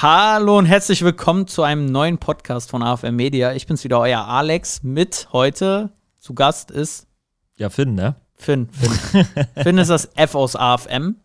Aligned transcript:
Hallo 0.00 0.56
und 0.56 0.66
herzlich 0.66 1.02
willkommen 1.02 1.48
zu 1.48 1.64
einem 1.64 1.86
neuen 1.86 2.18
Podcast 2.18 2.70
von 2.70 2.84
AFM 2.84 3.16
Media. 3.16 3.54
Ich 3.54 3.66
bin's 3.66 3.82
wieder, 3.82 3.98
euer 3.98 4.24
Alex. 4.28 4.84
Mit 4.84 5.26
heute 5.32 5.90
zu 6.20 6.34
Gast 6.34 6.70
ist 6.70 7.08
Ja, 7.56 7.68
Finn, 7.68 7.96
ne? 7.96 8.14
Finn. 8.36 8.68
Finn, 8.68 9.26
Finn 9.56 9.76
ist 9.76 9.90
das 9.90 10.08
F 10.14 10.36
aus 10.36 10.54
AFM. 10.54 11.16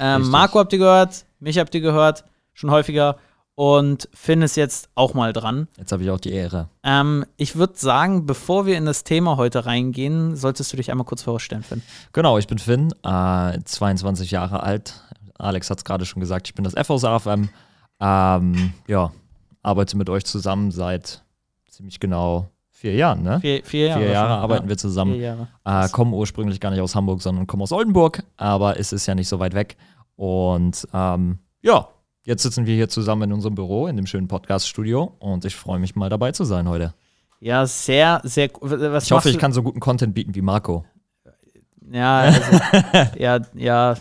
Ähm, 0.00 0.30
Marco 0.30 0.58
habt 0.58 0.72
ihr 0.72 0.78
gehört, 0.78 1.26
mich 1.40 1.58
habt 1.58 1.74
ihr 1.74 1.82
gehört, 1.82 2.24
schon 2.54 2.70
häufiger. 2.70 3.18
Und 3.54 4.08
Finn 4.14 4.40
ist 4.40 4.56
jetzt 4.56 4.88
auch 4.94 5.12
mal 5.12 5.34
dran. 5.34 5.68
Jetzt 5.76 5.92
habe 5.92 6.02
ich 6.02 6.08
auch 6.08 6.18
die 6.18 6.32
Ehre. 6.32 6.70
Ähm, 6.84 7.26
ich 7.36 7.56
würde 7.56 7.74
sagen, 7.76 8.24
bevor 8.24 8.64
wir 8.64 8.78
in 8.78 8.86
das 8.86 9.04
Thema 9.04 9.36
heute 9.36 9.66
reingehen, 9.66 10.36
solltest 10.36 10.72
du 10.72 10.78
dich 10.78 10.90
einmal 10.90 11.04
kurz 11.04 11.20
vorstellen, 11.22 11.64
Finn. 11.64 11.82
Genau, 12.14 12.38
ich 12.38 12.46
bin 12.46 12.56
Finn, 12.58 12.94
äh, 13.02 13.58
22 13.62 14.30
Jahre 14.30 14.62
alt. 14.62 15.02
Alex 15.36 15.68
hat 15.68 15.76
es 15.76 15.84
gerade 15.84 16.06
schon 16.06 16.20
gesagt, 16.20 16.48
ich 16.48 16.54
bin 16.54 16.64
das 16.64 16.72
F 16.72 16.88
aus 16.88 17.04
AFM. 17.04 17.50
Ähm, 18.00 18.72
ja, 18.86 19.12
arbeite 19.62 19.96
mit 19.96 20.10
euch 20.10 20.24
zusammen 20.24 20.70
seit 20.70 21.22
ziemlich 21.68 22.00
genau 22.00 22.48
vier 22.70 22.94
Jahren, 22.94 23.22
ne? 23.22 23.40
Vier, 23.40 23.64
vier 23.64 23.86
Jahre. 23.86 24.00
Vier 24.00 24.10
Jahre 24.10 24.34
arbeiten 24.34 24.64
ja. 24.64 24.68
wir 24.70 24.76
zusammen. 24.76 25.48
Äh, 25.64 25.88
kommen 25.90 26.12
ursprünglich 26.12 26.60
gar 26.60 26.70
nicht 26.70 26.80
aus 26.80 26.94
Hamburg, 26.94 27.22
sondern 27.22 27.46
kommen 27.46 27.62
aus 27.62 27.72
Oldenburg, 27.72 28.22
aber 28.36 28.78
es 28.78 28.92
ist 28.92 29.06
ja 29.06 29.14
nicht 29.14 29.28
so 29.28 29.38
weit 29.38 29.54
weg. 29.54 29.76
Und 30.16 30.86
ähm, 30.92 31.38
ja, 31.62 31.88
jetzt 32.24 32.42
sitzen 32.42 32.66
wir 32.66 32.74
hier 32.74 32.88
zusammen 32.88 33.22
in 33.22 33.32
unserem 33.32 33.54
Büro, 33.54 33.86
in 33.86 33.96
dem 33.96 34.06
schönen 34.06 34.28
Podcast-Studio 34.28 35.14
und 35.18 35.44
ich 35.44 35.56
freue 35.56 35.78
mich 35.78 35.96
mal 35.96 36.10
dabei 36.10 36.32
zu 36.32 36.44
sein 36.44 36.68
heute. 36.68 36.94
Ja, 37.40 37.66
sehr, 37.66 38.20
sehr. 38.24 38.50
Was 38.60 39.04
Ich 39.04 39.12
hoffe, 39.12 39.30
ich 39.30 39.38
kann 39.38 39.52
so 39.52 39.62
guten 39.62 39.80
Content 39.80 40.14
bieten 40.14 40.34
wie 40.34 40.42
Marco. 40.42 40.84
Ja, 41.90 42.20
also, 42.20 42.40
ja, 43.18 43.40
ja, 43.54 43.94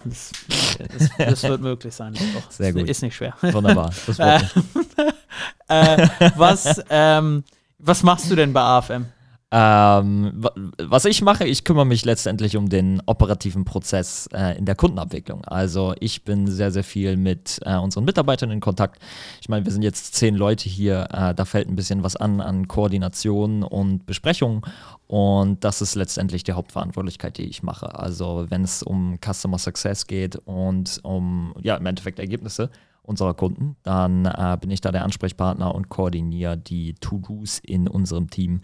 das, 0.87 1.09
das, 1.17 1.43
wird 1.49 1.61
möglich 1.61 1.93
sein. 1.93 2.13
Doch. 2.13 2.51
Sehr 2.51 2.69
Ist- 2.69 2.75
gut. 2.75 2.89
Ist 2.89 3.01
nicht 3.01 3.15
schwer. 3.15 3.33
Wunderbar. 3.41 3.91
Mich. 4.07 4.19
äh, 5.67 6.07
was, 6.35 6.81
ähm, 6.89 7.43
was 7.79 8.03
machst 8.03 8.29
du 8.31 8.35
denn 8.35 8.53
bei 8.53 8.61
AFM? 8.61 9.05
Ähm, 9.51 10.31
wa- 10.35 10.53
was 10.81 11.05
ich 11.05 11.21
mache, 11.21 11.45
ich 11.45 11.63
kümmere 11.63 11.85
mich 11.85 12.03
letztendlich 12.03 12.57
um 12.57 12.67
den 12.67 13.01
operativen 13.05 13.63
Prozess 13.63 14.27
äh, 14.33 14.57
in 14.57 14.65
der 14.65 14.75
Kundenabwicklung. 14.75 15.45
Also 15.45 15.93
ich 15.99 16.23
bin 16.23 16.47
sehr, 16.47 16.71
sehr 16.71 16.83
viel 16.83 17.15
mit 17.15 17.59
äh, 17.63 17.77
unseren 17.77 18.05
Mitarbeitern 18.05 18.49
in 18.49 18.59
Kontakt. 18.59 18.99
Ich 19.39 19.47
meine, 19.47 19.63
wir 19.63 19.71
sind 19.71 19.83
jetzt 19.83 20.15
zehn 20.15 20.35
Leute 20.35 20.67
hier, 20.67 21.07
äh, 21.13 21.35
da 21.35 21.45
fällt 21.45 21.69
ein 21.69 21.75
bisschen 21.75 22.03
was 22.03 22.15
an 22.15 22.41
an 22.41 22.67
Koordination 22.67 23.63
und 23.63 24.07
Besprechungen 24.07 24.61
und 25.07 25.63
das 25.63 25.81
ist 25.81 25.93
letztendlich 25.95 26.43
die 26.43 26.53
Hauptverantwortlichkeit, 26.53 27.37
die 27.37 27.45
ich 27.45 27.61
mache. 27.61 27.97
Also 27.97 28.47
wenn 28.49 28.63
es 28.63 28.81
um 28.81 29.19
Customer 29.23 29.59
Success 29.59 30.07
geht 30.07 30.37
und 30.45 30.99
um, 31.03 31.53
ja, 31.61 31.75
im 31.77 31.85
Endeffekt 31.85 32.17
Ergebnisse 32.19 32.71
unserer 33.03 33.35
Kunden, 33.35 33.75
dann 33.83 34.25
äh, 34.25 34.57
bin 34.59 34.71
ich 34.71 34.81
da 34.81 34.91
der 34.91 35.03
Ansprechpartner 35.03 35.73
und 35.75 35.89
koordiniere 35.89 36.57
die 36.57 36.95
To-Dos 36.95 37.59
in 37.59 37.87
unserem 37.87 38.31
Team 38.31 38.63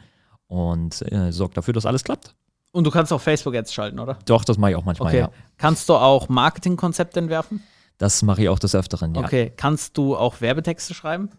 und 0.51 1.01
äh, 1.11 1.31
sorgt 1.31 1.55
dafür, 1.55 1.73
dass 1.73 1.85
alles 1.85 2.03
klappt. 2.03 2.35
Und 2.73 2.85
du 2.85 2.91
kannst 2.91 3.11
auch 3.13 3.21
Facebook-Ads 3.21 3.73
schalten, 3.73 3.99
oder? 3.99 4.17
Doch, 4.25 4.43
das 4.43 4.57
mache 4.57 4.71
ich 4.71 4.77
auch 4.77 4.83
manchmal, 4.85 5.07
Okay. 5.09 5.19
ja. 5.21 5.29
Kannst 5.57 5.87
du 5.89 5.95
auch 5.95 6.27
Marketingkonzepte 6.29 7.19
entwerfen? 7.19 7.63
Das 7.97 8.21
mache 8.21 8.41
ich 8.43 8.49
auch 8.49 8.59
des 8.59 8.75
Öfteren, 8.75 9.13
ja. 9.15 9.21
Okay. 9.21 9.53
Kannst 9.55 9.97
du 9.97 10.15
auch 10.17 10.41
Werbetexte 10.41 10.93
schreiben? 10.93 11.29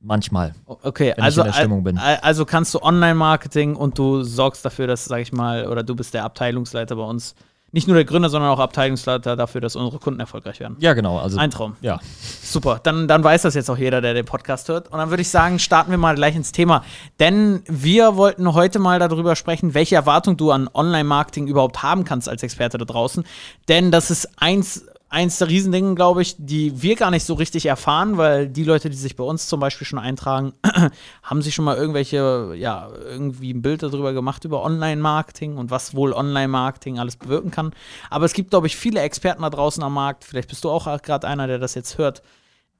Manchmal. 0.00 0.54
Okay, 0.66 1.08
Wenn 1.16 1.18
ich 1.18 1.22
also, 1.24 1.40
in 1.42 1.46
der 1.48 1.52
Stimmung 1.54 1.82
bin. 1.84 1.98
al- 1.98 2.16
also 2.22 2.44
kannst 2.44 2.72
du 2.74 2.80
Online-Marketing 2.82 3.74
und 3.76 3.98
du 3.98 4.22
sorgst 4.22 4.64
dafür, 4.64 4.86
dass, 4.86 5.04
sag 5.06 5.20
ich 5.20 5.32
mal, 5.32 5.66
oder 5.66 5.82
du 5.82 5.94
bist 5.96 6.14
der 6.14 6.24
Abteilungsleiter 6.24 6.96
bei 6.96 7.02
uns, 7.02 7.34
nicht 7.72 7.88
nur 7.88 7.96
der 7.96 8.04
Gründer, 8.04 8.28
sondern 8.28 8.50
auch 8.50 8.58
Abteilungsleiter 8.60 9.36
dafür, 9.36 9.60
dass 9.60 9.76
unsere 9.76 9.98
Kunden 9.98 10.20
erfolgreich 10.20 10.60
werden. 10.60 10.76
Ja, 10.78 10.94
genau. 10.94 11.18
Also, 11.18 11.36
Ein 11.38 11.50
Traum. 11.50 11.76
ja. 11.80 11.98
Super, 12.42 12.80
dann, 12.82 13.08
dann 13.08 13.22
weiß 13.24 13.42
das 13.42 13.54
jetzt 13.54 13.68
auch 13.68 13.76
jeder, 13.76 14.00
der 14.00 14.14
den 14.14 14.24
Podcast 14.24 14.68
hört. 14.68 14.90
Und 14.92 14.98
dann 14.98 15.10
würde 15.10 15.20
ich 15.22 15.28
sagen, 15.28 15.58
starten 15.58 15.90
wir 15.90 15.98
mal 15.98 16.14
gleich 16.14 16.36
ins 16.36 16.52
Thema. 16.52 16.84
Denn 17.18 17.62
wir 17.66 18.16
wollten 18.16 18.54
heute 18.54 18.78
mal 18.78 18.98
darüber 18.98 19.36
sprechen, 19.36 19.74
welche 19.74 19.96
Erwartung 19.96 20.36
du 20.36 20.52
an 20.52 20.70
Online-Marketing 20.72 21.48
überhaupt 21.48 21.82
haben 21.82 22.04
kannst 22.04 22.28
als 22.28 22.42
Experte 22.42 22.78
da 22.78 22.84
draußen. 22.84 23.24
Denn 23.68 23.90
das 23.90 24.10
ist 24.10 24.30
eins, 24.40 24.86
eins 25.08 25.38
der 25.38 25.48
Riesendinge, 25.48 25.94
glaube 25.94 26.22
ich, 26.22 26.34
die 26.38 26.82
wir 26.82 26.96
gar 26.96 27.10
nicht 27.10 27.24
so 27.24 27.34
richtig 27.34 27.66
erfahren, 27.66 28.16
weil 28.16 28.48
die 28.48 28.64
Leute, 28.64 28.90
die 28.90 28.96
sich 28.96 29.16
bei 29.16 29.24
uns 29.24 29.46
zum 29.46 29.60
Beispiel 29.60 29.86
schon 29.86 29.98
eintragen, 29.98 30.52
haben 31.22 31.42
sich 31.42 31.54
schon 31.54 31.64
mal 31.64 31.76
irgendwelche, 31.76 32.54
ja, 32.56 32.88
irgendwie 33.04 33.52
ein 33.52 33.62
Bild 33.62 33.82
darüber 33.82 34.12
gemacht 34.12 34.44
über 34.44 34.62
Online-Marketing 34.64 35.56
und 35.56 35.70
was 35.70 35.94
wohl 35.94 36.12
Online-Marketing 36.12 36.98
alles 36.98 37.16
bewirken 37.16 37.50
kann. 37.50 37.72
Aber 38.10 38.24
es 38.24 38.32
gibt, 38.32 38.50
glaube 38.50 38.66
ich, 38.66 38.76
viele 38.76 39.00
Experten 39.00 39.42
da 39.42 39.50
draußen 39.50 39.82
am 39.82 39.94
Markt. 39.94 40.24
Vielleicht 40.24 40.48
bist 40.48 40.64
du 40.64 40.70
auch 40.70 40.84
gerade 41.02 41.26
einer, 41.26 41.46
der 41.46 41.58
das 41.58 41.74
jetzt 41.74 41.98
hört, 41.98 42.22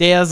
der 0.00 0.26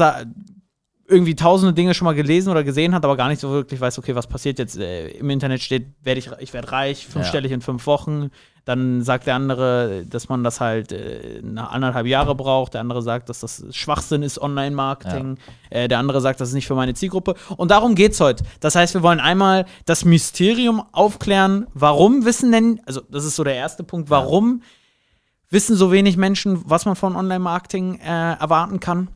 irgendwie 1.07 1.35
tausende 1.35 1.75
Dinge 1.75 1.95
schon 1.95 2.07
mal 2.07 2.15
gelesen 2.15 2.51
oder 2.51 2.65
gesehen 2.65 2.95
hat, 2.95 3.05
aber 3.05 3.17
gar 3.17 3.29
nicht 3.29 3.41
so 3.41 3.51
wirklich 3.51 3.81
weiß, 3.81 3.99
okay, 3.99 4.15
was 4.15 4.27
passiert 4.27 4.59
jetzt. 4.59 4.79
Äh, 4.79 5.09
Im 5.09 5.31
Internet 5.31 5.63
steht, 5.63 5.87
werd 6.03 6.19
ich, 6.19 6.31
ich 6.39 6.53
werde 6.53 6.73
reich, 6.73 7.07
fünfstellig 7.07 7.53
in 7.53 7.61
fünf 7.61 7.87
Wochen. 7.87 8.31
Dann 8.65 9.03
sagt 9.03 9.27
der 9.27 9.35
andere, 9.35 10.05
dass 10.07 10.29
man 10.29 10.43
das 10.43 10.61
halt 10.61 10.91
äh, 10.93 11.41
nach 11.43 11.73
anderthalb 11.73 12.07
Jahre 12.07 12.35
braucht. 12.35 12.75
Der 12.75 12.81
andere 12.81 13.03
sagt, 13.03 13.29
dass 13.29 13.41
das 13.41 13.65
Schwachsinn 13.71 14.23
ist, 14.23 14.41
Online-Marketing. 14.41 15.37
Äh, 15.71 15.89
der 15.89 15.99
andere 15.99 16.21
sagt, 16.23 16.41
das 16.41 16.49
ist 16.49 16.55
nicht 16.55 16.67
für 16.67 16.75
meine 16.75 16.95
Zielgruppe. 16.95 17.35
Und 17.57 17.71
darum 17.71 17.95
geht's 17.95 18.21
heute. 18.21 18.45
Das 18.61 18.75
heißt, 18.75 18.95
wir 18.95 19.03
wollen 19.03 19.21
einmal 19.21 19.67
das 19.85 20.05
Mysterium 20.05 20.83
aufklären. 20.93 21.67
Warum 21.75 22.25
wissen 22.25 22.53
denn, 22.53 22.81
also 22.87 23.03
das 23.11 23.25
ist 23.25 23.37
so 23.37 23.45
der 23.45 23.55
erste 23.55 23.85
Punkt, 23.85 24.09
warum 24.09 24.63
wissen 25.51 25.77
so 25.77 25.93
wenig 25.93 26.17
Menschen, 26.17 26.63
was 26.65 26.87
man 26.87 26.97
von 26.97 27.17
Online-Marketing 27.17 28.01
äh, 28.01 28.33
erwarten 28.35 28.81
kann? 28.81 29.09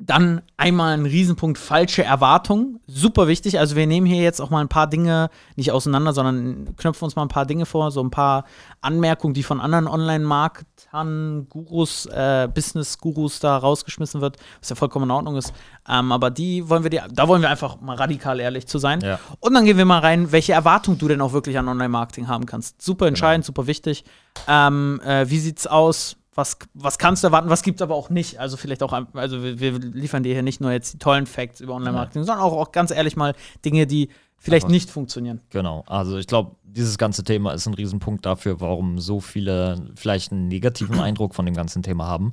Dann 0.00 0.42
einmal 0.56 0.94
ein 0.94 1.06
Riesenpunkt 1.06 1.58
falsche 1.58 2.04
Erwartungen. 2.04 2.78
Super 2.86 3.26
wichtig. 3.26 3.58
Also 3.58 3.74
wir 3.74 3.84
nehmen 3.88 4.06
hier 4.06 4.22
jetzt 4.22 4.40
auch 4.40 4.48
mal 4.48 4.60
ein 4.60 4.68
paar 4.68 4.86
Dinge 4.86 5.28
nicht 5.56 5.72
auseinander, 5.72 6.12
sondern 6.12 6.76
knöpfen 6.76 7.04
uns 7.04 7.16
mal 7.16 7.22
ein 7.22 7.28
paar 7.28 7.46
Dinge 7.46 7.66
vor, 7.66 7.90
so 7.90 8.00
ein 8.00 8.10
paar 8.12 8.44
Anmerkungen, 8.80 9.34
die 9.34 9.42
von 9.42 9.60
anderen 9.60 9.88
Online-Marketern, 9.88 11.48
Gurus, 11.48 12.06
äh, 12.06 12.48
Business-Gurus 12.54 13.40
da 13.40 13.56
rausgeschmissen 13.56 14.20
wird, 14.20 14.36
was 14.60 14.68
ja 14.68 14.76
vollkommen 14.76 15.06
in 15.06 15.10
Ordnung 15.10 15.34
ist. 15.34 15.52
Ähm, 15.88 16.12
aber 16.12 16.30
die 16.30 16.68
wollen 16.68 16.84
wir 16.84 16.90
dir, 16.90 17.08
da 17.12 17.26
wollen 17.26 17.42
wir 17.42 17.50
einfach 17.50 17.80
mal 17.80 17.96
radikal 17.96 18.38
ehrlich 18.38 18.68
zu 18.68 18.78
sein. 18.78 19.00
Ja. 19.00 19.18
Und 19.40 19.52
dann 19.54 19.64
gehen 19.64 19.78
wir 19.78 19.84
mal 19.84 19.98
rein, 19.98 20.30
welche 20.30 20.52
Erwartung 20.52 20.98
du 20.98 21.08
denn 21.08 21.20
auch 21.20 21.32
wirklich 21.32 21.58
an 21.58 21.66
Online-Marketing 21.66 22.28
haben 22.28 22.46
kannst. 22.46 22.80
Super 22.82 23.08
entscheidend, 23.08 23.44
super 23.44 23.66
wichtig. 23.66 24.04
Ähm, 24.46 25.00
äh, 25.04 25.28
wie 25.28 25.40
sieht's 25.40 25.66
aus? 25.66 26.17
Was, 26.38 26.56
was 26.72 26.98
kannst 26.98 27.24
du 27.24 27.26
erwarten, 27.26 27.50
was 27.50 27.64
gibt 27.64 27.80
es 27.80 27.82
aber 27.82 27.96
auch 27.96 28.10
nicht? 28.10 28.38
Also 28.38 28.56
vielleicht 28.56 28.84
auch, 28.84 28.92
also 29.14 29.42
wir, 29.42 29.58
wir 29.58 29.72
liefern 29.72 30.22
dir 30.22 30.34
hier 30.34 30.44
nicht 30.44 30.60
nur 30.60 30.70
jetzt 30.70 30.94
die 30.94 30.98
tollen 30.98 31.26
Facts 31.26 31.60
über 31.60 31.74
Online-Marketing, 31.74 32.22
sondern 32.22 32.44
auch, 32.44 32.52
auch 32.52 32.70
ganz 32.70 32.92
ehrlich 32.92 33.16
mal 33.16 33.34
Dinge, 33.64 33.88
die 33.88 34.08
vielleicht 34.36 34.66
Aber- 34.66 34.72
nicht 34.72 34.88
funktionieren. 34.88 35.40
Genau. 35.50 35.82
Also 35.88 36.16
ich 36.16 36.28
glaube, 36.28 36.52
dieses 36.62 36.96
ganze 36.96 37.24
Thema 37.24 37.54
ist 37.54 37.66
ein 37.66 37.74
Riesenpunkt 37.74 38.24
dafür, 38.24 38.60
warum 38.60 39.00
so 39.00 39.18
viele 39.18 39.90
vielleicht 39.96 40.30
einen 40.30 40.46
negativen 40.46 41.00
Eindruck 41.00 41.34
von 41.34 41.44
dem 41.44 41.56
ganzen 41.56 41.82
Thema 41.82 42.06
haben. 42.06 42.30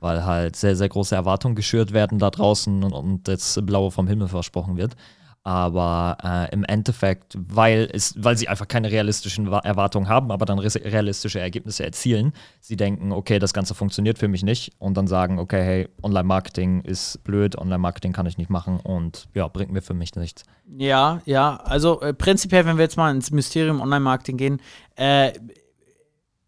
Weil 0.00 0.26
halt 0.26 0.56
sehr, 0.56 0.76
sehr 0.76 0.90
große 0.90 1.14
Erwartungen 1.14 1.54
geschürt 1.54 1.94
werden 1.94 2.18
da 2.18 2.28
draußen 2.28 2.84
und, 2.84 2.92
und 2.92 3.26
das 3.26 3.58
Blaue 3.62 3.90
vom 3.90 4.06
Himmel 4.06 4.28
versprochen 4.28 4.76
wird. 4.76 4.94
Aber 5.46 6.18
äh, 6.24 6.52
im 6.52 6.64
Endeffekt, 6.64 7.38
weil, 7.38 7.88
es, 7.92 8.16
weil 8.18 8.36
sie 8.36 8.48
einfach 8.48 8.66
keine 8.66 8.90
realistischen 8.90 9.48
Wa- 9.48 9.60
Erwartungen 9.60 10.08
haben, 10.08 10.32
aber 10.32 10.44
dann 10.44 10.58
realistische 10.58 11.38
Ergebnisse 11.38 11.84
erzielen, 11.84 12.32
sie 12.60 12.74
denken, 12.74 13.12
okay, 13.12 13.38
das 13.38 13.52
Ganze 13.52 13.76
funktioniert 13.76 14.18
für 14.18 14.26
mich 14.26 14.42
nicht 14.42 14.72
und 14.80 14.96
dann 14.96 15.06
sagen, 15.06 15.38
okay, 15.38 15.62
hey, 15.62 15.88
Online-Marketing 16.02 16.80
ist 16.80 17.22
blöd, 17.22 17.56
Online-Marketing 17.56 18.12
kann 18.12 18.26
ich 18.26 18.38
nicht 18.38 18.50
machen 18.50 18.80
und 18.80 19.28
ja, 19.34 19.46
bringt 19.46 19.70
mir 19.70 19.82
für 19.82 19.94
mich 19.94 20.16
nichts. 20.16 20.42
Ja, 20.78 21.22
ja, 21.26 21.58
also 21.58 22.00
äh, 22.00 22.12
prinzipiell, 22.12 22.66
wenn 22.66 22.76
wir 22.76 22.82
jetzt 22.82 22.96
mal 22.96 23.14
ins 23.14 23.30
Mysterium 23.30 23.80
Online-Marketing 23.80 24.38
gehen, 24.38 24.60
äh, 24.96 25.30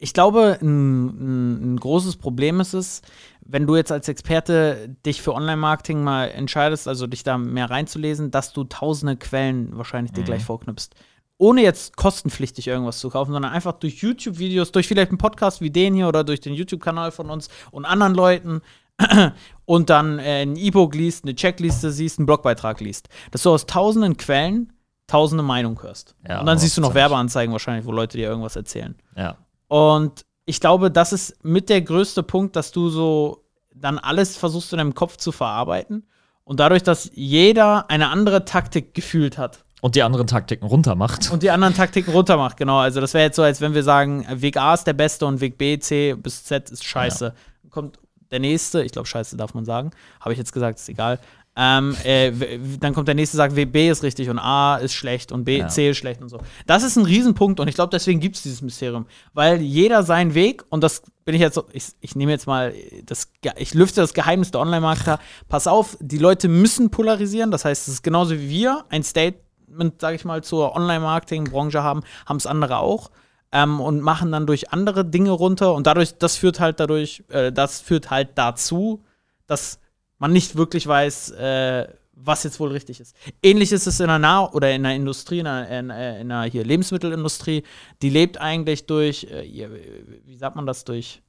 ich 0.01 0.13
glaube, 0.13 0.59
ein, 0.61 1.75
ein 1.75 1.77
großes 1.77 2.17
Problem 2.17 2.61
ist 2.61 2.73
es, 2.73 3.03
wenn 3.49 3.67
du 3.67 3.77
jetzt 3.77 3.91
als 3.91 4.09
Experte 4.09 4.95
dich 5.05 5.23
für 5.23 5.35
Online-Marketing 5.35 6.05
mal 6.05 6.27
entscheidest, 6.27 6.87
also 6.87 7.07
dich 7.07 7.25
da 7.25 7.39
mehr 7.39 7.71
reinzulesen, 7.71 8.31
dass 8.31 8.53
du 8.53 8.65
tausende 8.65 9.17
Quellen 9.17 9.77
wahrscheinlich 9.77 10.13
dir 10.13 10.23
gleich 10.23 10.45
vorknüpfst. 10.45 10.91
Ohne 11.39 11.63
jetzt 11.63 11.97
kostenpflichtig 11.97 12.69
irgendwas 12.69 12.99
zu 12.99 13.09
kaufen, 13.09 13.33
sondern 13.33 13.53
einfach 13.53 13.73
durch 13.73 14.03
YouTube-Videos, 14.03 14.73
durch 14.73 14.87
vielleicht 14.87 15.11
einen 15.11 15.19
Podcast 15.19 15.61
wie 15.61 15.71
den 15.71 15.95
hier 15.95 16.09
oder 16.09 16.25
durch 16.25 16.41
den 16.41 16.53
YouTube-Kanal 16.53 17.11
von 17.11 17.31
uns 17.31 17.49
und 17.71 17.87
anderen 17.87 18.15
Leuten 18.15 18.61
und 19.65 19.89
dann 19.89 20.19
äh, 20.19 20.43
ein 20.43 20.57
E-Book 20.57 20.95
liest, 20.95 21.25
eine 21.25 21.35
Checkliste 21.35 21.91
siehst, 21.91 22.19
einen 22.19 22.27
Blogbeitrag 22.27 22.81
liest. 22.81 23.09
Dass 23.31 23.45
du 23.45 23.51
aus 23.51 23.65
tausenden 23.67 24.17
Quellen 24.19 24.73
tausende 25.07 25.43
Meinungen 25.43 25.83
hörst. 25.83 26.17
Ja, 26.29 26.41
und 26.41 26.47
dann 26.47 26.59
siehst 26.59 26.77
du 26.77 26.83
noch. 26.83 26.95
Werbeanzeigen 26.95 27.53
wahrscheinlich, 27.53 27.87
wo 27.87 27.93
Leute 27.93 28.19
dir 28.19 28.29
irgendwas 28.29 28.57
erzählen. 28.57 28.95
Ja. 29.17 29.39
Und 29.69 30.27
ich 30.49 30.61
glaube, 30.61 30.91
das 30.91 31.13
ist 31.13 31.45
mit 31.45 31.69
der 31.69 31.83
größte 31.83 32.23
Punkt, 32.23 32.57
dass 32.57 32.73
du 32.73 32.89
so 32.89 33.45
dann 33.75 33.99
alles 33.99 34.39
versuchst 34.39 34.73
in 34.73 34.79
deinem 34.79 34.95
Kopf 34.95 35.19
zu 35.19 35.31
verarbeiten. 35.31 36.07
Und 36.45 36.59
dadurch, 36.59 36.83
dass 36.83 37.11
jeder 37.13 37.91
eine 37.91 38.09
andere 38.09 38.47
Taktik 38.47 38.95
gefühlt 38.95 39.37
hat 39.37 39.63
Und 39.83 39.95
die 39.95 40.03
anderen 40.03 40.27
Taktiken 40.27 40.65
runtermacht. 40.65 41.31
und 41.31 41.43
die 41.43 41.51
anderen 41.51 41.75
Taktiken 41.75 42.13
runtermacht, 42.13 42.57
genau. 42.57 42.79
Also 42.79 43.03
das 43.03 43.13
wäre 43.13 43.25
jetzt 43.25 43.37
so, 43.37 43.43
als 43.43 43.61
wenn 43.61 43.75
wir 43.75 43.83
sagen, 43.83 44.27
Weg 44.31 44.57
A 44.57 44.73
ist 44.73 44.85
der 44.85 44.95
beste 44.95 45.27
und 45.27 45.43
Weg 45.43 45.59
B, 45.59 45.79
C 45.79 46.15
bis 46.15 46.45
Z 46.45 46.71
ist 46.71 46.83
scheiße. 46.83 47.35
Kommt 47.69 47.99
der 48.31 48.41
nächste, 48.41 48.83
ich 48.83 48.93
glaube, 48.93 49.07
scheiße 49.07 49.37
darf 49.37 49.53
man 49.53 49.67
sagen, 49.67 49.91
habe 50.21 50.33
ich 50.33 50.39
jetzt 50.39 50.53
gesagt, 50.53 50.79
ist 50.79 50.89
egal. 50.89 51.19
Ähm, 51.61 51.97
äh, 52.05 52.31
dann 52.79 52.95
kommt 52.95 53.09
der 53.09 53.17
nächste, 53.17 53.37
sagt, 53.37 53.57
B 53.57 53.91
ist 53.91 54.05
richtig 54.05 54.31
und 54.31 54.39
A 54.39 54.77
ist 54.77 54.95
schlecht 54.95 55.33
und 55.33 55.43
B, 55.43 55.59
ja. 55.59 55.67
C 55.67 55.91
ist 55.91 55.97
schlecht 55.97 56.23
und 56.23 56.29
so. 56.29 56.39
Das 56.69 56.85
ist 56.85 56.95
ein 56.95 57.05
Riesenpunkt 57.05 57.59
und 57.59 57.67
ich 57.67 57.75
glaube, 57.75 57.91
deswegen 57.91 58.21
gibt 58.21 58.37
es 58.37 58.43
dieses 58.43 58.63
Mysterium. 58.63 59.07
Weil 59.35 59.61
jeder 59.61 60.05
seinen 60.05 60.35
Weg, 60.35 60.65
und 60.69 60.85
das 60.85 61.03
bin 61.25 61.35
ich 61.35 61.41
jetzt 61.41 61.55
so, 61.55 61.65
ich, 61.73 61.89
ich 62.01 62.15
nehme 62.15 62.31
jetzt 62.31 62.47
mal, 62.47 62.73
das, 63.05 63.33
ich 63.57 63.75
lüfte 63.75 64.01
das 64.01 64.15
Geheimnis 64.15 64.53
der 64.53 64.61
Online-Marketer. 64.61 65.19
Pass 65.49 65.67
auf, 65.67 65.97
die 66.01 66.19
Leute 66.19 66.47
müssen 66.47 66.91
polarisieren. 66.91 67.51
Das 67.51 67.65
heißt, 67.65 67.89
es 67.89 67.95
ist 67.95 68.03
genauso 68.05 68.35
wie 68.35 68.49
wir 68.49 68.85
ein 68.91 69.03
Statement, 69.03 70.01
sage 70.01 70.15
ich 70.15 70.25
mal, 70.25 70.45
zur 70.45 70.77
Online-Marketing-Branche 70.77 71.83
haben, 71.83 72.05
haben 72.27 72.37
es 72.37 72.47
andere 72.47 72.79
auch. 72.79 73.11
Ähm, 73.51 73.81
und 73.81 74.01
machen 74.01 74.31
dann 74.31 74.47
durch 74.47 74.73
andere 74.73 75.05
Dinge 75.05 75.31
runter 75.33 75.75
und 75.75 75.89
dadurch, 75.89 76.19
das 76.19 76.37
führt 76.37 76.61
halt 76.61 76.79
dadurch, 76.79 77.25
äh, 77.31 77.51
das 77.51 77.81
führt 77.81 78.11
halt 78.11 78.37
dazu, 78.37 79.03
dass 79.47 79.81
man 80.19 80.33
nicht 80.33 80.57
wirklich 80.57 80.87
weiß, 80.87 81.31
äh, 81.33 81.89
was 82.21 82.43
jetzt 82.43 82.59
wohl 82.59 82.73
richtig 82.73 83.01
ist. 83.01 83.15
Ähnlich 83.43 83.73
ist 83.73 83.87
es 83.87 84.01
in 84.01 84.09
der 84.09 84.19
Nah- 84.19 84.51
oder 84.53 84.73
in 84.73 84.83
der 84.83 84.95
Industrie, 84.95 85.39
in 85.39 85.45
der, 85.45 85.69
in, 85.69 85.91
in 85.91 86.29
der 86.29 86.43
hier 86.45 86.65
Lebensmittelindustrie. 86.65 87.63
Die 88.03 88.11
lebt 88.11 88.41
eigentlich 88.41 88.87
durch, 88.87 89.25
äh, 89.25 89.69
wie 90.25 90.37
sagt 90.37 90.57
man 90.57 90.67
das, 90.67 90.85
durch 90.85 91.23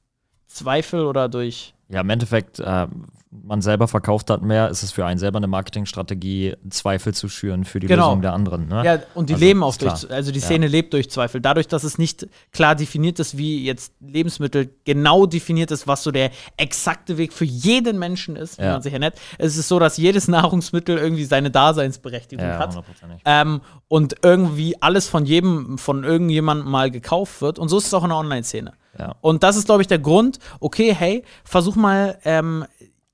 Zweifel 0.46 1.04
oder 1.04 1.28
durch 1.28 1.74
ja, 1.90 2.02
im 2.02 2.10
Endeffekt, 2.10 2.60
äh, 2.60 2.86
man 3.30 3.62
selber 3.62 3.88
verkauft 3.88 4.30
hat 4.30 4.42
mehr, 4.42 4.68
ist 4.68 4.82
es 4.82 4.92
für 4.92 5.04
einen 5.04 5.18
selber 5.18 5.38
eine 5.38 5.48
Marketingstrategie, 5.48 6.54
Zweifel 6.68 7.14
zu 7.14 7.28
schüren 7.28 7.64
für 7.64 7.80
die 7.80 7.88
genau. 7.88 8.08
Lösung 8.08 8.22
der 8.22 8.32
anderen. 8.32 8.68
Ne? 8.68 8.84
Ja, 8.84 8.98
und 9.14 9.28
die 9.28 9.34
also, 9.34 9.44
leben 9.44 9.62
auch 9.62 9.76
durch, 9.76 10.10
also 10.10 10.30
die 10.30 10.40
Szene 10.40 10.66
ja. 10.66 10.72
lebt 10.72 10.92
durch 10.92 11.10
Zweifel. 11.10 11.40
Dadurch, 11.40 11.66
dass 11.66 11.82
es 11.82 11.98
nicht 11.98 12.28
klar 12.52 12.74
definiert 12.74 13.18
ist, 13.18 13.36
wie 13.36 13.64
jetzt 13.64 13.92
Lebensmittel 14.00 14.70
genau 14.84 15.26
definiert 15.26 15.70
ist, 15.72 15.86
was 15.88 16.02
so 16.04 16.12
der 16.12 16.30
exakte 16.56 17.18
Weg 17.18 17.32
für 17.32 17.44
jeden 17.44 17.98
Menschen 17.98 18.36
ist, 18.36 18.58
wie 18.58 18.62
ja. 18.62 18.72
man 18.72 18.82
sich 18.82 18.96
nennt. 18.96 19.14
Es 19.38 19.56
ist 19.56 19.68
so, 19.68 19.78
dass 19.78 19.96
jedes 19.96 20.28
Nahrungsmittel 20.28 20.96
irgendwie 20.96 21.24
seine 21.24 21.50
Daseinsberechtigung 21.50 22.46
ja, 22.46 22.58
hat. 22.58 22.76
Ähm, 23.24 23.62
und 23.88 24.16
irgendwie 24.22 24.80
alles 24.80 25.08
von 25.08 25.24
jedem, 25.24 25.78
von 25.78 26.04
irgendjemandem 26.04 26.68
mal 26.70 26.90
gekauft 26.90 27.42
wird. 27.42 27.58
Und 27.58 27.68
so 27.68 27.78
ist 27.78 27.86
es 27.86 27.94
auch 27.94 28.04
in 28.04 28.10
der 28.10 28.18
Online-Szene. 28.18 28.74
Ja. 28.98 29.14
Und 29.20 29.42
das 29.42 29.56
ist, 29.56 29.66
glaube 29.66 29.82
ich, 29.82 29.88
der 29.88 29.98
Grund, 29.98 30.38
okay, 30.58 30.94
hey, 30.94 31.24
versuch 31.44 31.76
mal 31.76 32.18
ähm, 32.24 32.64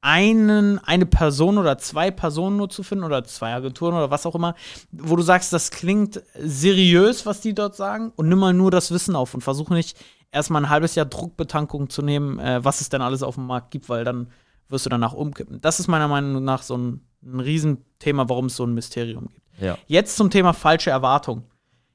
einen, 0.00 0.78
eine 0.78 1.05
Person 1.06 1.58
oder 1.58 1.78
zwei 1.78 2.11
Personen 2.11 2.56
nur 2.56 2.69
zu 2.70 2.82
finden 2.82 3.05
oder 3.05 3.25
zwei 3.25 3.52
Agenturen 3.52 3.94
oder 3.94 4.11
was 4.11 4.25
auch 4.25 4.34
immer, 4.34 4.55
wo 4.93 5.17
du 5.17 5.23
sagst, 5.23 5.52
das 5.52 5.70
klingt 5.70 6.23
seriös, 6.38 7.26
was 7.26 7.40
die 7.40 7.55
dort 7.55 7.75
sagen, 7.75 8.12
und 8.14 8.28
nimm 8.28 8.38
mal 8.38 8.52
nur 8.52 8.70
das 8.70 8.90
Wissen 8.93 9.17
auf 9.17 9.34
und 9.34 9.43
versuch 9.43 9.70
nicht 9.70 9.99
erstmal 10.31 10.62
ein 10.62 10.70
halbes 10.70 10.94
Jahr 10.94 11.06
Druckbetankung 11.06 11.90
zu 11.90 12.02
nehmen, 12.02 12.38
äh, 12.38 12.64
was 12.64 12.81
es 12.81 12.88
denn 12.88 13.02
alles 13.02 13.23
auf 13.23 13.34
dem 13.34 13.46
Markt 13.46 13.70
gibt, 13.70 13.88
weil 13.88 14.05
dann 14.05 14.28
wirst 14.69 14.87
du 14.87 14.90
danach 14.90 15.12
umkippen. 15.12 15.61
Das 15.61 15.81
ist 15.81 15.88
meiner 15.88 16.08
Meinung 16.08 16.44
nach 16.44 16.62
so 16.62 16.76
ein, 16.76 17.00
ein 17.25 17.40
Riesenthema, 17.40 18.28
warum 18.28 18.46
es 18.46 18.56
so 18.56 18.64
ein 18.64 18.75
Mysterium 18.75 19.28
gibt. 19.28 19.46
Ja. 19.61 19.78
Jetzt 19.87 20.17
zum 20.17 20.31
Thema 20.31 20.52
falsche 20.52 20.90
Erwartung. 20.90 21.44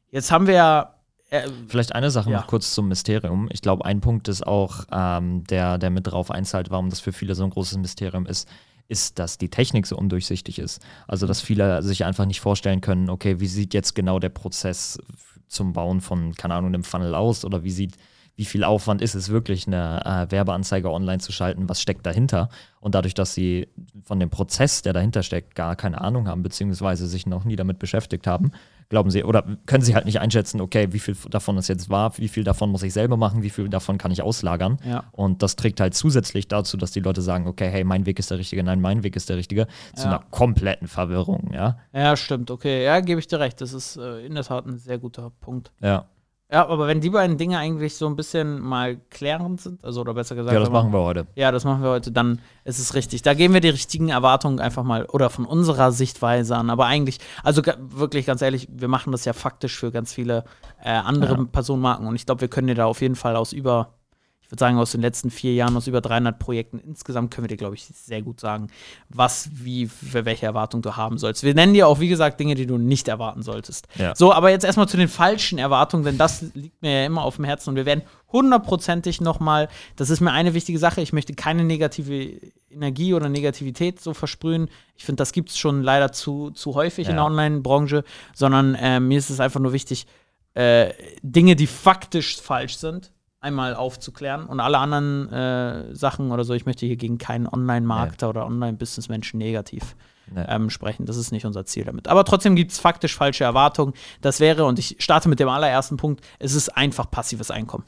Jetzt 0.09 0.31
haben 0.31 0.47
wir 0.47 0.55
ja 0.55 0.95
äh, 1.31 1.49
Vielleicht 1.67 1.95
eine 1.95 2.11
Sache 2.11 2.29
ja. 2.29 2.37
noch 2.37 2.47
kurz 2.47 2.73
zum 2.73 2.87
Mysterium. 2.87 3.49
Ich 3.51 3.61
glaube, 3.61 3.85
ein 3.85 4.01
Punkt 4.01 4.27
ist 4.27 4.45
auch, 4.45 4.85
ähm, 4.91 5.43
der, 5.45 5.77
der 5.77 5.89
mit 5.89 6.07
drauf 6.07 6.29
einzahlt, 6.29 6.69
warum 6.69 6.89
das 6.89 6.99
für 6.99 7.11
viele 7.11 7.35
so 7.35 7.43
ein 7.43 7.49
großes 7.49 7.77
Mysterium 7.77 8.25
ist, 8.25 8.47
ist, 8.87 9.17
dass 9.17 9.37
die 9.37 9.49
Technik 9.49 9.87
so 9.87 9.97
undurchsichtig 9.97 10.59
ist. 10.59 10.81
Also, 11.07 11.25
dass 11.25 11.41
viele 11.41 11.81
sich 11.81 12.05
einfach 12.05 12.25
nicht 12.25 12.41
vorstellen 12.41 12.81
können, 12.81 13.09
okay, 13.09 13.39
wie 13.39 13.47
sieht 13.47 13.73
jetzt 13.73 13.95
genau 13.95 14.19
der 14.19 14.29
Prozess 14.29 14.99
zum 15.47 15.73
Bauen 15.73 16.01
von, 16.01 16.33
keine 16.35 16.55
Ahnung, 16.55 16.73
einem 16.73 16.83
Funnel 16.83 17.15
aus 17.15 17.45
oder 17.45 17.63
wie 17.63 17.71
sieht 17.71 17.95
wie 18.41 18.45
viel 18.45 18.63
Aufwand 18.63 19.03
ist 19.03 19.13
es 19.13 19.29
wirklich, 19.29 19.67
eine 19.67 20.03
äh, 20.03 20.31
Werbeanzeige 20.31 20.89
online 20.89 21.19
zu 21.19 21.31
schalten, 21.31 21.69
was 21.69 21.79
steckt 21.79 22.07
dahinter. 22.07 22.49
Und 22.79 22.95
dadurch, 22.95 23.13
dass 23.13 23.35
sie 23.35 23.67
von 24.03 24.19
dem 24.19 24.31
Prozess, 24.31 24.81
der 24.81 24.93
dahinter 24.93 25.21
steckt, 25.21 25.53
gar 25.53 25.75
keine 25.75 26.01
Ahnung 26.01 26.27
haben, 26.27 26.41
beziehungsweise 26.41 27.05
sich 27.05 27.27
noch 27.27 27.43
nie 27.43 27.55
damit 27.55 27.77
beschäftigt 27.77 28.25
haben, 28.25 28.49
glauben 28.89 29.11
sie, 29.11 29.23
oder 29.23 29.45
können 29.67 29.83
sie 29.83 29.93
halt 29.93 30.05
nicht 30.05 30.19
einschätzen, 30.19 30.59
okay, 30.59 30.87
wie 30.89 30.97
viel 30.97 31.15
davon 31.29 31.55
ist 31.59 31.67
jetzt 31.67 31.91
wahr, 31.91 32.17
wie 32.17 32.29
viel 32.29 32.43
davon 32.43 32.71
muss 32.71 32.81
ich 32.81 32.93
selber 32.93 33.15
machen, 33.15 33.43
wie 33.43 33.51
viel 33.51 33.69
davon 33.69 33.99
kann 33.99 34.09
ich 34.09 34.23
auslagern. 34.23 34.79
Ja. 34.83 35.03
Und 35.11 35.43
das 35.43 35.55
trägt 35.55 35.79
halt 35.79 35.93
zusätzlich 35.93 36.47
dazu, 36.47 36.77
dass 36.77 36.89
die 36.89 37.01
Leute 37.01 37.21
sagen, 37.21 37.45
okay, 37.45 37.69
hey, 37.69 37.83
mein 37.83 38.07
Weg 38.07 38.17
ist 38.17 38.31
der 38.31 38.39
richtige, 38.39 38.63
nein, 38.63 38.81
mein 38.81 39.03
Weg 39.03 39.15
ist 39.15 39.29
der 39.29 39.37
richtige, 39.37 39.67
zu 39.93 40.05
ja. 40.05 40.15
einer 40.15 40.25
kompletten 40.31 40.87
Verwirrung, 40.87 41.51
ja. 41.53 41.77
Ja, 41.93 42.17
stimmt, 42.17 42.49
okay. 42.49 42.85
Ja, 42.85 43.01
gebe 43.01 43.19
ich 43.19 43.27
dir 43.27 43.39
recht. 43.39 43.61
Das 43.61 43.71
ist 43.71 43.97
äh, 43.97 44.25
in 44.25 44.33
der 44.33 44.45
Tat 44.45 44.65
ein 44.65 44.79
sehr 44.79 44.97
guter 44.97 45.29
Punkt. 45.29 45.71
Ja. 45.79 46.07
Ja, 46.51 46.67
aber 46.67 46.85
wenn 46.87 46.99
die 46.99 47.09
beiden 47.09 47.37
Dinge 47.37 47.57
eigentlich 47.57 47.95
so 47.95 48.07
ein 48.07 48.17
bisschen 48.17 48.59
mal 48.59 48.97
klärend 49.09 49.61
sind, 49.61 49.85
also 49.85 50.01
oder 50.01 50.13
besser 50.13 50.35
gesagt. 50.35 50.53
Ja, 50.53 50.59
das 50.59 50.69
machen 50.69 50.91
wir 50.91 50.99
heute. 50.99 51.25
Ja, 51.35 51.49
das 51.49 51.63
machen 51.63 51.81
wir 51.81 51.89
heute, 51.89 52.11
dann 52.11 52.41
ist 52.65 52.77
es 52.77 52.93
richtig. 52.93 53.21
Da 53.21 53.33
geben 53.33 53.53
wir 53.53 53.61
die 53.61 53.69
richtigen 53.69 54.09
Erwartungen 54.09 54.59
einfach 54.59 54.83
mal 54.83 55.05
oder 55.05 55.29
von 55.29 55.45
unserer 55.45 55.93
Sichtweise 55.93 56.57
an. 56.57 56.69
Aber 56.69 56.87
eigentlich, 56.87 57.19
also 57.43 57.61
wirklich 57.79 58.25
ganz 58.25 58.41
ehrlich, 58.41 58.67
wir 58.69 58.89
machen 58.89 59.13
das 59.13 59.23
ja 59.23 59.31
faktisch 59.31 59.79
für 59.79 59.91
ganz 59.91 60.13
viele 60.13 60.43
äh, 60.83 60.89
andere 60.89 61.37
ja. 61.37 61.45
Personenmarken 61.45 62.05
und 62.05 62.15
ich 62.15 62.25
glaube, 62.25 62.41
wir 62.41 62.49
können 62.49 62.67
dir 62.67 62.75
da 62.75 62.85
auf 62.85 62.99
jeden 62.99 63.15
Fall 63.15 63.37
aus 63.37 63.53
über 63.53 63.93
ich 64.51 64.53
würde 64.53 64.59
sagen, 64.59 64.77
aus 64.79 64.91
den 64.91 64.99
letzten 64.99 65.31
vier 65.31 65.53
Jahren, 65.53 65.77
aus 65.77 65.87
über 65.87 66.01
300 66.01 66.37
Projekten 66.37 66.77
insgesamt, 66.79 67.31
können 67.33 67.45
wir 67.45 67.47
dir, 67.47 67.55
glaube 67.55 67.75
ich, 67.75 67.85
sehr 67.85 68.21
gut 68.21 68.41
sagen, 68.41 68.67
was, 69.07 69.49
wie, 69.53 69.87
für 69.87 70.25
welche 70.25 70.45
Erwartung 70.45 70.81
du 70.81 70.97
haben 70.97 71.17
sollst. 71.17 71.43
Wir 71.43 71.53
nennen 71.53 71.73
dir 71.73 71.87
auch, 71.87 72.01
wie 72.01 72.09
gesagt, 72.09 72.37
Dinge, 72.37 72.55
die 72.55 72.67
du 72.67 72.77
nicht 72.77 73.07
erwarten 73.07 73.43
solltest. 73.43 73.87
Ja. 73.95 74.13
So, 74.13 74.33
aber 74.33 74.49
jetzt 74.49 74.65
erstmal 74.65 74.89
zu 74.89 74.97
den 74.97 75.07
falschen 75.07 75.57
Erwartungen, 75.57 76.03
denn 76.03 76.17
das 76.17 76.41
liegt 76.53 76.81
mir 76.81 76.99
ja 76.99 77.05
immer 77.05 77.23
auf 77.23 77.37
dem 77.37 77.45
Herzen 77.45 77.69
und 77.69 77.77
wir 77.77 77.85
werden 77.85 78.01
hundertprozentig 78.29 79.21
nochmal, 79.21 79.69
das 79.95 80.09
ist 80.09 80.19
mir 80.19 80.33
eine 80.33 80.53
wichtige 80.53 80.79
Sache, 80.79 80.99
ich 80.99 81.13
möchte 81.13 81.33
keine 81.33 81.63
negative 81.63 82.41
Energie 82.69 83.13
oder 83.13 83.29
Negativität 83.29 84.01
so 84.01 84.13
versprühen. 84.13 84.67
Ich 84.97 85.05
finde, 85.05 85.21
das 85.21 85.31
gibt 85.31 85.47
es 85.47 85.57
schon 85.57 85.81
leider 85.81 86.11
zu, 86.11 86.51
zu 86.51 86.75
häufig 86.75 87.05
ja. 87.05 87.11
in 87.11 87.15
der 87.15 87.25
Online-Branche, 87.25 88.03
sondern 88.33 88.75
äh, 88.75 88.99
mir 88.99 89.17
ist 89.17 89.29
es 89.29 89.39
einfach 89.39 89.61
nur 89.61 89.71
wichtig, 89.71 90.07
äh, 90.55 90.91
Dinge, 91.21 91.55
die 91.55 91.67
faktisch 91.67 92.41
falsch 92.41 92.75
sind, 92.75 93.13
einmal 93.41 93.73
aufzuklären 93.73 94.45
und 94.45 94.59
alle 94.59 94.77
anderen 94.77 95.31
äh, 95.33 95.95
Sachen 95.95 96.31
oder 96.31 96.43
so, 96.43 96.53
ich 96.53 96.67
möchte 96.67 96.85
hier 96.85 96.95
gegen 96.95 97.17
keinen 97.17 97.47
Online-Marketer 97.47 98.27
nee. 98.27 98.29
oder 98.29 98.45
Online-Business-Menschen 98.45 99.39
negativ 99.39 99.95
nee. 100.31 100.43
ähm, 100.47 100.69
sprechen. 100.69 101.07
Das 101.07 101.17
ist 101.17 101.31
nicht 101.31 101.47
unser 101.47 101.65
Ziel 101.65 101.83
damit. 101.83 102.07
Aber 102.07 102.23
trotzdem 102.23 102.55
gibt 102.55 102.71
es 102.71 102.79
faktisch 102.79 103.15
falsche 103.15 103.43
Erwartungen. 103.43 103.93
Das 104.21 104.39
wäre, 104.39 104.65
und 104.65 104.77
ich 104.77 104.95
starte 104.99 105.27
mit 105.27 105.39
dem 105.39 105.49
allerersten 105.49 105.97
Punkt, 105.97 106.23
es 106.37 106.53
ist 106.53 106.69
einfach 106.69 107.09
passives 107.09 107.49
Einkommen. 107.49 107.83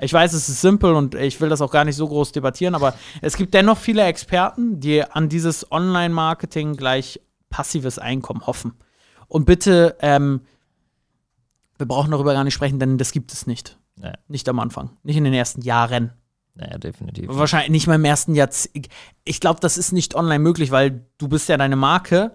Ich 0.00 0.12
weiß, 0.12 0.32
es 0.34 0.48
ist 0.48 0.60
simpel 0.60 0.94
und 0.94 1.16
ich 1.16 1.40
will 1.40 1.48
das 1.48 1.60
auch 1.60 1.72
gar 1.72 1.84
nicht 1.84 1.96
so 1.96 2.06
groß 2.06 2.30
debattieren, 2.30 2.76
aber 2.76 2.94
es 3.20 3.36
gibt 3.36 3.54
dennoch 3.54 3.78
viele 3.78 4.04
Experten, 4.04 4.78
die 4.78 5.02
an 5.02 5.28
dieses 5.28 5.70
Online-Marketing 5.72 6.76
gleich 6.76 7.20
passives 7.50 7.98
Einkommen 7.98 8.46
hoffen. 8.46 8.74
Und 9.26 9.46
bitte, 9.46 9.96
ähm, 10.00 10.42
wir 11.76 11.86
brauchen 11.86 12.12
darüber 12.12 12.34
gar 12.34 12.44
nicht 12.44 12.54
sprechen, 12.54 12.78
denn 12.78 12.98
das 12.98 13.10
gibt 13.10 13.32
es 13.32 13.48
nicht. 13.48 13.78
Nee. 14.02 14.12
Nicht 14.28 14.48
am 14.48 14.58
Anfang. 14.58 14.90
Nicht 15.04 15.16
in 15.16 15.24
den 15.24 15.32
ersten 15.32 15.62
Jahren. 15.62 16.12
Naja, 16.54 16.76
definitiv. 16.76 17.28
Wahrscheinlich 17.28 17.70
nicht 17.70 17.86
mal 17.86 17.94
im 17.94 18.04
ersten 18.04 18.34
Jahrzehnt. 18.34 18.88
Ich 19.24 19.40
glaube, 19.40 19.60
das 19.60 19.78
ist 19.78 19.92
nicht 19.92 20.14
online 20.14 20.40
möglich, 20.40 20.70
weil 20.70 21.06
du 21.16 21.28
bist 21.28 21.48
ja 21.48 21.56
deine 21.56 21.76
Marke. 21.76 22.32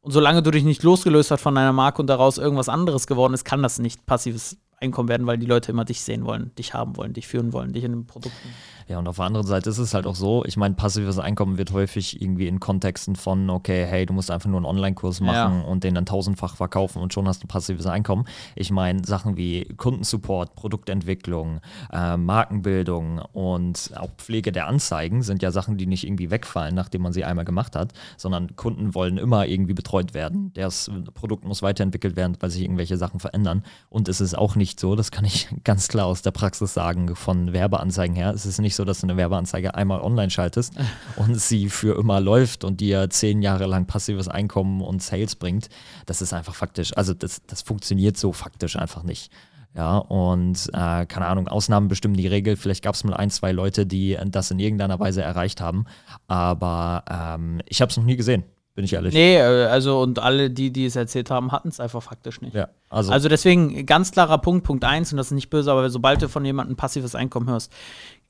Und 0.00 0.12
solange 0.12 0.42
du 0.42 0.52
dich 0.52 0.62
nicht 0.62 0.84
losgelöst 0.84 1.32
hast 1.32 1.40
von 1.40 1.54
deiner 1.56 1.72
Marke 1.72 2.00
und 2.00 2.06
daraus 2.06 2.38
irgendwas 2.38 2.68
anderes 2.68 3.08
geworden 3.08 3.34
ist, 3.34 3.44
kann 3.44 3.62
das 3.62 3.80
nicht 3.80 4.06
passives 4.06 4.56
Einkommen 4.78 5.08
werden, 5.08 5.26
weil 5.26 5.38
die 5.38 5.46
Leute 5.46 5.72
immer 5.72 5.86
dich 5.86 6.02
sehen 6.02 6.26
wollen, 6.26 6.54
dich 6.54 6.74
haben 6.74 6.96
wollen, 6.96 7.14
dich 7.14 7.26
führen 7.26 7.54
wollen, 7.54 7.72
dich 7.72 7.82
in 7.82 7.92
den 7.92 8.06
Produkten. 8.06 8.48
Ja, 8.88 9.00
und 9.00 9.08
auf 9.08 9.16
der 9.16 9.24
anderen 9.24 9.46
Seite 9.46 9.68
ist 9.68 9.78
es 9.78 9.94
halt 9.94 10.06
auch 10.06 10.14
so, 10.14 10.44
ich 10.44 10.56
meine, 10.56 10.76
passives 10.76 11.18
Einkommen 11.18 11.58
wird 11.58 11.72
häufig 11.72 12.22
irgendwie 12.22 12.46
in 12.46 12.60
Kontexten 12.60 13.16
von, 13.16 13.50
okay, 13.50 13.84
hey, 13.84 14.06
du 14.06 14.12
musst 14.12 14.30
einfach 14.30 14.48
nur 14.48 14.58
einen 14.58 14.66
Online-Kurs 14.66 15.20
machen 15.20 15.60
ja. 15.60 15.66
und 15.66 15.82
den 15.82 15.96
dann 15.96 16.06
tausendfach 16.06 16.54
verkaufen 16.54 17.02
und 17.02 17.12
schon 17.12 17.26
hast 17.26 17.42
du 17.42 17.48
passives 17.48 17.86
Einkommen. 17.86 18.26
Ich 18.54 18.70
meine, 18.70 19.04
Sachen 19.04 19.36
wie 19.36 19.64
Kundensupport, 19.76 20.54
Produktentwicklung, 20.54 21.60
äh, 21.92 22.16
Markenbildung 22.16 23.18
und 23.32 23.90
auch 23.96 24.10
Pflege 24.18 24.52
der 24.52 24.68
Anzeigen 24.68 25.22
sind 25.22 25.42
ja 25.42 25.50
Sachen, 25.50 25.76
die 25.78 25.86
nicht 25.86 26.04
irgendwie 26.04 26.30
wegfallen, 26.30 26.74
nachdem 26.74 27.02
man 27.02 27.12
sie 27.12 27.24
einmal 27.24 27.44
gemacht 27.44 27.74
hat, 27.74 27.92
sondern 28.16 28.54
Kunden 28.54 28.94
wollen 28.94 29.18
immer 29.18 29.46
irgendwie 29.46 29.74
betreut 29.74 30.14
werden. 30.14 30.52
Das 30.54 30.92
Produkt 31.14 31.44
muss 31.44 31.60
weiterentwickelt 31.60 32.14
werden, 32.14 32.36
weil 32.38 32.50
sich 32.50 32.62
irgendwelche 32.62 32.96
Sachen 32.96 33.18
verändern. 33.18 33.64
Und 33.90 34.08
es 34.08 34.20
ist 34.20 34.38
auch 34.38 34.54
nicht 34.54 34.78
so, 34.78 34.94
das 34.94 35.10
kann 35.10 35.24
ich 35.24 35.48
ganz 35.64 35.88
klar 35.88 36.06
aus 36.06 36.22
der 36.22 36.30
Praxis 36.30 36.72
sagen, 36.72 37.16
von 37.16 37.52
Werbeanzeigen 37.52 38.14
her. 38.14 38.30
Es 38.30 38.46
ist 38.46 38.60
nicht 38.60 38.75
so, 38.76 38.84
dass 38.84 39.00
du 39.00 39.06
eine 39.06 39.16
Werbeanzeige 39.16 39.74
einmal 39.74 40.00
online 40.00 40.30
schaltest 40.30 40.74
und 41.16 41.40
sie 41.40 41.68
für 41.68 41.98
immer 41.98 42.20
läuft 42.20 42.64
und 42.64 42.80
dir 42.80 43.10
zehn 43.10 43.42
Jahre 43.42 43.66
lang 43.66 43.86
passives 43.86 44.28
Einkommen 44.28 44.80
und 44.80 45.02
Sales 45.02 45.36
bringt. 45.36 45.68
Das 46.06 46.22
ist 46.22 46.32
einfach 46.32 46.54
faktisch. 46.54 46.96
Also 46.96 47.14
das, 47.14 47.42
das 47.46 47.62
funktioniert 47.62 48.16
so 48.16 48.32
faktisch 48.32 48.76
einfach 48.76 49.02
nicht. 49.02 49.32
Ja, 49.74 49.98
und 49.98 50.70
äh, 50.72 51.04
keine 51.04 51.26
Ahnung, 51.26 51.48
Ausnahmen 51.48 51.88
bestimmen 51.88 52.16
die 52.16 52.26
Regel. 52.26 52.56
Vielleicht 52.56 52.82
gab 52.82 52.94
es 52.94 53.04
mal 53.04 53.12
ein, 53.12 53.28
zwei 53.28 53.52
Leute, 53.52 53.84
die 53.84 54.16
das 54.26 54.50
in 54.50 54.58
irgendeiner 54.58 54.98
Weise 54.98 55.20
erreicht 55.20 55.60
haben. 55.60 55.84
Aber 56.28 57.04
ähm, 57.10 57.60
ich 57.66 57.82
habe 57.82 57.90
es 57.90 57.96
noch 57.98 58.04
nie 58.04 58.16
gesehen 58.16 58.44
bin 58.76 58.84
ich 58.84 58.92
ehrlich. 58.92 59.14
Nee, 59.14 59.36
äh, 59.36 59.64
also 59.66 60.00
und 60.00 60.20
alle, 60.20 60.50
die, 60.50 60.70
die 60.70 60.84
es 60.84 60.94
erzählt 60.94 61.30
haben, 61.30 61.50
hatten 61.50 61.68
es 61.68 61.80
einfach 61.80 62.02
faktisch 62.02 62.42
nicht. 62.42 62.54
Ja, 62.54 62.68
also, 62.90 63.10
also 63.10 63.28
deswegen 63.28 63.86
ganz 63.86 64.12
klarer 64.12 64.38
Punkt, 64.38 64.64
Punkt 64.64 64.84
1, 64.84 65.12
und 65.12 65.16
das 65.16 65.28
ist 65.28 65.32
nicht 65.32 65.50
böse, 65.50 65.72
aber 65.72 65.88
sobald 65.90 66.22
du 66.22 66.28
von 66.28 66.44
jemandem 66.44 66.76
passives 66.76 67.14
Einkommen 67.14 67.48
hörst, 67.48 67.72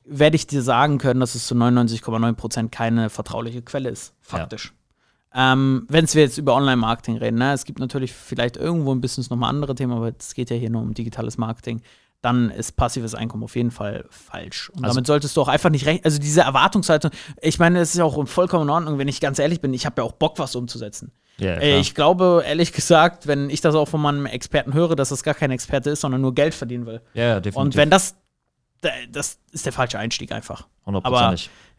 werde 0.07 0.37
ich 0.37 0.47
dir 0.47 0.63
sagen 0.63 0.99
können, 0.99 1.21
dass 1.21 1.35
es 1.35 1.47
zu 1.47 1.55
99,9% 1.55 2.69
keine 2.69 3.11
vertrauliche 3.11 3.63
Quelle 3.63 3.91
ist, 3.91 4.15
faktisch. 4.21 4.73
Ja. 5.35 5.53
Ähm, 5.53 5.87
Wenn 5.89 6.07
wir 6.13 6.23
jetzt 6.23 6.39
über 6.39 6.55
Online-Marketing 6.55 7.19
reden, 7.19 7.39
ne? 7.39 7.53
es 7.53 7.65
gibt 7.65 7.79
natürlich 7.79 8.13
vielleicht 8.13 8.57
irgendwo 8.57 8.95
ein 8.95 9.01
bisschen 9.01 9.25
nochmal 9.29 9.51
andere 9.51 9.75
Themen, 9.75 9.93
aber 9.93 10.13
es 10.19 10.35
geht 10.35 10.51
ja 10.51 10.57
hier 10.57 10.71
nur 10.71 10.83
um 10.83 10.95
digitales 10.95 11.37
Marketing 11.37 11.83
dann 12.27 12.51
ist 12.51 12.73
passives 12.77 13.15
Einkommen 13.15 13.45
auf 13.45 13.55
jeden 13.55 13.71
Fall 13.71 14.05
falsch. 14.11 14.71
Und 14.71 14.85
also, 14.85 14.95
damit 14.95 15.07
solltest 15.07 15.37
du 15.37 15.43
auch 15.43 15.49
einfach 15.49 15.71
nicht 15.71 15.87
recht, 15.87 16.05
also 16.05 16.19
diese 16.19 16.41
Erwartungshaltung, 16.41 17.13
ich 17.41 17.61
meine, 17.61 17.79
es 17.81 17.91
ist 17.91 17.99
ja 17.99 18.05
auch 18.05 18.27
vollkommen 18.27 18.65
in 18.65 18.71
Ordnung, 18.71 18.99
wenn 18.99 19.07
ich 19.07 19.21
ganz 19.21 19.39
ehrlich 19.39 19.61
bin, 19.61 19.73
ich 19.73 19.87
habe 19.87 20.03
ja 20.03 20.05
auch 20.05 20.13
Bock, 20.13 20.39
was 20.39 20.57
umzusetzen. 20.57 21.13
Yeah, 21.39 21.61
ich 21.61 21.95
glaube, 21.95 22.43
ehrlich 22.47 22.73
gesagt, 22.73 23.27
wenn 23.27 23.51
ich 23.51 23.61
das 23.61 23.75
auch 23.75 23.87
von 23.87 24.01
meinem 24.01 24.25
Experten 24.25 24.73
höre, 24.73 24.97
dass 24.97 25.11
das 25.11 25.23
gar 25.23 25.35
kein 25.35 25.51
Experte 25.51 25.91
ist, 25.91 26.01
sondern 26.01 26.23
nur 26.23 26.35
Geld 26.35 26.55
verdienen 26.55 26.87
will. 26.87 27.03
Ja, 27.13 27.23
yeah, 27.23 27.41
definitiv. 27.41 27.57
Und 27.61 27.77
wenn 27.77 27.91
das, 27.91 28.17
das 29.11 29.39
ist 29.53 29.67
der 29.67 29.73
falsche 29.73 29.99
Einstieg 29.99 30.33
einfach. 30.33 30.69
100%. 30.87 31.05
Aber 31.05 31.37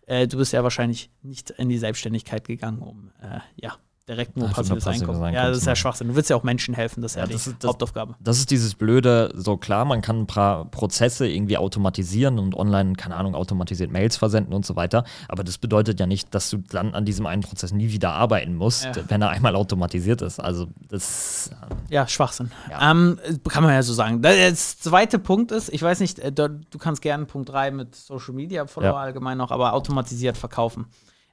äh, 0.07 0.27
du 0.27 0.37
bist 0.37 0.53
ja 0.53 0.63
wahrscheinlich 0.63 1.09
nicht 1.21 1.51
in 1.51 1.69
die 1.69 1.77
Selbstständigkeit 1.77 2.45
gegangen, 2.45 2.79
um, 2.79 3.11
äh, 3.21 3.39
ja, 3.55 3.77
direkt 4.07 4.37
nur 4.37 4.47
passives, 4.47 4.83
passives 4.83 5.01
Einkommen. 5.01 5.23
Einkommen. 5.23 5.33
Ja, 5.33 5.49
das 5.49 5.57
ist 5.57 5.65
ja 5.65 5.75
Schwachsinn. 5.75 6.07
Du 6.07 6.15
willst 6.15 6.29
ja 6.29 6.35
auch 6.35 6.43
Menschen 6.43 6.73
helfen, 6.73 7.01
das 7.01 7.11
ist 7.11 7.15
ja, 7.15 7.23
ja 7.23 7.27
das 7.27 7.43
die 7.43 7.49
ist, 7.51 7.63
das, 7.63 7.69
Hauptaufgabe. 7.69 8.15
Das 8.19 8.37
ist 8.39 8.51
dieses 8.51 8.75
Blöde, 8.75 9.31
so 9.35 9.57
klar, 9.57 9.85
man 9.85 10.01
kann 10.01 10.21
ein 10.21 10.27
paar 10.27 10.65
Prozesse 10.65 11.27
irgendwie 11.27 11.57
automatisieren 11.57 12.39
und 12.39 12.55
online, 12.55 12.93
keine 12.93 13.15
Ahnung, 13.15 13.35
automatisiert 13.35 13.91
Mails 13.91 14.15
versenden 14.15 14.53
und 14.53 14.65
so 14.65 14.75
weiter. 14.75 15.03
Aber 15.27 15.43
das 15.43 15.57
bedeutet 15.57 15.99
ja 15.99 16.05
nicht, 16.05 16.33
dass 16.33 16.49
du 16.49 16.57
dann 16.57 16.93
an 16.93 17.05
diesem 17.05 17.25
einen 17.25 17.41
Prozess 17.41 17.73
nie 17.73 17.91
wieder 17.91 18.11
arbeiten 18.11 18.55
musst, 18.55 18.85
ja. 18.85 18.93
wenn 19.07 19.21
er 19.21 19.29
einmal 19.29 19.55
automatisiert 19.55 20.21
ist. 20.21 20.39
Also 20.39 20.67
das. 20.87 21.51
Ja, 21.89 22.07
Schwachsinn. 22.07 22.51
Ja. 22.69 22.91
Ähm, 22.91 23.19
kann 23.49 23.63
man 23.63 23.73
ja 23.73 23.83
so 23.83 23.93
sagen. 23.93 24.21
Der 24.21 24.55
zweite 24.55 25.19
Punkt 25.19 25.51
ist, 25.51 25.69
ich 25.69 25.81
weiß 25.81 25.99
nicht, 25.99 26.19
äh, 26.19 26.31
du 26.31 26.77
kannst 26.79 27.01
gerne 27.01 27.25
Punkt 27.25 27.49
3 27.49 27.71
mit 27.71 27.95
Social 27.95 28.33
Media 28.33 28.65
Follower 28.67 28.97
allgemein 28.97 29.37
noch, 29.37 29.51
aber 29.51 29.73
automatisiert 29.73 30.37
verkaufen. 30.37 30.85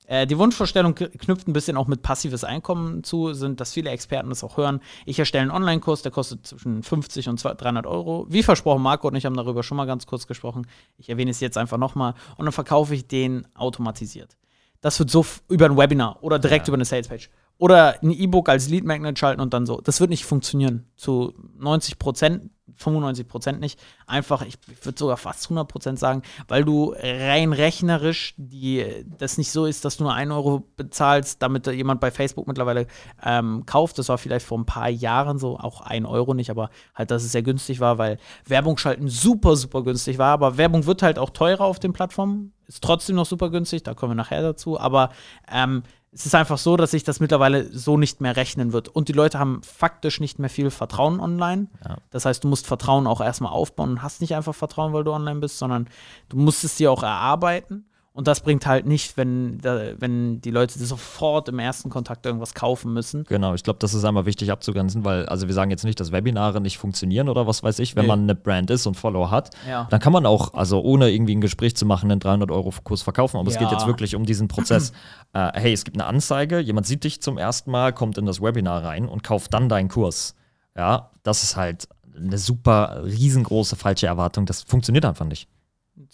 Äh, 0.06 0.26
die 0.26 0.38
Wunschvorstellung 0.38 0.94
knüpft 0.94 1.48
ein 1.48 1.52
bisschen 1.52 1.76
auch 1.76 1.86
mit 1.86 2.02
passives 2.02 2.44
Einkommen 2.44 3.04
zu, 3.04 3.32
sind, 3.32 3.60
dass 3.60 3.72
viele 3.72 3.90
Experten 3.90 4.28
das 4.28 4.44
auch 4.44 4.56
hören. 4.56 4.80
Ich 5.06 5.18
erstelle 5.18 5.42
einen 5.42 5.50
Online-Kurs, 5.50 6.02
der 6.02 6.12
kostet 6.12 6.46
zwischen 6.46 6.82
50 6.82 7.28
und 7.28 7.42
300 7.42 7.86
Euro. 7.86 8.26
Wie 8.28 8.42
versprochen, 8.42 8.82
Marco 8.82 9.08
und 9.08 9.16
ich 9.16 9.24
haben 9.24 9.36
darüber 9.36 9.62
schon 9.62 9.76
mal 9.76 9.86
ganz 9.86 10.06
kurz 10.06 10.26
gesprochen. 10.26 10.66
Ich 10.98 11.08
erwähne 11.08 11.30
es 11.30 11.40
jetzt 11.40 11.56
einfach 11.56 11.78
nochmal. 11.78 12.14
Und 12.36 12.44
dann 12.44 12.52
verkaufe 12.52 12.94
ich 12.94 13.06
den 13.06 13.46
automatisiert. 13.54 14.36
Das 14.80 14.98
wird 14.98 15.10
so 15.10 15.24
über 15.48 15.64
ein 15.64 15.78
Webinar 15.78 16.22
oder 16.22 16.38
direkt 16.38 16.66
ja. 16.66 16.70
über 16.70 16.76
eine 16.76 16.84
Salespage. 16.84 17.30
Oder 17.56 18.02
ein 18.02 18.10
E-Book 18.10 18.48
als 18.48 18.68
Lead 18.68 18.84
Magnet 18.84 19.18
schalten 19.18 19.40
und 19.40 19.54
dann 19.54 19.64
so. 19.64 19.80
Das 19.80 20.00
wird 20.00 20.10
nicht 20.10 20.26
funktionieren. 20.26 20.86
Zu 20.96 21.32
90 21.56 21.98
Prozent 21.98 22.50
95 22.76 23.28
Prozent 23.28 23.60
nicht. 23.60 23.80
Einfach, 24.06 24.42
ich, 24.42 24.56
würde 24.82 24.98
sogar 24.98 25.16
fast 25.16 25.46
100 25.46 25.68
Prozent 25.68 25.98
sagen, 25.98 26.22
weil 26.48 26.64
du 26.64 26.94
rein 26.96 27.52
rechnerisch 27.52 28.34
die, 28.36 29.04
das 29.18 29.38
nicht 29.38 29.50
so 29.50 29.66
ist, 29.66 29.84
dass 29.84 29.96
du 29.96 30.04
nur 30.04 30.14
1 30.14 30.30
Euro 30.32 30.68
bezahlst, 30.76 31.42
damit 31.42 31.66
jemand 31.66 32.00
bei 32.00 32.10
Facebook 32.10 32.46
mittlerweile 32.46 32.86
ähm, 33.24 33.64
kauft. 33.66 33.98
Das 33.98 34.08
war 34.08 34.18
vielleicht 34.18 34.46
vor 34.46 34.58
ein 34.58 34.66
paar 34.66 34.88
Jahren 34.88 35.38
so, 35.38 35.58
auch 35.58 35.80
1 35.80 36.06
Euro 36.06 36.34
nicht, 36.34 36.50
aber 36.50 36.70
halt, 36.94 37.10
dass 37.10 37.24
es 37.24 37.32
sehr 37.32 37.42
günstig 37.42 37.80
war, 37.80 37.98
weil 37.98 38.18
Werbung 38.46 38.76
schalten 38.76 39.08
super, 39.08 39.56
super 39.56 39.82
günstig 39.82 40.18
war. 40.18 40.32
Aber 40.32 40.56
Werbung 40.56 40.86
wird 40.86 41.02
halt 41.02 41.18
auch 41.18 41.30
teurer 41.30 41.64
auf 41.64 41.78
den 41.78 41.92
Plattformen. 41.92 42.52
Ist 42.66 42.82
trotzdem 42.82 43.16
noch 43.16 43.26
super 43.26 43.50
günstig, 43.50 43.82
da 43.82 43.94
kommen 43.94 44.12
wir 44.12 44.16
nachher 44.16 44.42
dazu. 44.42 44.80
Aber 44.80 45.10
ähm, 45.52 45.82
es 46.14 46.26
ist 46.26 46.34
einfach 46.36 46.58
so, 46.58 46.76
dass 46.76 46.92
sich 46.92 47.02
das 47.02 47.18
mittlerweile 47.18 47.76
so 47.76 47.96
nicht 47.96 48.20
mehr 48.20 48.36
rechnen 48.36 48.72
wird. 48.72 48.88
Und 48.88 49.08
die 49.08 49.12
Leute 49.12 49.40
haben 49.40 49.60
faktisch 49.64 50.20
nicht 50.20 50.38
mehr 50.38 50.48
viel 50.48 50.70
Vertrauen 50.70 51.18
online. 51.18 51.66
Ja. 51.84 51.98
Das 52.10 52.24
heißt, 52.24 52.44
du 52.44 52.48
musst 52.48 52.68
Vertrauen 52.68 53.08
auch 53.08 53.20
erstmal 53.20 53.52
aufbauen 53.52 53.90
und 53.90 54.02
hast 54.02 54.20
nicht 54.20 54.36
einfach 54.36 54.54
Vertrauen, 54.54 54.92
weil 54.92 55.02
du 55.02 55.12
online 55.12 55.40
bist, 55.40 55.58
sondern 55.58 55.88
du 56.28 56.36
musst 56.36 56.62
es 56.62 56.76
dir 56.76 56.92
auch 56.92 57.02
erarbeiten. 57.02 57.86
Und 58.16 58.28
das 58.28 58.42
bringt 58.42 58.64
halt 58.64 58.86
nicht, 58.86 59.16
wenn, 59.16 59.58
wenn 59.64 60.40
die 60.40 60.52
Leute 60.52 60.78
sofort 60.78 61.48
im 61.48 61.58
ersten 61.58 61.90
Kontakt 61.90 62.24
irgendwas 62.24 62.54
kaufen 62.54 62.92
müssen. 62.92 63.24
Genau, 63.24 63.54
ich 63.54 63.64
glaube, 63.64 63.80
das 63.80 63.92
ist 63.92 64.04
einmal 64.04 64.24
wichtig 64.24 64.52
abzugrenzen, 64.52 65.04
weil, 65.04 65.26
also 65.26 65.48
wir 65.48 65.54
sagen 65.54 65.72
jetzt 65.72 65.82
nicht, 65.84 65.98
dass 65.98 66.12
Webinare 66.12 66.60
nicht 66.60 66.78
funktionieren 66.78 67.28
oder 67.28 67.48
was 67.48 67.64
weiß 67.64 67.80
ich, 67.80 67.96
wenn 67.96 68.02
nee. 68.02 68.08
man 68.08 68.22
eine 68.22 68.36
Brand 68.36 68.70
ist 68.70 68.86
und 68.86 68.94
Follower 68.94 69.32
hat, 69.32 69.50
ja. 69.68 69.88
dann 69.90 69.98
kann 69.98 70.12
man 70.12 70.26
auch, 70.26 70.54
also 70.54 70.80
ohne 70.80 71.10
irgendwie 71.10 71.34
ein 71.34 71.40
Gespräch 71.40 71.74
zu 71.74 71.86
machen, 71.86 72.08
einen 72.08 72.20
300-Euro-Kurs 72.20 73.02
verkaufen. 73.02 73.36
Aber 73.36 73.50
ja. 73.50 73.54
es 73.54 73.58
geht 73.58 73.72
jetzt 73.72 73.88
wirklich 73.88 74.14
um 74.14 74.24
diesen 74.24 74.46
Prozess. 74.46 74.92
äh, 75.32 75.50
hey, 75.54 75.72
es 75.72 75.84
gibt 75.84 75.96
eine 75.96 76.06
Anzeige, 76.06 76.60
jemand 76.60 76.86
sieht 76.86 77.02
dich 77.02 77.20
zum 77.20 77.36
ersten 77.36 77.72
Mal, 77.72 77.92
kommt 77.92 78.16
in 78.16 78.26
das 78.26 78.40
Webinar 78.40 78.84
rein 78.84 79.08
und 79.08 79.24
kauft 79.24 79.52
dann 79.52 79.68
deinen 79.68 79.88
Kurs. 79.88 80.36
Ja, 80.76 81.10
das 81.24 81.42
ist 81.42 81.56
halt 81.56 81.88
eine 82.16 82.38
super 82.38 83.02
riesengroße 83.04 83.74
falsche 83.74 84.06
Erwartung. 84.06 84.46
Das 84.46 84.62
funktioniert 84.62 85.04
einfach 85.04 85.26
nicht. 85.26 85.48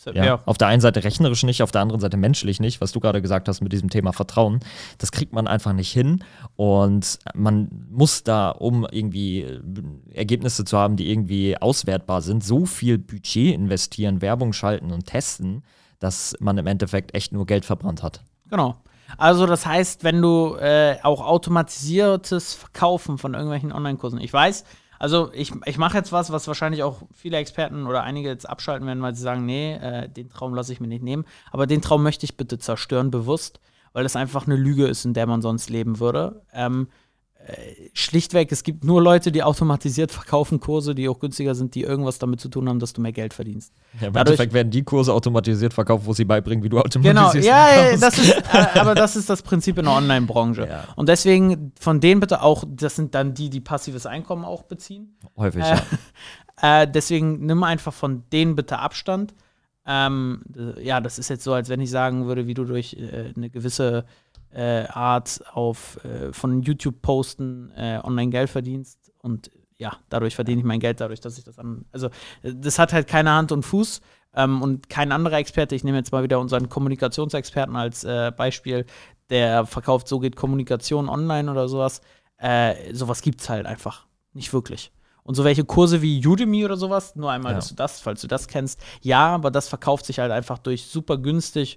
Ja. 0.04 0.25
ja. 0.25 0.42
Auf 0.44 0.58
der 0.58 0.68
einen 0.68 0.80
Seite 0.80 1.04
rechnerisch 1.04 1.42
nicht, 1.42 1.62
auf 1.62 1.70
der 1.70 1.80
anderen 1.80 2.00
Seite 2.00 2.16
menschlich 2.16 2.60
nicht, 2.60 2.80
was 2.80 2.92
du 2.92 3.00
gerade 3.00 3.22
gesagt 3.22 3.49
hast 3.49 3.60
mit 3.60 3.72
diesem 3.72 3.88
Thema 3.88 4.12
Vertrauen. 4.12 4.60
Das 4.99 5.10
kriegt 5.10 5.32
man 5.32 5.46
einfach 5.46 5.72
nicht 5.72 5.90
hin 5.90 6.22
und 6.56 7.18
man 7.34 7.87
muss 7.90 8.22
da, 8.22 8.50
um 8.50 8.87
irgendwie 8.90 9.40
äh, 9.42 9.60
Ergebnisse 10.12 10.64
zu 10.64 10.76
haben, 10.76 10.96
die 10.96 11.10
irgendwie 11.10 11.56
auswertbar 11.56 12.20
sind, 12.22 12.44
so 12.44 12.66
viel 12.66 12.99
Budget 12.99 13.54
investieren, 13.54 14.20
Werbung 14.20 14.52
schalten 14.52 14.92
und 14.92 15.06
testen, 15.06 15.62
dass 15.99 16.37
man 16.40 16.58
im 16.58 16.66
Endeffekt 16.66 17.14
echt 17.14 17.32
nur 17.32 17.46
Geld 17.46 17.64
verbrannt 17.64 18.02
hat. 18.02 18.22
Genau. 18.50 18.76
Also 19.16 19.46
das 19.46 19.66
heißt, 19.66 20.04
wenn 20.04 20.20
du 20.22 20.56
äh, 20.56 20.96
auch 21.02 21.20
automatisiertes 21.25 22.54
Verkaufen 22.54 23.18
von 23.18 23.34
irgendwelchen 23.34 23.72
Online-Kursen, 23.72 24.20
ich 24.20 24.32
weiß, 24.32 24.64
also 25.00 25.30
ich, 25.33 25.50
ich 25.64 25.78
mache 25.78 25.97
jetzt 25.97 26.12
was, 26.12 26.30
was 26.30 26.47
wahrscheinlich 26.47 26.83
auch 26.83 27.02
viele 27.14 27.38
Experten 27.38 27.87
oder 27.87 28.02
einige 28.02 28.28
jetzt 28.28 28.49
abschalten 28.49 28.87
werden, 28.87 29.02
weil 29.02 29.14
sie 29.14 29.23
sagen, 29.23 29.47
nee, 29.47 29.73
äh, 29.73 30.11
den 30.11 30.28
Traum 30.28 30.54
lasse 30.54 30.75
ich 30.75 30.80
mir 30.80 30.88
nicht 30.88 31.02
nehmen. 31.02 31.25
Aber 31.50 31.66
den 31.66 31.80
Traum 31.80 32.02
möchte 32.02 32.25
ich 32.25 32.37
bitte 32.37 32.59
zerstören, 32.59 33.11
bewusst, 33.11 33.61
weil 33.95 34.02
das 34.02 34.14
einfach 34.14 34.47
eine 34.47 34.57
Lüge 34.57 34.87
ist, 34.87 35.07
in 35.07 35.14
der 35.14 35.26
man 35.26 35.40
sonst 35.40 35.71
leben 35.71 36.00
würde. 36.00 36.42
Ähm, 36.52 36.88
äh, 36.88 37.10
schlichtweg, 37.94 38.52
es 38.52 38.62
gibt 38.62 38.85
nur 38.85 39.02
Leute, 39.02 39.32
die 39.32 39.42
automatisiert 39.42 40.12
verkaufen 40.12 40.61
Kurse, 40.61 40.94
die 40.94 41.09
auch 41.09 41.18
günstiger 41.18 41.54
sind, 41.54 41.75
die 41.75 41.82
irgendwas 41.82 42.18
damit 42.18 42.40
zu 42.40 42.49
tun 42.49 42.68
haben, 42.68 42.78
dass 42.78 42.92
du 42.92 43.00
mehr 43.00 43.12
Geld 43.12 43.35
verdienst. 43.35 43.73
Ja, 44.00 44.09
im 44.09 44.12
Dadurch, 44.12 44.32
Endeffekt 44.32 44.52
werden 44.52 44.70
die 44.70 44.82
Kurse 44.82 45.12
automatisiert 45.12 45.75
verkauft, 45.75 46.06
wo 46.06 46.12
sie 46.12 46.25
beibringen, 46.25 46.62
wie 46.62 46.68
du 46.68 46.78
automatisierst. 46.78 47.35
Genau, 47.35 47.47
ja, 47.47 47.97
das 47.97 48.18
ist, 48.18 48.30
äh, 48.52 48.78
aber 48.78 48.94
das 48.94 49.16
ist 49.16 49.30
das 49.30 49.42
Prinzip 49.42 49.78
in 49.78 49.87
der 49.87 49.94
Online-Branche. 49.94 50.66
Ja. 50.68 50.85
Und 50.97 51.09
deswegen 51.09 51.73
von 51.80 52.00
denen 52.00 52.20
bitte 52.20 52.42
auch, 52.42 52.64
das 52.68 52.97
sind 52.97 53.14
dann 53.14 53.35
die, 53.35 53.50
die 53.50 53.61
passives 53.61 54.06
Einkommen 54.06 54.44
auch 54.44 54.62
beziehen. 54.62 55.16
Häufig, 55.37 55.64
äh, 55.64 55.76
ja. 55.76 55.82
Äh, 56.62 56.87
deswegen 56.87 57.47
nimm 57.47 57.62
einfach 57.62 57.94
von 57.94 58.25
denen 58.35 58.54
bitte 58.54 58.80
Abstand. 58.80 59.32
Ähm, 59.87 60.42
ja, 60.78 61.00
das 61.00 61.18
ist 61.18 61.30
jetzt 61.30 61.42
so, 61.42 61.54
als 61.54 61.70
wenn 61.70 61.80
ich 61.80 61.88
sagen 61.88 62.26
würde, 62.26 62.47
wie 62.47 62.52
du 62.52 62.64
durch 62.64 62.99
äh, 63.00 63.32
eine 63.35 63.49
gewisse 63.49 64.04
äh, 64.52 64.87
Art 64.88 65.42
auf 65.52 66.02
äh, 66.04 66.33
von 66.33 66.62
YouTube 66.62 67.02
posten 67.02 67.71
äh, 67.76 68.00
online 68.02 68.30
Geld 68.30 68.50
verdienst 68.50 69.12
und 69.19 69.50
ja, 69.78 69.97
dadurch 70.11 70.35
verdiene 70.35 70.61
ich 70.61 70.66
mein 70.66 70.78
Geld, 70.78 71.00
dadurch, 71.00 71.21
dass 71.21 71.38
ich 71.38 71.45
das 71.45 71.59
an. 71.59 71.87
Also, 71.90 72.11
das 72.42 72.78
hat 72.78 72.92
halt 72.92 73.09
keine 73.09 73.30
Hand 73.30 73.50
und 73.50 73.62
Fuß. 73.62 74.02
Ähm, 74.35 74.62
und 74.62 74.88
kein 74.88 75.11
anderer 75.11 75.38
Experte, 75.38 75.75
ich 75.75 75.83
nehme 75.83 75.97
jetzt 75.97 76.12
mal 76.12 76.23
wieder 76.23 76.38
unseren 76.38 76.69
Kommunikationsexperten 76.69 77.75
als 77.75 78.04
äh, 78.04 78.30
Beispiel, 78.37 78.85
der 79.30 79.66
verkauft, 79.66 80.07
so 80.07 80.21
geht 80.21 80.37
Kommunikation 80.37 81.09
online 81.09 81.50
oder 81.50 81.69
sowas. 81.69 82.00
Äh, 82.37 82.95
sowas 82.95 83.23
gibt 83.23 83.40
es 83.40 83.49
halt 83.49 83.66
einfach 83.66 84.07
nicht 84.33 84.52
wirklich. 84.52 84.92
Und 85.23 85.35
so 85.35 85.45
welche 85.45 85.65
Kurse 85.65 86.03
wie 86.03 86.27
Udemy 86.27 86.65
oder 86.65 86.77
sowas, 86.77 87.15
nur 87.17 87.31
einmal, 87.31 87.53
ja. 87.53 87.57
dass 87.57 87.69
du 87.69 87.75
das, 87.75 88.00
falls 88.00 88.21
du 88.21 88.27
das 88.27 88.49
kennst, 88.49 88.81
ja, 89.03 89.29
aber 89.35 89.50
das 89.50 89.69
verkauft 89.69 90.07
sich 90.07 90.19
halt 90.19 90.33
einfach 90.33 90.59
durch 90.59 90.87
super 90.87 91.19
günstig 91.19 91.77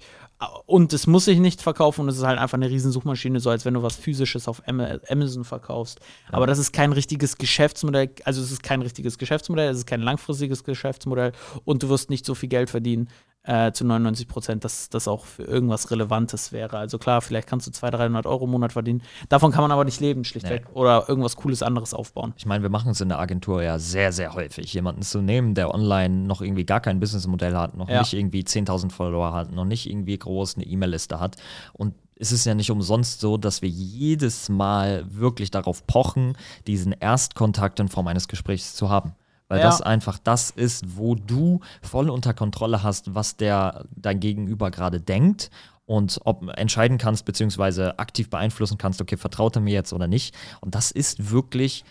und 0.65 0.93
es 0.93 1.07
muss 1.07 1.25
sich 1.25 1.39
nicht 1.39 1.61
verkaufen 1.61 2.01
und 2.01 2.09
es 2.09 2.17
ist 2.17 2.23
halt 2.23 2.39
einfach 2.39 2.57
eine 2.57 2.69
riesen 2.69 2.91
Suchmaschine, 2.91 3.39
so 3.39 3.49
als 3.49 3.65
wenn 3.65 3.73
du 3.73 3.83
was 3.83 3.95
physisches 3.95 4.47
auf 4.47 4.61
Amazon 4.67 5.43
verkaufst. 5.43 5.99
Ja. 6.27 6.33
Aber 6.33 6.47
das 6.47 6.57
ist 6.57 6.73
kein 6.73 6.91
richtiges 6.91 7.37
Geschäftsmodell, 7.37 8.09
also 8.25 8.41
es 8.41 8.51
ist 8.51 8.63
kein 8.63 8.81
richtiges 8.81 9.17
Geschäftsmodell, 9.17 9.69
es 9.69 9.79
ist 9.79 9.87
kein 9.87 10.01
langfristiges 10.01 10.63
Geschäftsmodell 10.63 11.31
und 11.65 11.83
du 11.83 11.89
wirst 11.89 12.09
nicht 12.09 12.25
so 12.25 12.35
viel 12.35 12.49
Geld 12.49 12.69
verdienen, 12.69 13.09
äh, 13.43 13.71
zu 13.71 13.85
99 13.85 14.27
Prozent, 14.27 14.63
dass 14.63 14.89
das 14.89 15.07
auch 15.07 15.25
für 15.25 15.43
irgendwas 15.43 15.91
Relevantes 15.91 16.51
wäre. 16.51 16.77
Also 16.77 16.97
klar, 16.97 17.21
vielleicht 17.21 17.47
kannst 17.47 17.67
du 17.67 17.71
200, 17.71 17.99
300 17.99 18.25
Euro 18.25 18.45
im 18.45 18.51
Monat 18.51 18.73
verdienen. 18.73 19.01
Davon 19.29 19.51
kann 19.51 19.61
man 19.61 19.71
aber 19.71 19.83
nicht 19.83 19.99
leben, 19.99 20.23
schlichtweg. 20.23 20.65
Nee. 20.67 20.73
Oder 20.73 21.09
irgendwas 21.09 21.35
Cooles 21.35 21.61
anderes 21.61 21.93
aufbauen. 21.93 22.33
Ich 22.37 22.45
meine, 22.45 22.63
wir 22.63 22.69
machen 22.69 22.91
es 22.91 23.01
in 23.01 23.09
der 23.09 23.19
Agentur 23.19 23.61
ja 23.61 23.79
sehr, 23.79 24.11
sehr 24.11 24.33
häufig. 24.33 24.73
Jemanden 24.73 25.01
zu 25.01 25.21
nehmen, 25.21 25.55
der 25.55 25.73
online 25.73 26.25
noch 26.25 26.41
irgendwie 26.41 26.65
gar 26.65 26.79
kein 26.79 26.99
Businessmodell 26.99 27.55
hat, 27.55 27.75
noch 27.75 27.89
ja. 27.89 27.99
nicht 27.99 28.13
irgendwie 28.13 28.41
10.000 28.43 28.91
Follower 28.91 29.33
hat, 29.33 29.51
noch 29.51 29.65
nicht 29.65 29.89
irgendwie 29.89 30.17
groß 30.17 30.55
eine 30.55 30.65
E-Mail-Liste 30.65 31.19
hat 31.19 31.37
und 31.73 31.93
es 32.15 32.31
ist 32.31 32.45
ja 32.45 32.53
nicht 32.53 32.71
umsonst 32.71 33.19
so, 33.19 33.37
dass 33.37 33.61
wir 33.61 33.69
jedes 33.69 34.47
Mal 34.47 35.03
wirklich 35.09 35.51
darauf 35.51 35.85
pochen, 35.87 36.37
diesen 36.67 36.93
Erstkontakt 36.93 37.79
in 37.79 37.89
Form 37.89 38.07
eines 38.07 38.27
Gesprächs 38.27 38.75
zu 38.75 38.89
haben. 38.89 39.13
Weil 39.53 39.59
ja. 39.59 39.67
das 39.67 39.83
einfach 39.83 40.17
das 40.17 40.49
ist, 40.49 40.97
wo 40.97 41.13
du 41.13 41.59
voll 41.83 42.09
unter 42.09 42.33
Kontrolle 42.33 42.81
hast, 42.81 43.13
was 43.13 43.37
der 43.37 43.85
dein 43.95 44.19
Gegenüber 44.19 44.71
gerade 44.71 44.99
denkt 44.99 45.51
und 45.85 46.19
ob 46.23 46.49
entscheiden 46.57 46.97
kannst, 46.97 47.23
beziehungsweise 47.23 47.99
aktiv 47.99 48.31
beeinflussen 48.31 48.79
kannst, 48.79 48.99
okay, 48.99 49.15
vertraut 49.15 49.55
er 49.55 49.61
mir 49.61 49.75
jetzt 49.75 49.93
oder 49.93 50.07
nicht. 50.07 50.33
Und 50.59 50.73
das 50.73 50.89
ist 50.89 51.29
wirklich 51.29 51.85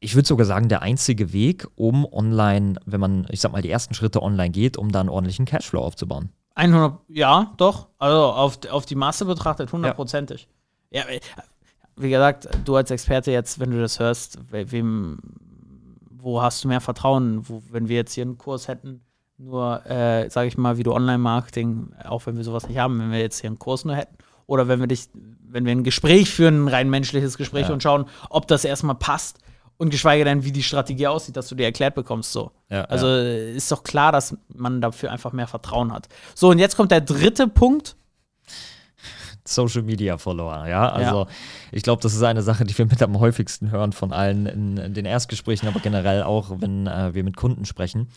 ich 0.00 0.14
würde 0.14 0.28
sogar 0.28 0.44
sagen, 0.44 0.68
der 0.68 0.82
einzige 0.82 1.32
Weg, 1.32 1.66
um 1.74 2.04
online, 2.04 2.74
wenn 2.84 3.00
man, 3.00 3.26
ich 3.30 3.40
sag 3.40 3.50
mal, 3.50 3.62
die 3.62 3.70
ersten 3.70 3.94
Schritte 3.94 4.22
online 4.22 4.50
geht, 4.50 4.76
um 4.76 4.92
da 4.92 5.00
einen 5.00 5.08
ordentlichen 5.08 5.46
Cashflow 5.46 5.80
aufzubauen. 5.80 6.28
100, 6.54 6.98
ja, 7.08 7.54
doch. 7.56 7.88
Also 7.98 8.24
auf, 8.26 8.58
auf 8.70 8.84
die 8.84 8.94
Masse 8.94 9.24
betrachtet, 9.24 9.72
hundertprozentig. 9.72 10.46
Ja. 10.90 11.08
ja, 11.10 11.20
wie 11.96 12.10
gesagt, 12.10 12.46
du 12.66 12.76
als 12.76 12.90
Experte 12.90 13.32
jetzt, 13.32 13.58
wenn 13.58 13.70
du 13.70 13.80
das 13.80 13.98
hörst, 13.98 14.38
wem, 14.50 15.18
wo 16.28 16.42
hast 16.42 16.62
du 16.62 16.68
mehr 16.68 16.82
Vertrauen? 16.82 17.48
Wo, 17.48 17.62
wenn 17.70 17.88
wir 17.88 17.96
jetzt 17.96 18.12
hier 18.12 18.24
einen 18.24 18.36
Kurs 18.36 18.68
hätten, 18.68 19.00
nur, 19.38 19.86
äh, 19.86 20.28
sage 20.28 20.48
ich 20.48 20.58
mal, 20.58 20.76
wie 20.76 20.82
du 20.82 20.92
Online-Marketing, 20.92 21.94
auch 22.04 22.26
wenn 22.26 22.36
wir 22.36 22.44
sowas 22.44 22.68
nicht 22.68 22.78
haben, 22.78 22.98
wenn 22.98 23.10
wir 23.10 23.20
jetzt 23.20 23.40
hier 23.40 23.48
einen 23.48 23.58
Kurs 23.58 23.84
nur 23.84 23.96
hätten, 23.96 24.16
oder 24.46 24.68
wenn 24.68 24.80
wir 24.80 24.86
dich, 24.86 25.08
wenn 25.48 25.64
wir 25.64 25.72
ein 25.72 25.84
Gespräch 25.84 26.30
führen, 26.30 26.64
ein 26.64 26.68
rein 26.68 26.90
menschliches 26.90 27.38
Gespräch 27.38 27.68
ja. 27.68 27.72
und 27.72 27.82
schauen, 27.82 28.06
ob 28.28 28.46
das 28.46 28.64
erstmal 28.64 28.96
passt 28.96 29.38
und 29.78 29.90
geschweige 29.90 30.24
denn, 30.24 30.44
wie 30.44 30.52
die 30.52 30.62
Strategie 30.62 31.06
aussieht, 31.06 31.36
dass 31.36 31.48
du 31.48 31.54
dir 31.54 31.64
erklärt 31.64 31.94
bekommst. 31.94 32.32
So. 32.32 32.50
Ja, 32.68 32.84
also 32.84 33.06
ja. 33.06 33.22
ist 33.54 33.70
doch 33.70 33.82
klar, 33.84 34.12
dass 34.12 34.36
man 34.48 34.80
dafür 34.80 35.12
einfach 35.12 35.32
mehr 35.32 35.46
Vertrauen 35.46 35.92
hat. 35.92 36.08
So, 36.34 36.50
und 36.50 36.58
jetzt 36.58 36.76
kommt 36.76 36.90
der 36.90 37.00
dritte 37.00 37.46
Punkt. 37.48 37.96
Social 39.54 39.82
Media 39.82 40.18
Follower, 40.18 40.66
ja. 40.68 40.88
Also 40.88 41.22
ja. 41.22 41.26
ich 41.72 41.82
glaube, 41.82 42.02
das 42.02 42.14
ist 42.14 42.22
eine 42.22 42.42
Sache, 42.42 42.64
die 42.64 42.76
wir 42.76 42.86
mit 42.86 43.02
am 43.02 43.18
häufigsten 43.18 43.70
hören 43.70 43.92
von 43.92 44.12
allen 44.12 44.46
in, 44.46 44.76
in 44.76 44.94
den 44.94 45.04
Erstgesprächen, 45.04 45.68
aber 45.68 45.80
generell 45.80 46.22
auch, 46.22 46.50
wenn 46.60 46.86
äh, 46.86 47.14
wir 47.14 47.24
mit 47.24 47.36
Kunden 47.36 47.64
sprechen. 47.64 48.08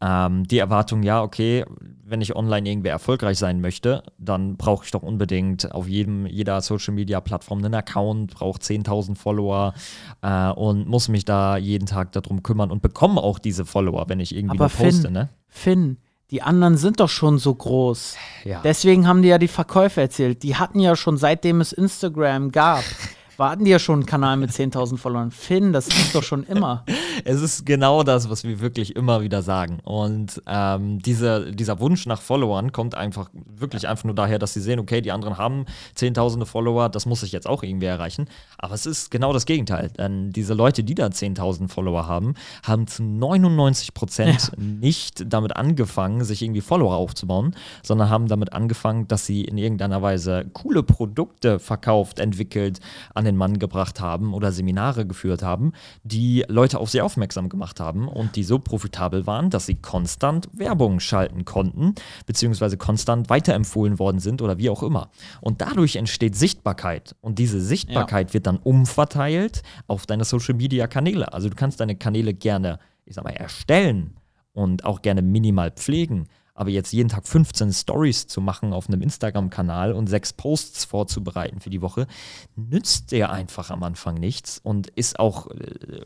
Ähm, 0.00 0.46
die 0.46 0.58
Erwartung, 0.58 1.02
ja, 1.02 1.22
okay, 1.22 1.64
wenn 2.04 2.20
ich 2.20 2.36
online 2.36 2.68
irgendwie 2.68 2.88
erfolgreich 2.88 3.38
sein 3.38 3.60
möchte, 3.60 4.02
dann 4.18 4.56
brauche 4.56 4.84
ich 4.84 4.90
doch 4.90 5.02
unbedingt 5.02 5.72
auf 5.72 5.88
jedem, 5.88 6.26
jeder 6.26 6.60
Social 6.60 6.94
Media 6.94 7.20
Plattform 7.20 7.58
einen 7.58 7.74
Account, 7.74 8.34
brauche 8.34 8.60
10.000 8.60 9.16
Follower 9.16 9.74
äh, 10.22 10.50
und 10.50 10.86
muss 10.86 11.08
mich 11.08 11.24
da 11.24 11.56
jeden 11.56 11.86
Tag 11.86 12.12
darum 12.12 12.42
kümmern 12.42 12.70
und 12.70 12.82
bekomme 12.82 13.22
auch 13.22 13.38
diese 13.38 13.64
Follower, 13.64 14.04
wenn 14.08 14.20
ich 14.20 14.34
irgendwie 14.34 14.58
aber 14.58 14.68
nur 14.68 14.86
poste, 14.86 15.02
Finn, 15.02 15.12
ne? 15.12 15.28
Finn, 15.48 15.98
die 16.34 16.42
anderen 16.42 16.76
sind 16.76 16.98
doch 16.98 17.08
schon 17.08 17.38
so 17.38 17.54
groß. 17.54 18.16
Ja. 18.42 18.60
Deswegen 18.64 19.06
haben 19.06 19.22
die 19.22 19.28
ja 19.28 19.38
die 19.38 19.46
Verkäufe 19.46 20.00
erzählt. 20.00 20.42
Die 20.42 20.56
hatten 20.56 20.80
ja 20.80 20.96
schon 20.96 21.16
seitdem 21.16 21.60
es 21.60 21.72
Instagram 21.72 22.50
gab 22.50 22.82
warten 23.36 23.64
die 23.64 23.70
ja 23.70 23.78
schon 23.78 24.00
einen 24.00 24.06
Kanal 24.06 24.36
mit 24.36 24.50
10.000 24.50 24.98
Followern. 24.98 25.30
Finn, 25.30 25.72
das 25.72 25.86
ist 25.86 26.14
doch 26.14 26.22
schon 26.22 26.44
immer. 26.44 26.84
es 27.24 27.40
ist 27.40 27.66
genau 27.66 28.02
das, 28.02 28.28
was 28.28 28.44
wir 28.44 28.60
wirklich 28.60 28.96
immer 28.96 29.22
wieder 29.22 29.42
sagen. 29.42 29.78
Und 29.82 30.42
ähm, 30.46 31.00
diese, 31.00 31.52
dieser 31.52 31.80
Wunsch 31.80 32.06
nach 32.06 32.20
Followern 32.20 32.72
kommt 32.72 32.94
einfach 32.94 33.30
wirklich 33.32 33.88
einfach 33.88 34.04
nur 34.04 34.14
daher, 34.14 34.38
dass 34.38 34.52
sie 34.52 34.60
sehen, 34.60 34.78
okay, 34.78 35.00
die 35.00 35.10
anderen 35.10 35.38
haben 35.38 35.64
Zehntausende 35.94 36.44
Follower, 36.44 36.90
das 36.90 37.06
muss 37.06 37.22
ich 37.22 37.32
jetzt 37.32 37.48
auch 37.48 37.62
irgendwie 37.62 37.86
erreichen. 37.86 38.28
Aber 38.58 38.74
es 38.74 38.84
ist 38.84 39.10
genau 39.10 39.32
das 39.32 39.46
Gegenteil. 39.46 39.90
Denn 39.96 40.30
diese 40.32 40.52
Leute, 40.52 40.84
die 40.84 40.94
da 40.94 41.06
10.000 41.06 41.68
Follower 41.68 42.06
haben, 42.06 42.34
haben 42.62 42.86
zu 42.86 43.02
99 43.02 43.94
Prozent 43.94 44.52
ja. 44.52 44.62
nicht 44.62 45.24
damit 45.32 45.56
angefangen, 45.56 46.24
sich 46.24 46.42
irgendwie 46.42 46.60
Follower 46.60 46.94
aufzubauen, 46.94 47.56
sondern 47.82 48.10
haben 48.10 48.28
damit 48.28 48.52
angefangen, 48.52 49.08
dass 49.08 49.24
sie 49.24 49.44
in 49.44 49.56
irgendeiner 49.56 50.02
Weise 50.02 50.44
coole 50.52 50.82
Produkte 50.82 51.58
verkauft, 51.58 52.18
entwickelt, 52.18 52.80
an 53.14 53.24
den 53.24 53.36
Mann 53.36 53.58
gebracht 53.58 54.00
haben 54.00 54.34
oder 54.34 54.52
Seminare 54.52 55.06
geführt 55.06 55.42
haben, 55.42 55.72
die 56.02 56.44
Leute 56.48 56.78
auf 56.78 56.90
sie 56.90 57.00
aufmerksam 57.00 57.13
gemacht 57.48 57.80
haben 57.80 58.08
und 58.08 58.36
die 58.36 58.44
so 58.44 58.58
profitabel 58.58 59.26
waren, 59.26 59.50
dass 59.50 59.66
sie 59.66 59.76
konstant 59.76 60.48
Werbung 60.52 61.00
schalten 61.00 61.44
konnten, 61.44 61.94
beziehungsweise 62.26 62.76
konstant 62.76 63.30
weiterempfohlen 63.30 63.98
worden 63.98 64.18
sind 64.18 64.42
oder 64.42 64.58
wie 64.58 64.70
auch 64.70 64.82
immer. 64.82 65.10
Und 65.40 65.60
dadurch 65.60 65.96
entsteht 65.96 66.36
Sichtbarkeit 66.36 67.14
und 67.20 67.38
diese 67.38 67.60
Sichtbarkeit 67.60 68.28
ja. 68.30 68.34
wird 68.34 68.46
dann 68.46 68.58
umverteilt 68.58 69.62
auf 69.86 70.06
deine 70.06 70.24
Social-Media-Kanäle. 70.24 71.32
Also 71.32 71.48
du 71.48 71.56
kannst 71.56 71.80
deine 71.80 71.96
Kanäle 71.96 72.34
gerne, 72.34 72.78
ich 73.04 73.14
sag 73.14 73.24
mal, 73.24 73.30
erstellen 73.30 74.16
und 74.52 74.84
auch 74.84 75.02
gerne 75.02 75.22
minimal 75.22 75.70
pflegen. 75.70 76.28
Aber 76.54 76.70
jetzt 76.70 76.92
jeden 76.92 77.08
Tag 77.08 77.26
15 77.26 77.72
Stories 77.72 78.28
zu 78.28 78.40
machen 78.40 78.72
auf 78.72 78.88
einem 78.88 79.02
Instagram-Kanal 79.02 79.92
und 79.92 80.06
sechs 80.06 80.32
Posts 80.32 80.84
vorzubereiten 80.84 81.60
für 81.60 81.70
die 81.70 81.82
Woche, 81.82 82.06
nützt 82.54 83.10
dir 83.10 83.30
einfach 83.30 83.70
am 83.70 83.82
Anfang 83.82 84.14
nichts 84.14 84.60
und 84.62 84.86
ist 84.88 85.18
auch 85.18 85.50
äh, 85.50 86.02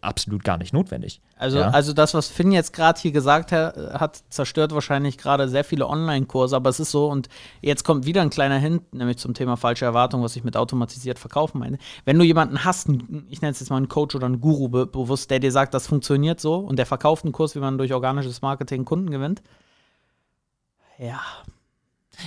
absolut 0.00 0.44
gar 0.44 0.58
nicht 0.58 0.72
notwendig. 0.72 1.20
Also, 1.36 1.58
ja? 1.58 1.70
also 1.70 1.92
das, 1.92 2.14
was 2.14 2.28
Finn 2.28 2.52
jetzt 2.52 2.72
gerade 2.72 3.00
hier 3.00 3.12
gesagt 3.12 3.50
hat, 3.52 3.76
hat, 3.76 4.22
zerstört 4.28 4.72
wahrscheinlich 4.72 5.18
gerade 5.18 5.48
sehr 5.48 5.64
viele 5.64 5.88
Online-Kurse, 5.88 6.54
aber 6.54 6.70
es 6.70 6.78
ist 6.78 6.90
so, 6.90 7.08
und 7.08 7.28
jetzt 7.60 7.84
kommt 7.84 8.06
wieder 8.06 8.22
ein 8.22 8.30
kleiner 8.30 8.58
Hint, 8.58 8.94
nämlich 8.94 9.18
zum 9.18 9.34
Thema 9.34 9.56
falsche 9.56 9.84
Erwartung, 9.84 10.22
was 10.22 10.36
ich 10.36 10.44
mit 10.44 10.56
automatisiert 10.56 11.18
verkaufen 11.18 11.58
meine. 11.58 11.78
Wenn 12.04 12.18
du 12.18 12.24
jemanden 12.24 12.64
hast, 12.64 12.88
ich 13.28 13.42
nenne 13.42 13.52
es 13.52 13.60
jetzt 13.60 13.70
mal 13.70 13.76
einen 13.76 13.88
Coach 13.88 14.14
oder 14.14 14.26
einen 14.26 14.40
Guru 14.40 14.68
be 14.68 14.86
bewusst, 14.86 15.30
der 15.30 15.40
dir 15.40 15.52
sagt, 15.52 15.74
das 15.74 15.86
funktioniert 15.86 16.40
so 16.40 16.56
und 16.56 16.78
der 16.78 16.86
verkauft 16.86 17.24
einen 17.24 17.32
Kurs, 17.32 17.54
wie 17.54 17.60
man 17.60 17.78
durch 17.78 17.92
organisches 17.92 18.42
Marketing 18.42 18.84
Kunden 18.84 19.10
gewinnt, 19.10 19.42
ja. 20.98 21.20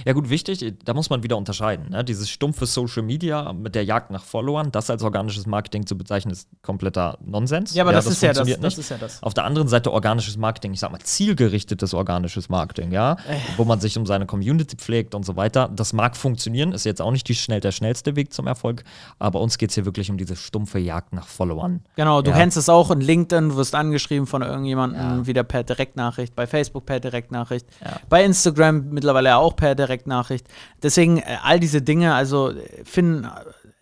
Ja 0.05 0.13
gut, 0.13 0.29
wichtig, 0.29 0.75
da 0.83 0.93
muss 0.93 1.09
man 1.09 1.23
wieder 1.23 1.37
unterscheiden. 1.37 1.89
Ne? 1.89 2.03
Dieses 2.03 2.29
stumpfe 2.29 2.65
Social 2.65 3.03
Media 3.03 3.53
mit 3.53 3.75
der 3.75 3.85
Jagd 3.85 4.11
nach 4.11 4.23
Followern, 4.23 4.71
das 4.71 4.89
als 4.89 5.03
organisches 5.03 5.45
Marketing 5.45 5.85
zu 5.85 5.97
bezeichnen, 5.97 6.31
ist 6.31 6.49
kompletter 6.61 7.17
Nonsens. 7.23 7.73
Ja, 7.73 7.83
aber 7.83 7.91
ja, 7.91 7.97
das, 7.97 8.05
das, 8.05 8.13
ist 8.15 8.21
ja 8.21 8.33
das, 8.33 8.59
das 8.59 8.77
ist 8.77 8.89
ja 8.89 8.97
das. 8.97 9.21
Auf 9.23 9.33
der 9.33 9.45
anderen 9.45 9.67
Seite 9.67 9.91
organisches 9.91 10.37
Marketing, 10.37 10.73
ich 10.73 10.79
sag 10.79 10.91
mal 10.91 10.99
zielgerichtetes 10.99 11.93
organisches 11.93 12.49
Marketing, 12.49 12.91
ja, 12.91 13.13
äh. 13.13 13.37
wo 13.57 13.63
man 13.63 13.79
sich 13.79 13.97
um 13.97 14.05
seine 14.05 14.25
Community 14.25 14.75
pflegt 14.75 15.15
und 15.15 15.25
so 15.25 15.35
weiter. 15.35 15.69
Das 15.73 15.93
mag 15.93 16.17
funktionieren, 16.17 16.71
ist 16.71 16.83
jetzt 16.83 17.01
auch 17.01 17.11
nicht 17.11 17.27
die 17.27 17.35
schnell, 17.35 17.59
der 17.59 17.71
schnellste 17.71 18.15
Weg 18.15 18.33
zum 18.33 18.47
Erfolg, 18.47 18.83
aber 19.19 19.39
uns 19.39 19.57
geht 19.57 19.69
es 19.69 19.75
hier 19.75 19.85
wirklich 19.85 20.09
um 20.09 20.17
diese 20.17 20.35
stumpfe 20.35 20.79
Jagd 20.79 21.13
nach 21.13 21.27
Followern. 21.27 21.81
Genau, 21.95 22.21
du 22.21 22.31
ja. 22.31 22.37
kennst 22.37 22.57
es 22.57 22.69
auch 22.69 22.91
in 22.91 23.01
LinkedIn, 23.01 23.49
du 23.49 23.55
wirst 23.55 23.75
angeschrieben 23.75 24.27
von 24.27 24.41
irgendjemandem, 24.41 25.01
ja. 25.01 25.27
wieder 25.27 25.43
per 25.43 25.63
Direktnachricht, 25.63 26.35
bei 26.35 26.47
Facebook 26.47 26.85
per 26.85 26.99
Direktnachricht, 26.99 27.67
bei 28.09 28.23
Instagram 28.23 28.89
mittlerweile 28.89 29.37
auch 29.37 29.55
per 29.55 29.74
Direktnachricht. 29.75 30.47
Deswegen 30.81 31.17
äh, 31.17 31.37
all 31.43 31.59
diese 31.59 31.81
Dinge, 31.81 32.13
also 32.13 32.53
Finn, 32.83 33.27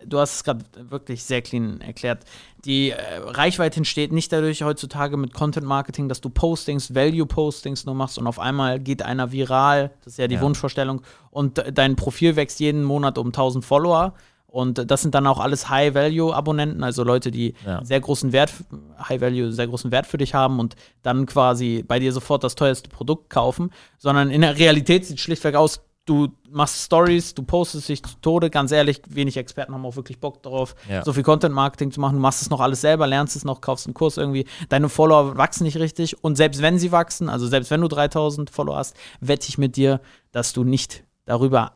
du 0.04 0.18
hast 0.18 0.34
es 0.34 0.44
gerade 0.44 0.64
wirklich 0.76 1.24
sehr 1.24 1.42
clean 1.42 1.80
erklärt. 1.80 2.24
Die 2.64 2.90
äh, 2.90 2.96
Reichweite 3.18 3.78
entsteht 3.78 4.12
nicht 4.12 4.32
dadurch 4.32 4.62
heutzutage 4.62 5.16
mit 5.16 5.34
Content 5.34 5.66
Marketing, 5.66 6.08
dass 6.08 6.20
du 6.20 6.30
Postings, 6.30 6.94
Value 6.94 7.26
Postings 7.26 7.84
nur 7.84 7.94
machst 7.94 8.18
und 8.18 8.26
auf 8.26 8.38
einmal 8.38 8.80
geht 8.80 9.02
einer 9.02 9.32
viral. 9.32 9.90
Das 10.04 10.14
ist 10.14 10.18
ja 10.18 10.28
die 10.28 10.36
ja. 10.36 10.40
Wunschvorstellung. 10.40 11.02
Und 11.30 11.62
dein 11.72 11.96
Profil 11.96 12.36
wächst 12.36 12.60
jeden 12.60 12.84
Monat 12.84 13.18
um 13.18 13.28
1000 13.28 13.64
Follower. 13.64 14.14
Und 14.54 14.88
das 14.88 15.02
sind 15.02 15.16
dann 15.16 15.26
auch 15.26 15.40
alles 15.40 15.68
High-Value-Abonnenten, 15.68 16.84
also 16.84 17.02
Leute, 17.02 17.32
die 17.32 17.54
ja. 17.66 17.84
sehr 17.84 17.98
großen 17.98 18.30
Wert, 18.30 18.52
High-Value, 19.00 19.50
sehr 19.50 19.66
großen 19.66 19.90
Wert 19.90 20.06
für 20.06 20.16
dich 20.16 20.32
haben 20.32 20.60
und 20.60 20.76
dann 21.02 21.26
quasi 21.26 21.84
bei 21.84 21.98
dir 21.98 22.12
sofort 22.12 22.44
das 22.44 22.54
teuerste 22.54 22.88
Produkt 22.88 23.30
kaufen. 23.30 23.72
Sondern 23.98 24.30
in 24.30 24.42
der 24.42 24.56
Realität 24.56 25.06
sieht 25.06 25.16
es 25.16 25.22
schlichtweg 25.24 25.56
aus, 25.56 25.80
du 26.06 26.28
machst 26.48 26.84
Stories, 26.84 27.34
du 27.34 27.42
postest 27.42 27.88
dich 27.88 28.00
zu 28.04 28.14
Tode. 28.22 28.48
Ganz 28.48 28.70
ehrlich, 28.70 29.02
wenig 29.08 29.36
Experten 29.36 29.74
haben 29.74 29.84
auch 29.84 29.96
wirklich 29.96 30.20
Bock 30.20 30.40
darauf, 30.44 30.76
ja. 30.88 31.02
so 31.02 31.12
viel 31.12 31.24
Content-Marketing 31.24 31.90
zu 31.90 32.00
machen. 32.00 32.14
Du 32.14 32.20
machst 32.20 32.40
es 32.40 32.48
noch 32.48 32.60
alles 32.60 32.80
selber, 32.80 33.08
lernst 33.08 33.34
es 33.34 33.44
noch, 33.44 33.60
kaufst 33.60 33.88
einen 33.88 33.94
Kurs 33.94 34.18
irgendwie. 34.18 34.46
Deine 34.68 34.88
Follower 34.88 35.36
wachsen 35.36 35.64
nicht 35.64 35.78
richtig. 35.78 36.22
Und 36.22 36.36
selbst 36.36 36.62
wenn 36.62 36.78
sie 36.78 36.92
wachsen, 36.92 37.28
also 37.28 37.48
selbst 37.48 37.72
wenn 37.72 37.80
du 37.80 37.88
3000 37.88 38.50
Follower 38.50 38.76
hast, 38.76 38.94
wette 39.18 39.48
ich 39.48 39.58
mit 39.58 39.74
dir, 39.74 40.00
dass 40.30 40.52
du 40.52 40.62
nicht 40.62 41.02
darüber 41.24 41.72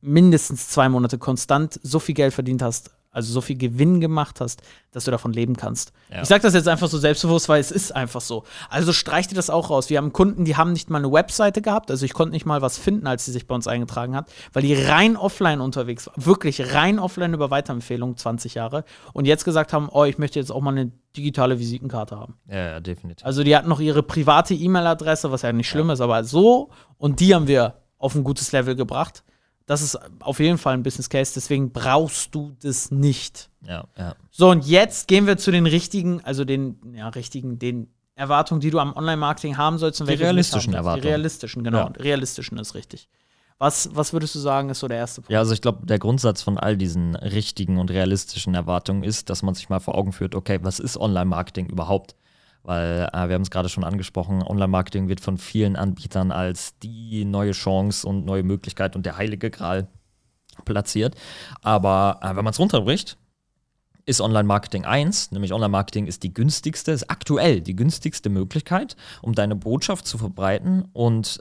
mindestens 0.00 0.68
zwei 0.68 0.88
Monate 0.88 1.18
konstant 1.18 1.78
so 1.82 1.98
viel 1.98 2.14
Geld 2.14 2.34
verdient 2.34 2.62
hast, 2.62 2.90
also 3.12 3.32
so 3.32 3.40
viel 3.40 3.56
Gewinn 3.56 4.00
gemacht 4.00 4.40
hast, 4.40 4.62
dass 4.92 5.04
du 5.04 5.10
davon 5.10 5.32
leben 5.32 5.56
kannst. 5.56 5.92
Ja. 6.10 6.22
Ich 6.22 6.28
sage 6.28 6.42
das 6.42 6.54
jetzt 6.54 6.68
einfach 6.68 6.88
so 6.88 6.96
selbstbewusst, 6.96 7.48
weil 7.48 7.60
es 7.60 7.72
ist 7.72 7.94
einfach 7.94 8.20
so. 8.20 8.44
Also 8.68 8.92
streich 8.92 9.26
dir 9.26 9.34
das 9.34 9.50
auch 9.50 9.70
raus. 9.70 9.90
Wir 9.90 9.98
haben 9.98 10.12
Kunden, 10.12 10.44
die 10.44 10.56
haben 10.56 10.72
nicht 10.72 10.90
mal 10.90 10.98
eine 10.98 11.10
Webseite 11.10 11.60
gehabt, 11.60 11.90
also 11.90 12.04
ich 12.04 12.12
konnte 12.12 12.32
nicht 12.32 12.46
mal 12.46 12.62
was 12.62 12.78
finden, 12.78 13.06
als 13.06 13.24
sie 13.24 13.32
sich 13.32 13.46
bei 13.46 13.54
uns 13.54 13.66
eingetragen 13.66 14.14
hat, 14.14 14.30
weil 14.52 14.62
die 14.62 14.74
rein 14.74 15.16
offline 15.16 15.60
unterwegs 15.60 16.06
war, 16.06 16.14
wirklich 16.16 16.72
rein 16.72 16.98
offline 16.98 17.34
über 17.34 17.50
Weiterempfehlungen, 17.50 18.16
20 18.16 18.54
Jahre, 18.54 18.84
und 19.12 19.26
jetzt 19.26 19.44
gesagt 19.44 19.72
haben, 19.72 19.88
oh, 19.90 20.04
ich 20.04 20.18
möchte 20.18 20.38
jetzt 20.38 20.52
auch 20.52 20.60
mal 20.60 20.70
eine 20.70 20.92
digitale 21.16 21.58
Visitenkarte 21.58 22.16
haben. 22.16 22.36
Ja, 22.48 22.56
ja 22.56 22.80
definitiv. 22.80 23.26
Also 23.26 23.42
die 23.42 23.56
hatten 23.56 23.68
noch 23.68 23.80
ihre 23.80 24.04
private 24.04 24.54
E-Mail-Adresse, 24.54 25.32
was 25.32 25.42
ja 25.42 25.52
nicht 25.52 25.68
schlimm 25.68 25.88
ja. 25.88 25.94
ist, 25.94 26.00
aber 26.00 26.22
so, 26.22 26.70
und 26.96 27.18
die 27.18 27.34
haben 27.34 27.48
wir 27.48 27.74
auf 27.98 28.14
ein 28.14 28.22
gutes 28.22 28.52
Level 28.52 28.76
gebracht. 28.76 29.24
Das 29.70 29.82
ist 29.82 29.96
auf 30.18 30.40
jeden 30.40 30.58
Fall 30.58 30.74
ein 30.74 30.82
Business 30.82 31.08
Case, 31.08 31.30
deswegen 31.32 31.70
brauchst 31.70 32.34
du 32.34 32.56
das 32.60 32.90
nicht. 32.90 33.50
Ja, 33.64 33.84
ja. 33.96 34.16
So, 34.32 34.50
und 34.50 34.66
jetzt 34.66 35.06
gehen 35.06 35.28
wir 35.28 35.36
zu 35.36 35.52
den 35.52 35.64
richtigen, 35.64 36.20
also 36.24 36.44
den, 36.44 36.92
ja, 36.92 37.08
richtigen, 37.10 37.60
den 37.60 37.86
Erwartungen, 38.16 38.60
die 38.60 38.70
du 38.70 38.80
am 38.80 38.96
Online-Marketing 38.96 39.56
haben 39.56 39.78
sollst. 39.78 40.00
Und 40.00 40.10
die 40.10 40.14
realistischen 40.14 40.74
Erwartungen. 40.74 41.02
Die 41.02 41.08
realistischen, 41.08 41.62
genau. 41.62 41.78
Ja. 41.78 41.92
Realistischen 42.00 42.58
ist 42.58 42.74
richtig. 42.74 43.08
Was, 43.58 43.94
was 43.94 44.12
würdest 44.12 44.34
du 44.34 44.40
sagen, 44.40 44.70
ist 44.70 44.80
so 44.80 44.88
der 44.88 44.96
erste 44.96 45.20
Punkt? 45.20 45.30
Ja, 45.30 45.38
also 45.38 45.54
ich 45.54 45.60
glaube, 45.60 45.86
der 45.86 46.00
Grundsatz 46.00 46.42
von 46.42 46.58
all 46.58 46.76
diesen 46.76 47.14
richtigen 47.14 47.78
und 47.78 47.92
realistischen 47.92 48.56
Erwartungen 48.56 49.04
ist, 49.04 49.30
dass 49.30 49.44
man 49.44 49.54
sich 49.54 49.68
mal 49.68 49.78
vor 49.78 49.94
Augen 49.94 50.10
führt, 50.10 50.34
okay, 50.34 50.58
was 50.62 50.80
ist 50.80 50.96
Online-Marketing 50.96 51.68
überhaupt? 51.68 52.16
Weil 52.62 53.08
äh, 53.12 53.28
wir 53.28 53.34
haben 53.34 53.42
es 53.42 53.50
gerade 53.50 53.68
schon 53.68 53.84
angesprochen, 53.84 54.42
Online-Marketing 54.42 55.08
wird 55.08 55.20
von 55.20 55.38
vielen 55.38 55.76
Anbietern 55.76 56.32
als 56.32 56.78
die 56.78 57.24
neue 57.24 57.52
Chance 57.52 58.06
und 58.06 58.24
neue 58.24 58.42
Möglichkeit 58.42 58.96
und 58.96 59.06
der 59.06 59.16
heilige 59.16 59.50
Gral 59.50 59.88
platziert. 60.64 61.14
Aber 61.62 62.20
äh, 62.22 62.28
wenn 62.36 62.44
man 62.44 62.52
es 62.52 62.58
runterbricht, 62.58 63.16
ist 64.06 64.20
Online-Marketing 64.20 64.84
1, 64.84 65.30
nämlich 65.32 65.52
Online-Marketing 65.52 66.06
ist 66.06 66.22
die 66.22 66.34
günstigste, 66.34 66.92
ist 66.92 67.10
aktuell 67.10 67.60
die 67.60 67.76
günstigste 67.76 68.28
Möglichkeit, 68.28 68.96
um 69.22 69.34
deine 69.34 69.56
Botschaft 69.56 70.06
zu 70.06 70.18
verbreiten 70.18 70.88
und 70.92 71.40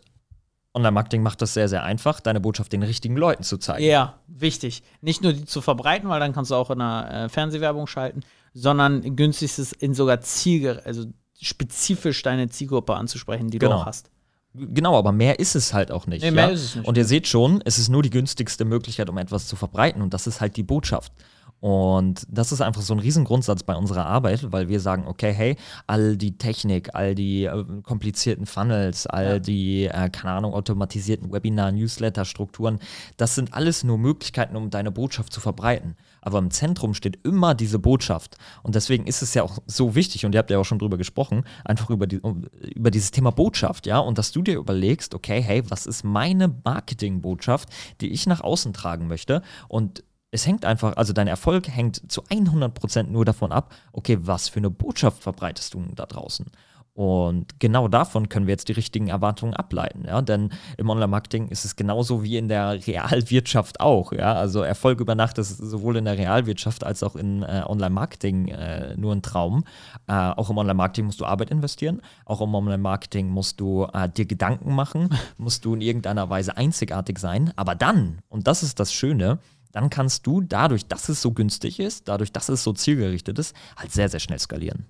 Online-Marketing 0.76 1.24
macht 1.24 1.42
das 1.42 1.56
sehr, 1.56 1.68
sehr 1.68 1.84
einfach, 1.84 2.20
deine 2.20 2.40
Botschaft 2.40 2.72
den 2.72 2.84
richtigen 2.84 3.18
Leuten 3.18 3.44
zu 3.44 3.58
zeigen. 3.58 3.84
Ja, 3.84 4.20
wichtig. 4.28 4.84
Nicht 5.02 5.24
nur 5.24 5.34
die 5.34 5.46
zu 5.46 5.62
verbreiten, 5.62 6.10
weil 6.10 6.20
dann 6.20 6.32
kannst 6.32 6.52
du 6.52 6.56
auch 6.56 6.70
in 6.70 6.80
einer 6.80 7.26
äh, 7.26 7.30
Fernsehwerbung 7.30 7.88
schalten, 7.88 8.22
sondern 8.54 9.16
günstigstes 9.16 9.72
in 9.74 9.94
sogar 9.94 10.22
Ziel, 10.22 10.80
also 10.86 11.06
spezifisch 11.42 12.22
deine 12.22 12.50
Zielgruppe 12.50 12.96
anzusprechen, 12.96 13.50
die 13.50 13.60
Genau. 13.60 13.74
du 13.74 13.78
auch 13.82 13.86
hast. 13.86 14.10
Genau, 14.56 14.98
aber 14.98 15.12
mehr 15.12 15.40
ist 15.40 15.56
es 15.56 15.74
halt 15.74 15.92
auch 15.92 16.08
nicht. 16.08 16.24
Nee, 16.24 16.32
mehr 16.32 16.50
ist 16.52 16.64
es 16.64 16.76
nicht. 16.76 16.88
Und 16.88 16.98
ihr 16.98 17.06
seht 17.06 17.28
schon, 17.28 17.62
es 17.66 17.78
ist 17.78 17.88
nur 17.90 18.02
die 18.02 18.10
günstigste 18.10 18.66
Möglichkeit, 18.66 19.08
um 19.10 19.18
etwas 19.18 19.48
zu 19.48 19.56
verbreiten 19.56 20.02
und 20.02 20.14
das 20.14 20.26
ist 20.28 20.42
halt 20.42 20.58
die 20.58 20.64
Botschaft. 20.64 21.14
Und 21.62 22.26
das 22.30 22.52
ist 22.54 22.62
einfach 22.62 22.82
so 22.82 22.94
ein 22.94 23.00
Riesengrundsatz 23.00 23.64
bei 23.64 23.76
unserer 23.76 24.06
Arbeit, 24.06 24.52
weil 24.52 24.70
wir 24.70 24.80
sagen, 24.80 25.06
okay, 25.08 25.34
hey, 25.34 25.58
all 25.88 26.16
die 26.16 26.38
Technik, 26.38 26.96
all 26.96 27.16
die 27.16 27.46
äh, 27.46 27.66
komplizierten 27.84 28.46
Funnels, 28.46 29.08
all 29.08 29.26
Ja. 29.26 29.40
die, 29.40 29.86
äh, 29.86 30.10
keine 30.10 30.34
Ahnung, 30.36 30.54
automatisierten 30.54 31.34
Webinar, 31.34 31.74
Newsletter-Strukturen, 31.74 32.80
das 33.18 33.36
sind 33.36 33.54
alles 33.54 33.84
nur 33.84 33.98
Möglichkeiten, 33.98 34.56
um 34.56 34.70
deine 34.70 34.92
Botschaft 34.92 35.34
zu 35.34 35.42
verbreiten. 35.42 35.96
Aber 36.22 36.40
im 36.40 36.52
Zentrum 36.52 36.94
steht 36.94 37.20
immer 37.26 37.56
diese 37.56 37.80
Botschaft. 37.80 38.38
Und 38.64 38.76
deswegen 38.76 39.06
ist 39.06 39.22
es 39.22 39.34
ja 39.34 39.44
auch 39.44 39.60
so 39.68 39.96
wichtig, 39.96 40.26
und 40.26 40.34
ihr 40.34 40.40
habt 40.40 40.52
ja 40.52 40.60
auch 40.60 40.66
schon 40.66 40.80
drüber 40.80 40.98
gesprochen, 40.98 41.44
einfach 41.66 41.90
über, 41.90 42.08
die, 42.08 42.22
über 42.74 42.92
dieses 42.92 43.12
Thema 43.12 43.32
Botschaft, 43.32 43.86
ja, 43.86 44.00
und 44.00 44.18
dass 44.18 44.32
du 44.32 44.42
dir 44.42 44.58
überlegst, 44.58 45.14
okay, 45.14 45.42
hey, 45.42 45.64
was 45.70 45.86
ist 45.86 46.04
meine 46.04 46.54
Marketingbotschaft, 46.64 47.70
die 48.00 48.10
ich 48.12 48.28
nach 48.28 48.42
außen 48.42 48.72
tragen 48.74 49.08
möchte? 49.08 49.42
Und 49.68 50.04
es 50.32 50.46
hängt 50.46 50.66
einfach, 50.66 50.96
also 50.98 51.14
dein 51.14 51.28
Erfolg 51.28 51.68
hängt 51.68 52.12
zu 52.12 52.24
100% 52.24 53.04
nur 53.04 53.26
davon 53.26 53.52
ab, 53.52 53.74
okay, 53.94 54.18
was 54.22 54.50
für 54.50 54.60
eine 54.60 54.70
Botschaft 54.70 55.24
verbreitest 55.24 55.74
du 55.74 55.84
da 55.96 56.06
draußen? 56.06 56.46
Und 57.00 57.62
genau 57.62 57.88
davon 57.88 58.28
können 58.28 58.46
wir 58.46 58.52
jetzt 58.52 58.68
die 58.68 58.74
richtigen 58.74 59.08
Erwartungen 59.08 59.54
ableiten, 59.54 60.04
ja, 60.06 60.22
denn 60.22 60.52
im 60.76 60.90
Online-Marketing 60.90 61.48
ist 61.48 61.64
es 61.64 61.78
genauso 61.78 62.24
wie 62.24 62.36
in 62.36 62.50
der 62.50 62.72
Realwirtschaft 62.88 63.80
auch, 63.80 64.12
ja, 64.12 64.34
also 64.34 64.64
Erfolg 64.64 65.00
über 65.00 65.16
Nacht 65.16 65.38
ist 65.38 65.58
sowohl 65.60 65.96
in 65.96 66.04
der 66.04 66.18
Realwirtschaft 66.18 66.84
als 66.84 67.02
auch 67.02 67.16
in 67.16 67.44
äh, 67.44 67.64
Online-Marketing 67.66 68.50
äh, 68.50 68.98
nur 68.98 69.16
ein 69.16 69.22
Traum. 69.22 69.64
Äh, 70.08 70.14
auch 70.14 70.50
im 70.50 70.58
Online-Marketing 70.58 71.06
musst 71.06 71.22
du 71.22 71.26
Arbeit 71.26 71.52
investieren, 71.52 72.02
auch 72.26 72.42
im 72.42 72.54
Online-Marketing 72.54 73.30
musst 73.30 73.62
du 73.62 73.88
äh, 73.94 74.10
dir 74.10 74.26
Gedanken 74.26 74.76
machen, 74.76 75.10
musst 75.38 75.64
du 75.64 75.76
in 75.76 75.82
irgendeiner 75.82 76.30
Weise 76.30 76.58
einzigartig 76.58 77.18
sein, 77.20 77.54
aber 77.56 77.76
dann, 77.76 78.20
und 78.28 78.48
das 78.48 78.62
ist 78.62 78.78
das 78.78 78.92
Schöne, 78.92 79.40
dann 79.72 79.90
kannst 79.90 80.26
du 80.28 80.42
dadurch, 80.42 80.86
dass 80.88 81.10
es 81.10 81.22
so 81.22 81.32
günstig 81.32 81.80
ist, 81.80 82.08
dadurch, 82.08 82.32
dass 82.32 82.50
es 82.50 82.64
so 82.64 82.74
zielgerichtet 82.74 83.38
ist, 83.40 83.56
halt 83.78 83.92
sehr, 83.92 84.10
sehr 84.10 84.20
schnell 84.20 84.40
skalieren. 84.40 84.86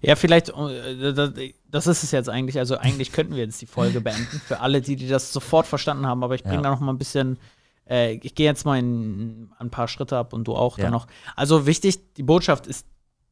Ja, 0.00 0.16
vielleicht, 0.16 0.48
äh, 0.48 1.52
das- 1.70 1.86
ist 1.86 2.02
es 2.04 2.10
jetzt 2.10 2.28
eigentlich. 2.28 2.58
Also 2.58 2.76
eigentlich 2.78 3.12
könnten 3.12 3.34
wir 3.36 3.44
jetzt 3.44 3.60
die 3.60 3.66
Folge 3.66 4.00
beenden 4.00 4.40
für 4.46 4.60
alle, 4.60 4.80
die, 4.80 4.96
die 4.96 5.08
das 5.08 5.32
sofort 5.32 5.66
verstanden 5.66 6.06
haben. 6.06 6.24
Aber 6.24 6.34
ich 6.34 6.42
bringe 6.42 6.56
Ja. 6.56 6.62
da 6.62 6.70
noch 6.70 6.80
mal 6.80 6.92
ein 6.92 6.98
bisschen, 6.98 7.38
äh, 7.88 8.14
ich 8.14 8.34
gehe 8.34 8.46
jetzt 8.46 8.64
mal 8.64 8.78
in 8.78 9.50
ein 9.58 9.70
paar 9.70 9.86
Schritte 9.88 10.16
ab 10.16 10.32
und 10.32 10.48
du 10.48 10.54
auch 10.56 10.78
Ja. 10.78 10.84
dann 10.84 10.92
noch. 10.94 11.06
Also 11.36 11.66
wichtig, 11.66 12.14
die 12.14 12.22
Botschaft 12.22 12.66
ist 12.66 12.86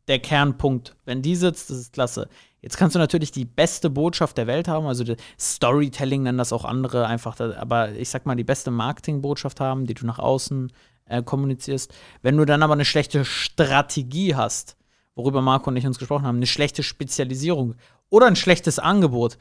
der 0.08 0.18
Kernpunkt. 0.18 0.94
Wenn 1.06 1.22
die 1.22 1.36
sitzt, 1.36 1.70
das 1.70 1.78
ist 1.78 1.92
klasse. 1.94 2.28
Jetzt 2.60 2.76
kannst 2.76 2.94
du 2.94 2.98
natürlich 2.98 3.32
die 3.32 3.44
beste 3.46 3.88
Botschaft 3.88 4.36
der 4.36 4.46
Welt 4.46 4.68
haben, 4.68 4.86
also 4.86 5.04
Storytelling 5.40 6.22
nennen 6.22 6.38
das 6.38 6.52
auch 6.52 6.64
andere 6.64 7.06
einfach, 7.06 7.38
aber 7.40 7.92
ich 7.92 8.08
sag 8.08 8.24
mal, 8.26 8.36
die 8.36 8.44
beste 8.44 8.70
Marketingbotschaft 8.70 9.58
haben, 9.60 9.86
die 9.86 9.94
du 9.94 10.06
nach 10.06 10.18
außen 10.18 10.72
äh, 11.06 11.22
kommunizierst. 11.22 11.92
Wenn 12.22 12.36
du 12.36 12.44
dann 12.44 12.62
aber 12.62 12.72
eine 12.74 12.84
schlechte 12.84 13.24
Strategie 13.24 14.34
hast, 14.34 14.76
worüber 15.14 15.42
Marco 15.42 15.70
und 15.70 15.76
ich 15.76 15.86
uns 15.86 15.98
gesprochen 15.98 16.24
haben, 16.26 16.36
eine 16.36 16.46
schlechte 16.46 16.82
Spezialisierung 16.82 17.74
oder 18.08 18.26
ein 18.26 18.36
schlechtes 18.36 18.78
Angebot 18.78 19.38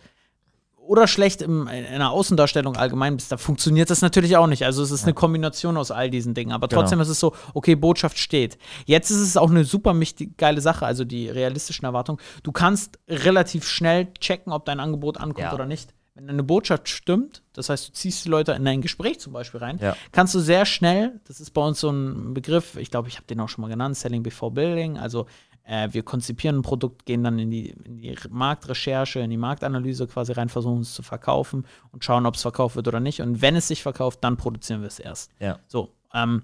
oder 0.77 1.07
schlecht 1.07 1.41
im, 1.41 1.67
in 1.67 1.85
einer 1.85 2.11
Außendarstellung 2.11 2.75
allgemein 2.75 3.15
bist, 3.15 3.31
da 3.31 3.37
funktioniert 3.37 3.89
das 3.89 4.01
natürlich 4.01 4.35
auch 4.35 4.47
nicht. 4.47 4.65
Also 4.65 4.83
es 4.83 4.91
ist 4.91 5.03
eine 5.03 5.13
Kombination 5.13 5.77
aus 5.77 5.91
all 5.91 6.09
diesen 6.09 6.33
Dingen. 6.33 6.51
Aber 6.51 6.67
Genau. 6.67 6.81
trotzdem 6.81 6.99
ist 6.99 7.07
es 7.07 7.19
so, 7.19 7.33
okay, 7.53 7.75
Botschaft 7.75 8.17
steht. 8.17 8.57
Jetzt 8.85 9.09
ist 9.11 9.21
es 9.21 9.37
auch 9.37 9.49
eine 9.49 9.63
super 9.63 9.95
geile 10.37 10.59
Sache, 10.59 10.85
also 10.85 11.05
die 11.05 11.29
realistischen 11.29 11.85
Erwartungen. 11.85 12.19
Du 12.43 12.51
kannst 12.51 12.99
relativ 13.07 13.65
schnell 13.67 14.07
checken, 14.19 14.51
ob 14.51 14.65
dein 14.65 14.79
Angebot 14.79 15.17
ankommt 15.17 15.45
Ja. 15.45 15.53
oder 15.53 15.65
nicht. 15.65 15.93
Wenn 16.21 16.27
deine 16.27 16.43
Botschaft 16.43 16.87
stimmt, 16.87 17.41
das 17.53 17.69
heißt, 17.69 17.87
du 17.89 17.93
ziehst 17.93 18.23
die 18.25 18.29
Leute 18.29 18.51
in 18.51 18.67
ein 18.67 18.81
Gespräch 18.81 19.19
zum 19.19 19.33
Beispiel 19.33 19.59
rein, 19.59 19.79
Ja. 19.81 19.95
kannst 20.11 20.35
du 20.35 20.39
sehr 20.39 20.67
schnell, 20.67 21.19
das 21.27 21.39
ist 21.39 21.49
bei 21.49 21.65
uns 21.65 21.79
so 21.79 21.89
ein 21.89 22.35
Begriff, 22.35 22.75
ich 22.77 22.91
glaube, 22.91 23.07
ich 23.07 23.15
habe 23.15 23.25
den 23.25 23.39
auch 23.39 23.49
schon 23.49 23.63
mal 23.63 23.69
genannt, 23.69 23.97
Selling 23.97 24.21
Before 24.21 24.51
Building, 24.51 24.99
also 24.99 25.25
äh, 25.63 25.89
wir 25.91 26.03
konzipieren 26.03 26.57
ein 26.57 26.61
Produkt, 26.61 27.07
gehen 27.07 27.23
dann 27.23 27.39
in 27.39 27.49
die, 27.49 27.69
in 27.69 27.97
die 27.97 28.15
Marktrecherche, 28.29 29.19
in 29.21 29.31
die 29.31 29.37
Marktanalyse 29.37 30.05
quasi 30.05 30.33
rein, 30.33 30.49
versuchen 30.49 30.81
es 30.81 30.93
zu 30.93 31.01
verkaufen 31.01 31.65
und 31.91 32.05
schauen, 32.05 32.27
ob 32.27 32.35
es 32.35 32.43
verkauft 32.43 32.75
wird 32.75 32.87
oder 32.87 32.99
nicht. 32.99 33.21
Und 33.21 33.41
wenn 33.41 33.55
es 33.55 33.67
sich 33.67 33.81
verkauft, 33.81 34.19
dann 34.23 34.37
produzieren 34.37 34.81
wir 34.81 34.87
es 34.89 34.99
erst. 34.99 35.31
Ja. 35.39 35.57
So, 35.67 35.89
ähm, 36.13 36.43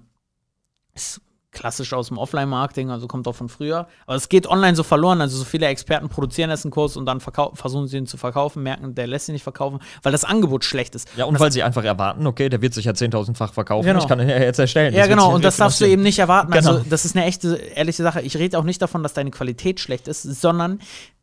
ist 0.92 1.20
klassisch 1.58 1.92
aus 1.92 2.08
dem 2.08 2.18
Offline-Marketing, 2.18 2.90
also 2.90 3.06
kommt 3.08 3.26
auch 3.28 3.34
von 3.34 3.48
früher. 3.48 3.86
Aber 4.06 4.16
es 4.16 4.28
geht 4.28 4.46
online 4.46 4.76
so 4.76 4.82
verloren. 4.82 5.20
Also 5.20 5.36
so 5.36 5.44
viele 5.44 5.66
Experten 5.66 6.08
produzieren 6.08 6.50
erst 6.50 6.64
einen 6.64 6.70
Kurs 6.72 6.96
und 6.96 7.06
dann 7.06 7.20
versuchen 7.20 7.86
sie 7.88 7.96
ihn 7.98 8.06
zu 8.06 8.16
verkaufen, 8.16 8.62
merken, 8.62 8.94
der 8.94 9.06
lässt 9.06 9.26
sich 9.26 9.32
nicht 9.32 9.42
verkaufen, 9.42 9.80
weil 10.02 10.12
das 10.12 10.24
Angebot 10.24 10.64
schlecht 10.64 10.94
ist. 10.94 11.08
Ja, 11.16 11.24
und 11.24 11.38
weil 11.40 11.50
sie 11.52 11.62
einfach 11.62 11.84
erwarten, 11.84 12.26
okay, 12.26 12.48
der 12.48 12.62
wird 12.62 12.74
sich 12.74 12.84
ja 12.84 12.92
10.000-fach 12.92 13.52
verkaufen, 13.52 13.86
Genau. 13.86 14.00
ich 14.00 14.08
kann 14.08 14.20
ihn 14.20 14.28
ja 14.28 14.38
jetzt 14.38 14.58
erstellen. 14.58 14.94
Ja, 14.94 15.00
Das 15.00 15.08
genau, 15.08 15.34
und 15.34 15.44
das 15.44 15.56
darfst 15.56 15.80
du 15.80 15.84
eben 15.86 16.02
nicht 16.02 16.18
erwarten. 16.18 16.52
Also, 16.52 16.70
Genau. 16.74 16.84
das 16.88 17.04
ist 17.04 17.16
eine 17.16 17.24
echte, 17.26 17.56
ehrliche 17.56 18.02
Sache. 18.02 18.20
Ich 18.22 18.36
rede 18.36 18.58
auch 18.58 18.64
nicht 18.64 18.80
davon, 18.80 19.02
dass 19.02 19.12
deine 19.14 19.30
Qualität 19.30 19.80
schlecht 19.80 20.08
ist, 20.08 20.22
sondern 20.22 20.78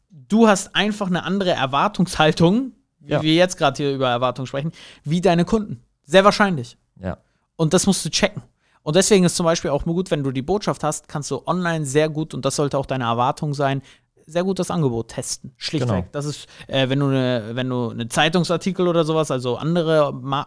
du 0.10 0.48
hast 0.48 0.76
einfach 0.76 1.08
eine 1.08 1.24
andere 1.24 1.52
Erwartungshaltung, 1.52 2.74
wie 3.00 3.12
Ja. 3.12 3.22
wir 3.22 3.34
jetzt 3.36 3.58
gerade 3.58 3.78
hier 3.78 3.94
über 3.94 4.10
Erwartungen 4.10 4.48
sprechen, 4.48 4.72
wie 5.04 5.22
deine 5.22 5.46
Kunden. 5.46 5.82
Sehr 6.06 6.24
wahrscheinlich. 6.24 6.78
Ja. 7.00 7.18
Und 7.56 7.74
das 7.74 7.86
musst 7.88 8.04
du 8.06 8.10
checken. 8.10 8.42
Und 8.86 8.96
deswegen 8.96 9.26
ist 9.26 9.36
zum 9.36 9.48
Beispiel 9.48 9.72
auch 9.72 9.88
nur 9.88 9.96
gut, 9.96 10.12
wenn 10.12 10.24
du 10.24 10.32
die 10.32 10.44
Botschaft 10.44 10.84
hast, 10.84 11.08
kannst 11.08 11.32
du 11.32 11.42
online 11.48 11.88
sehr 11.88 12.08
gut, 12.08 12.36
und 12.36 12.46
das 12.46 12.56
sollte 12.56 12.78
auch 12.78 12.86
deine 12.86 13.06
Erwartung 13.06 13.56
sein, 13.56 13.82
sehr 14.28 14.44
gut 14.44 14.60
das 14.60 14.72
Angebot 14.72 15.10
testen. 15.10 15.54
Schlichtweg. 15.58 15.90
Genau. 15.98 16.08
Das 16.12 16.26
ist, 16.26 16.48
äh, 16.68 16.90
wenn 16.90 17.00
du 17.00 17.08
eine, 17.08 17.52
wenn 17.54 17.70
du 17.70 17.90
eine 17.90 18.08
Zeitungsartikel 18.08 18.88
oder 18.88 19.04
sowas, 19.04 19.30
also 19.32 19.58
andere 19.58 20.14
Ma 20.14 20.46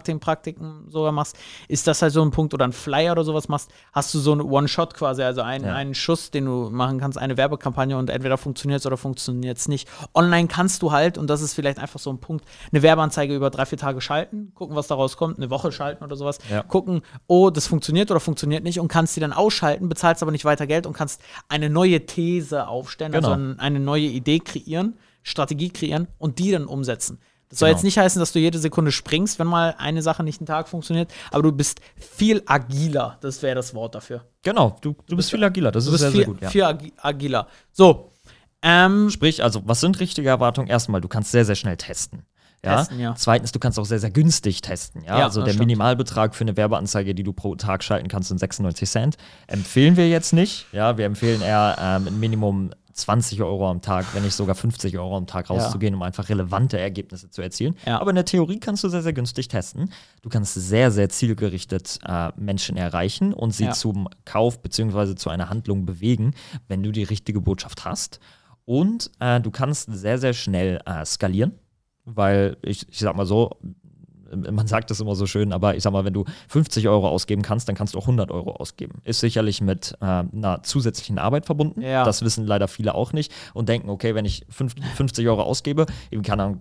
Offline-Marketing-Praktiken 0.00 0.84
sogar 0.88 1.12
machst, 1.12 1.36
ist 1.68 1.86
das 1.86 2.02
halt 2.02 2.12
so 2.12 2.22
ein 2.22 2.30
Punkt 2.30 2.54
oder 2.54 2.64
ein 2.66 2.72
Flyer 2.72 3.12
oder 3.12 3.24
sowas 3.24 3.48
machst, 3.48 3.70
hast 3.92 4.12
du 4.14 4.18
so 4.18 4.32
einen 4.32 4.42
One-Shot 4.42 4.94
quasi, 4.94 5.22
also 5.22 5.42
einen, 5.42 5.64
Ja. 5.64 5.74
einen 5.74 5.94
Schuss, 5.94 6.30
den 6.30 6.44
du 6.46 6.70
machen 6.70 6.98
kannst, 6.98 7.18
eine 7.18 7.36
Werbekampagne 7.36 7.96
und 7.96 8.10
entweder 8.10 8.36
funktioniert 8.38 8.80
es 8.80 8.86
oder 8.86 8.96
funktioniert 8.96 9.58
es 9.58 9.68
nicht. 9.68 9.88
Online 10.14 10.48
kannst 10.48 10.82
du 10.82 10.92
halt, 10.92 11.18
und 11.18 11.28
das 11.28 11.40
ist 11.42 11.54
vielleicht 11.54 11.78
einfach 11.78 12.00
so 12.00 12.10
ein 12.10 12.18
Punkt, 12.18 12.44
eine 12.72 12.82
Werbeanzeige 12.82 13.34
über 13.34 13.50
drei, 13.50 13.66
vier 13.66 13.78
Tage 13.78 14.00
schalten, 14.00 14.52
gucken, 14.54 14.76
was 14.76 14.86
daraus 14.86 15.16
kommt, 15.16 15.38
eine 15.38 15.50
Woche 15.50 15.72
schalten 15.72 16.04
oder 16.04 16.16
sowas, 16.16 16.38
Ja. 16.50 16.62
gucken, 16.62 17.02
oh, 17.26 17.50
das 17.50 17.66
funktioniert 17.66 18.10
oder 18.10 18.20
funktioniert 18.20 18.62
nicht 18.64 18.80
und 18.80 18.88
kannst 18.88 19.16
die 19.16 19.20
dann 19.20 19.32
ausschalten, 19.32 19.88
bezahlst 19.88 20.22
aber 20.22 20.32
nicht 20.32 20.44
weiter 20.44 20.66
Geld 20.66 20.86
und 20.86 20.92
kannst 20.92 21.20
eine 21.48 21.70
neue 21.70 22.04
These 22.06 22.68
aufstellen, 22.68 23.05
also 23.14 23.30
Genau. 23.34 23.52
ein- 23.52 23.58
eine 23.60 23.80
neue 23.80 24.06
Idee 24.06 24.38
kreieren, 24.40 24.94
Strategie 25.22 25.70
kreieren 25.70 26.08
und 26.18 26.38
die 26.38 26.50
dann 26.50 26.66
umsetzen. 26.66 27.18
Das 27.48 27.60
soll 27.60 27.68
Genau. 27.68 27.76
jetzt 27.76 27.84
nicht 27.84 27.98
heißen, 27.98 28.18
dass 28.18 28.32
du 28.32 28.40
jede 28.40 28.58
Sekunde 28.58 28.90
springst, 28.90 29.38
wenn 29.38 29.46
mal 29.46 29.74
eine 29.78 30.02
Sache 30.02 30.24
nicht 30.24 30.40
einen 30.40 30.46
Tag 30.46 30.68
funktioniert, 30.68 31.12
aber 31.30 31.44
du 31.44 31.52
bist 31.52 31.80
viel 31.96 32.42
agiler. 32.46 33.18
Das 33.20 33.40
wäre 33.42 33.54
das 33.54 33.72
Wort 33.72 33.94
dafür. 33.94 34.24
Genau, 34.42 34.76
du, 34.80 34.96
du 35.06 35.14
bist 35.16 35.30
viel 35.30 35.42
agiler, 35.44 35.70
das 35.70 35.84
Du 35.84 35.92
ist 35.92 36.00
sehr, 36.00 36.10
viel, 36.10 36.18
sehr 36.20 36.26
gut. 36.26 36.40
Ja. 36.42 36.50
viel 36.50 36.64
agi 36.64 36.92
agiler. 36.96 37.46
So. 37.72 38.10
Ähm, 38.62 39.10
Sprich, 39.10 39.44
also, 39.44 39.62
was 39.64 39.80
sind 39.80 40.00
richtige 40.00 40.28
Erwartungen? 40.28 40.66
Erstmal, 40.68 41.00
du 41.00 41.08
kannst 41.08 41.30
sehr, 41.30 41.44
sehr 41.44 41.54
schnell 41.54 41.76
testen. 41.76 42.22
Ja? 42.64 42.78
Testen, 42.78 42.98
ja. 42.98 43.14
Zweitens, 43.16 43.52
du 43.52 43.60
kannst 43.60 43.78
auch 43.78 43.84
sehr, 43.84 44.00
sehr 44.00 44.10
günstig 44.10 44.60
testen. 44.60 45.04
Ja? 45.04 45.18
Ja, 45.18 45.24
also 45.26 45.40
der 45.42 45.50
stimmt. 45.52 45.60
Minimalbetrag 45.68 46.34
für 46.34 46.42
eine 46.42 46.56
Werbeanzeige, 46.56 47.14
die 47.14 47.22
du 47.22 47.32
pro 47.32 47.54
Tag 47.54 47.84
schalten 47.84 48.08
kannst, 48.08 48.28
sind 48.28 48.38
96 48.38 48.90
Cent. 48.90 49.16
Empfehlen 49.46 49.96
wir 49.96 50.08
jetzt 50.08 50.32
nicht. 50.32 50.66
Ja, 50.72 50.98
wir 50.98 51.04
empfehlen 51.04 51.42
eher 51.42 51.76
ähm, 51.80 52.08
ein 52.08 52.18
Minimum 52.18 52.70
20 52.96 53.42
Euro 53.42 53.68
am 53.70 53.82
Tag, 53.82 54.06
wenn 54.14 54.22
nicht 54.22 54.34
sogar 54.34 54.54
50 54.54 54.96
Euro 54.98 55.16
am 55.16 55.26
Tag 55.26 55.50
rauszugehen, 55.50 55.94
um 55.94 56.02
einfach 56.02 56.28
relevante 56.28 56.78
Ergebnisse 56.78 57.30
zu 57.30 57.42
erzielen. 57.42 57.76
Ja. 57.86 58.00
Aber 58.00 58.10
in 58.10 58.16
der 58.16 58.24
Theorie 58.24 58.58
kannst 58.58 58.82
du 58.84 58.88
sehr, 58.88 59.02
sehr 59.02 59.12
günstig 59.12 59.48
testen. 59.48 59.90
Du 60.22 60.28
kannst 60.30 60.54
sehr, 60.54 60.90
sehr 60.90 61.08
zielgerichtet 61.08 61.98
äh, 62.06 62.30
Menschen 62.36 62.76
erreichen 62.76 63.32
und 63.34 63.52
sie 63.52 63.64
Ja. 63.66 63.72
zum 63.72 64.08
Kauf 64.24 64.62
bzw. 64.62 65.14
zu 65.14 65.28
einer 65.30 65.50
Handlung 65.50 65.84
bewegen, 65.84 66.34
wenn 66.68 66.82
du 66.82 66.90
die 66.90 67.02
richtige 67.04 67.40
Botschaft 67.40 67.84
hast. 67.84 68.18
Und 68.64 69.10
äh, 69.20 69.40
du 69.40 69.50
kannst 69.50 69.88
sehr, 69.92 70.18
sehr 70.18 70.32
schnell 70.32 70.80
äh, 70.86 71.04
skalieren, 71.04 71.52
weil 72.04 72.56
ich, 72.62 72.88
ich 72.88 72.98
sag 72.98 73.14
mal 73.14 73.26
so, 73.26 73.50
man 74.34 74.66
sagt 74.66 74.90
das 74.90 75.00
immer 75.00 75.14
so 75.14 75.26
schön, 75.26 75.52
aber 75.52 75.76
ich 75.76 75.82
sag 75.82 75.92
mal, 75.92 76.04
wenn 76.04 76.12
du 76.14 76.24
50 76.48 76.88
Euro 76.88 77.08
ausgeben 77.08 77.42
kannst, 77.42 77.68
dann 77.68 77.74
kannst 77.74 77.94
du 77.94 77.98
auch 77.98 78.04
100 78.04 78.30
Euro 78.30 78.52
ausgeben. 78.52 79.00
Ist 79.04 79.20
sicherlich 79.20 79.60
mit 79.60 79.94
äh, 80.00 80.04
einer 80.04 80.62
zusätzlichen 80.62 81.18
Arbeit 81.18 81.46
verbunden. 81.46 81.80
Ja. 81.80 82.04
Das 82.04 82.22
wissen 82.22 82.46
leider 82.46 82.68
viele 82.68 82.94
auch 82.94 83.12
nicht 83.12 83.32
und 83.54 83.68
denken, 83.68 83.88
okay, 83.88 84.14
wenn 84.14 84.24
ich 84.24 84.44
fünf- 84.48 84.74
50 84.96 85.26
Euro 85.28 85.42
ausgebe, 85.42 85.86
eben 86.10 86.22
keine 86.22 86.42
Ahnung, 86.44 86.60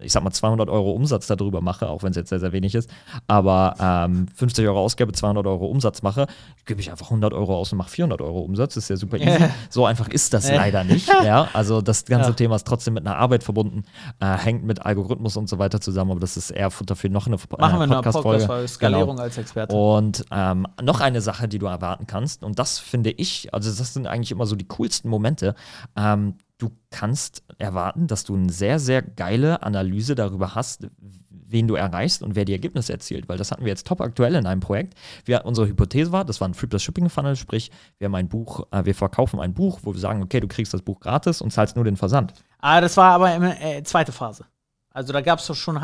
ich 0.00 0.12
sag 0.12 0.22
mal, 0.22 0.30
200 0.30 0.68
Euro 0.68 0.92
Umsatz 0.92 1.26
darüber 1.26 1.60
mache, 1.60 1.88
auch 1.88 2.02
wenn 2.02 2.10
es 2.10 2.16
jetzt 2.16 2.28
sehr, 2.28 2.40
sehr 2.40 2.52
wenig 2.52 2.74
ist, 2.74 2.88
aber 3.26 3.74
ähm, 3.80 4.26
50 4.34 4.66
Euro 4.66 4.80
ausgebe, 4.80 5.12
200 5.12 5.46
Euro 5.46 5.66
Umsatz 5.66 6.02
mache, 6.02 6.26
gebe 6.66 6.80
ich 6.80 6.90
einfach 6.90 7.06
100 7.06 7.32
Euro 7.32 7.56
aus 7.56 7.72
und 7.72 7.78
mache 7.78 7.90
400 7.90 8.20
Euro 8.20 8.40
Umsatz. 8.40 8.74
Das 8.74 8.84
ist 8.84 8.90
ja 8.90 8.96
super 8.96 9.16
easy. 9.18 9.28
Yeah. 9.30 9.50
So 9.70 9.86
einfach 9.86 10.08
ist 10.08 10.32
das 10.34 10.50
leider 10.50 10.84
nicht. 10.84 11.08
Ja, 11.24 11.48
also 11.52 11.80
das 11.80 12.04
ganze 12.04 12.30
Ja. 12.30 12.34
Thema 12.34 12.56
ist 12.56 12.66
trotzdem 12.66 12.94
mit 12.94 13.06
einer 13.06 13.16
Arbeit 13.16 13.42
verbunden, 13.44 13.84
äh, 14.20 14.36
hängt 14.36 14.64
mit 14.64 14.84
Algorithmus 14.84 15.36
und 15.36 15.48
so 15.48 15.58
weiter 15.58 15.80
zusammen, 15.80 16.12
aber 16.12 16.20
das 16.20 16.36
ist 16.36 16.50
eher 16.50 16.70
Futter 16.70 16.96
für 16.96 17.08
noch 17.08 17.26
eine 17.26 17.36
äh, 17.36 17.38
Machen 17.58 17.78
wir 17.78 17.82
eine 17.84 17.94
Podcast-Folge. 17.96 18.28
Podcast-Folge, 18.38 18.68
Skalierung 18.68 19.16
Genau. 19.16 19.22
als 19.22 19.38
Experte. 19.38 19.74
Und 19.76 20.24
ähm, 20.30 20.66
noch 20.82 21.00
eine 21.00 21.20
Sache, 21.20 21.48
die 21.48 21.58
du 21.58 21.66
erwarten 21.66 22.06
kannst, 22.06 22.44
und 22.44 22.58
das 22.58 22.78
finde 22.78 23.10
ich, 23.10 23.52
also 23.54 23.70
das 23.70 23.94
sind 23.94 24.06
eigentlich 24.06 24.30
immer 24.30 24.46
so 24.46 24.56
die 24.56 24.66
coolsten 24.66 25.08
Momente. 25.08 25.54
Ähm, 25.96 26.34
du 26.58 26.70
kannst 26.90 27.44
erwarten, 27.58 28.06
dass 28.06 28.24
du 28.24 28.34
eine 28.34 28.50
sehr, 28.50 28.78
sehr 28.78 29.02
geile 29.02 29.62
Analyse 29.62 30.14
darüber 30.14 30.54
hast, 30.54 30.88
wen 31.50 31.66
du 31.66 31.76
erreichst 31.76 32.22
und 32.22 32.34
wer 32.36 32.44
die 32.44 32.52
Ergebnisse 32.52 32.92
erzielt. 32.92 33.28
Weil 33.28 33.38
das 33.38 33.50
hatten 33.50 33.64
wir 33.64 33.70
jetzt 33.70 33.86
top 33.86 34.00
aktuell 34.00 34.34
in 34.34 34.46
einem 34.46 34.60
Projekt. 34.60 34.94
Wir, 35.24 35.44
unsere 35.44 35.66
Hypothese 35.66 36.12
war, 36.12 36.24
das 36.24 36.40
war 36.40 36.48
ein 36.48 36.54
Free 36.54 36.66
Plus 36.66 36.82
Shipping 36.82 37.08
Funnel, 37.08 37.36
sprich, 37.36 37.70
wir 37.98 38.06
haben 38.06 38.14
ein 38.16 38.28
Buch, 38.28 38.66
äh, 38.70 38.84
wir 38.84 38.94
verkaufen 38.94 39.40
ein 39.40 39.54
Buch, 39.54 39.80
wo 39.82 39.94
wir 39.94 40.00
sagen, 40.00 40.22
okay, 40.22 40.40
du 40.40 40.48
kriegst 40.48 40.74
das 40.74 40.82
Buch 40.82 41.00
gratis 41.00 41.40
und 41.40 41.52
zahlst 41.52 41.76
nur 41.76 41.84
den 41.84 41.96
Versand. 41.96 42.34
Ah, 42.58 42.80
das 42.80 42.96
war 42.96 43.12
aber 43.12 43.34
immer 43.34 43.60
äh, 43.60 43.82
zweite 43.84 44.12
Phase. 44.12 44.44
Also 44.90 45.12
da 45.12 45.20
gab 45.20 45.38
es 45.38 45.46
doch 45.46 45.54
schon 45.54 45.80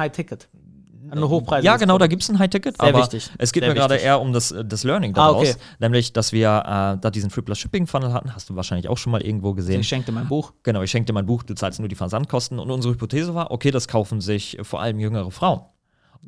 Eine 1.18 1.28
Hochpreise. 1.28 1.64
Ja, 1.64 1.76
genau, 1.76 1.98
da 1.98 2.06
gibt 2.06 2.22
es 2.22 2.28
ein 2.30 2.38
High-Ticket, 2.38 2.76
Sehr 2.78 2.88
aber 2.88 2.98
wichtig. 3.00 3.30
es 3.38 3.52
geht 3.52 3.62
Sehr 3.62 3.70
mir 3.70 3.74
gerade 3.78 3.96
eher 3.96 4.20
um 4.20 4.32
das, 4.32 4.50
äh, 4.52 4.64
das 4.64 4.84
Learning 4.84 5.12
Ah, 5.12 5.28
daraus, 5.28 5.50
okay. 5.50 5.54
nämlich, 5.78 6.12
dass 6.12 6.32
wir 6.32 6.48
äh, 6.48 7.00
da 7.00 7.10
diesen 7.10 7.30
Free 7.30 7.42
Plus 7.42 7.58
Shipping 7.58 7.86
Funnel 7.86 8.12
hatten, 8.12 8.34
hast 8.34 8.48
du 8.50 8.56
wahrscheinlich 8.56 8.88
auch 8.88 8.98
schon 8.98 9.12
mal 9.12 9.22
irgendwo 9.22 9.54
gesehen. 9.54 9.80
Ich 9.80 9.88
schenkte 9.88 10.12
mein 10.12 10.28
Buch. 10.28 10.52
Genau, 10.62 10.82
ich 10.82 10.90
schenke 10.90 11.06
dir 11.06 11.12
mein 11.12 11.26
Buch, 11.26 11.42
du 11.42 11.54
zahlst 11.54 11.78
nur 11.80 11.88
die 11.88 11.94
Versandkosten. 11.96 12.58
Und 12.58 12.70
unsere 12.70 12.94
Hypothese 12.94 13.34
war, 13.34 13.50
okay, 13.50 13.70
das 13.70 13.88
kaufen 13.88 14.20
sich 14.20 14.58
vor 14.62 14.80
allem 14.80 14.98
jüngere 15.00 15.30
Frauen. 15.30 15.60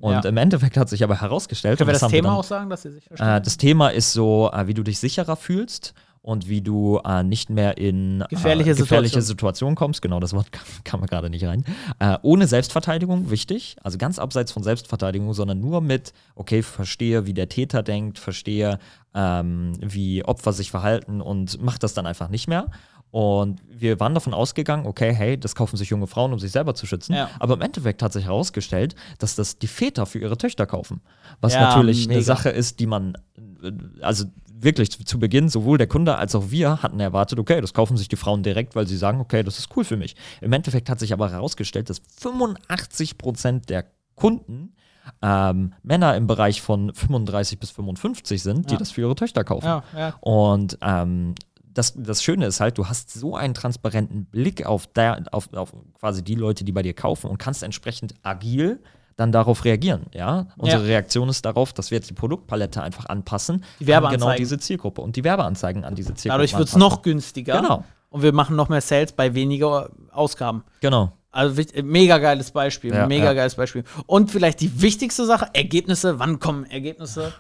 Und 0.01 0.13
Ja. 0.13 0.21
im 0.29 0.37
Endeffekt 0.37 0.77
hat 0.77 0.91
sich 0.91 1.03
aber 1.03 1.21
herausgestellt, 1.23 1.79
Können 1.79 1.89
wir 1.89 1.99
das 1.99 2.11
Thema 2.11 2.29
dann- 2.29 2.37
auch 2.39 2.45
sagen, 2.45 2.69
dass 2.69 2.83
Sie 2.83 2.91
sich 2.91 3.05
verstehen? 3.05 3.29
äh, 3.29 3.41
das 3.41 3.57
Thema 3.57 3.89
ist 3.89 4.13
so, 4.13 4.51
äh, 4.53 4.67
wie 4.67 4.75
du 4.75 4.83
dich 4.83 4.99
sicherer 4.99 5.37
fühlst 5.37 5.95
und 6.27 6.49
wie 6.49 6.61
du 6.61 6.99
äh, 7.05 7.23
nicht 7.23 7.51
mehr 7.51 7.79
in 7.79 8.25
Gefährliche 8.29 8.73
äh, 8.73 8.75
gefährliche 8.75 9.23
Situation. 9.23 9.23
Situationen 9.23 9.77
kommst. 9.77 10.03
Genau, 10.03 10.19
das 10.19 10.33
Wort 10.33 10.49
kam, 10.85 11.01
mir 11.01 11.07
gerade 11.07 11.31
nicht 11.31 11.45
rein. 11.45 11.65
Äh, 12.01 12.19
ohne 12.23 12.49
Selbstverteidigung, 12.49 13.31
wichtig. 13.31 13.77
Also 13.85 13.97
ganz 13.97 14.19
abseits 14.19 14.51
von 14.51 14.65
Selbstverteidigung, 14.65 15.33
sondern 15.35 15.61
nur 15.61 15.81
mit, 15.81 16.13
okay, 16.35 16.65
verstehe, 16.65 17.27
wie 17.27 17.33
der 17.33 17.49
Täter 17.49 17.85
denkt, 17.85 18.19
verstehe, 18.19 18.81
ähm, 19.15 19.75
wie 19.81 20.25
Opfer 20.25 20.53
sich 20.53 20.73
verhalten 20.73 21.21
und 21.21 21.63
mach 21.63 21.79
das 21.79 21.95
dann 21.95 22.07
einfach 22.07 22.29
nicht 22.29 22.49
mehr. 22.49 22.67
Und 23.13 23.61
wir 23.69 24.01
waren 24.01 24.13
davon 24.13 24.35
ausgegangen, 24.35 24.85
okay, 24.85 25.15
hey, 25.15 25.39
das 25.39 25.55
kaufen 25.55 25.77
sich 25.77 25.91
junge 25.91 26.09
Frauen, 26.09 26.33
um 26.33 26.41
sich 26.41 26.51
selber 26.51 26.75
zu 26.75 26.87
schützen. 26.87 27.15
Ja. 27.15 27.31
Aber 27.39 27.55
im 27.55 27.63
Endeffekt 27.63 28.03
hat 28.03 28.13
sich 28.13 28.25
herausgestellt, 28.25 28.97
dass 29.21 29.37
das 29.37 29.59
die 29.59 29.69
Väter 29.69 30.07
für 30.07 30.19
ihre 30.19 30.37
Töchter 30.37 30.67
kaufen. 30.67 31.01
Was 31.41 31.55
Ja, 31.55 31.61
natürlich 31.61 32.07
eine 32.07 32.15
mega. 32.15 32.25
Sache 32.25 32.49
ist, 32.49 32.81
die 32.81 32.87
man, 32.87 33.17
äh, 33.63 33.71
also 34.01 34.25
wirklich 34.59 34.91
zu, 35.07 35.19
Beginn, 35.19 35.49
sowohl 35.49 35.79
der 35.79 35.87
Kunde 35.87 36.17
als 36.17 36.35
auch 36.35 36.51
wir 36.51 36.83
hatten 36.83 37.01
erwartet, 37.01 37.39
okay, 37.39 37.61
das 37.61 37.75
kaufen 37.75 37.97
sich 37.97 38.09
die 38.09 38.17
Frauen 38.17 38.43
direkt, 38.43 38.75
weil 38.75 38.87
sie 38.87 38.97
sagen, 38.97 39.21
okay, 39.21 39.43
das 39.43 39.59
ist 39.59 39.69
cool 39.77 39.85
für 39.85 39.97
mich. 39.97 40.17
Im 40.41 40.53
Endeffekt 40.53 40.89
hat 40.89 40.99
sich 40.99 41.13
aber 41.13 41.31
herausgestellt, 41.31 41.91
dass 41.91 42.01
85 42.21 43.19
Prozent 43.19 43.69
der 43.69 43.87
Kunden 44.15 44.75
ähm, 45.23 45.73
Männer 45.83 46.17
im 46.17 46.27
Bereich 46.27 46.63
von 46.63 46.93
35 46.93 47.59
bis 47.61 47.71
55 47.71 48.43
sind, 48.43 48.71
die 48.71 48.75
Ja. 48.75 48.79
das 48.79 48.91
für 48.91 49.03
ihre 49.03 49.15
Töchter 49.15 49.45
kaufen. 49.45 49.67
ja, 49.67 49.85
ja. 49.97 50.15
Und 50.21 50.79
ähm, 50.83 51.35
das, 51.63 51.93
das 51.95 52.23
Schöne 52.23 52.47
ist 52.47 52.61
halt, 52.61 52.79
du 52.79 52.89
hast 52.89 53.13
so 53.13 53.37
einen 53.37 53.53
transparenten 53.55 54.25
Blick 54.25 54.65
auf, 54.65 54.87
der, 54.87 55.23
auf, 55.31 55.53
auf 55.53 55.75
quasi 56.01 56.25
die 56.25 56.35
Leute, 56.35 56.65
die 56.65 56.73
bei 56.73 56.83
dir 56.83 56.95
kaufen 56.95 57.29
und 57.31 57.39
kannst 57.39 57.63
entsprechend 57.63 58.15
agil 58.23 58.83
dann 59.17 59.33
darauf 59.33 59.65
reagieren. 59.65 60.07
Ja? 60.13 60.47
Unsere 60.59 60.83
Ja. 60.83 60.89
Reaktion 60.89 61.29
ist 61.29 61.45
darauf, 61.45 61.73
dass 61.73 61.91
wir 61.91 61.97
jetzt 61.99 62.11
die 62.11 62.15
Produktpalette 62.15 62.83
einfach 62.83 63.07
anpassen. 63.07 63.65
Die 63.81 63.85
an 63.85 63.89
Werbeanzeigen. 63.89 64.21
Genau 64.27 64.37
diese 64.37 64.59
Zielgruppe 64.59 65.01
und 65.01 65.17
die 65.17 65.25
Werbeanzeigen 65.25 65.85
an 65.85 65.95
diese 65.95 66.15
Zielgruppe. 66.15 66.39
Dadurch 66.43 66.59
wird 66.59 66.69
es 66.69 66.77
noch 66.77 67.03
günstiger. 67.03 67.61
Genau. 67.61 67.85
Und 68.11 68.23
wir 68.23 68.33
machen 68.33 68.57
noch 68.57 68.69
mehr 68.69 68.81
Sales 68.81 69.13
bei 69.13 69.35
weniger 69.35 69.91
Ausgaben. 70.13 70.65
Genau. 70.81 71.13
Also 71.33 71.57
wicht- 71.59 71.83
mega 71.85 72.17
geiles 72.19 72.51
Beispiel, 72.51 72.95
Ja, 72.95 73.07
mega 73.07 73.27
ja. 73.27 73.33
geiles 73.35 73.55
Beispiel. 73.57 73.85
Und 74.07 74.31
vielleicht 74.31 74.61
die 74.61 74.81
wichtigste 74.81 75.27
Sache, 75.27 75.49
Ergebnisse, 75.53 76.19
wann 76.19 76.39
kommen 76.41 76.65
Ergebnisse? 76.65 77.33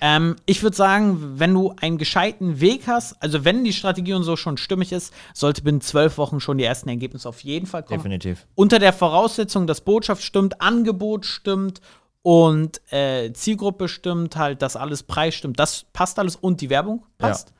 Ähm, 0.00 0.36
ich 0.46 0.62
würde 0.62 0.76
sagen, 0.76 1.38
wenn 1.38 1.54
du 1.54 1.74
einen 1.80 1.98
gescheiten 1.98 2.60
Weg 2.60 2.82
hast, 2.86 3.22
also 3.22 3.44
wenn 3.44 3.64
die 3.64 3.72
Strategie 3.72 4.14
und 4.14 4.22
so 4.22 4.36
schon 4.36 4.56
stimmig 4.56 4.92
ist, 4.92 5.12
sollte 5.34 5.62
binnen 5.62 5.80
zwölf 5.80 6.18
Wochen 6.18 6.40
schon 6.40 6.58
die 6.58 6.64
ersten 6.64 6.88
Ergebnisse 6.88 7.28
auf 7.28 7.40
jeden 7.40 7.66
Fall 7.66 7.82
kommen. 7.82 7.98
Definitiv. 7.98 8.46
Unter 8.54 8.78
der 8.78 8.92
Voraussetzung, 8.92 9.66
dass 9.66 9.80
Botschaft 9.80 10.22
stimmt, 10.22 10.60
Angebot 10.60 11.26
stimmt 11.26 11.80
und 12.22 12.80
äh, 12.92 13.32
Zielgruppe 13.32 13.88
stimmt, 13.88 14.36
halt, 14.36 14.62
dass 14.62 14.76
alles 14.76 15.02
Preis 15.02 15.34
stimmt, 15.34 15.58
das 15.58 15.84
passt 15.92 16.18
alles 16.18 16.36
und 16.36 16.60
die 16.60 16.70
Werbung 16.70 17.04
passt. 17.18 17.52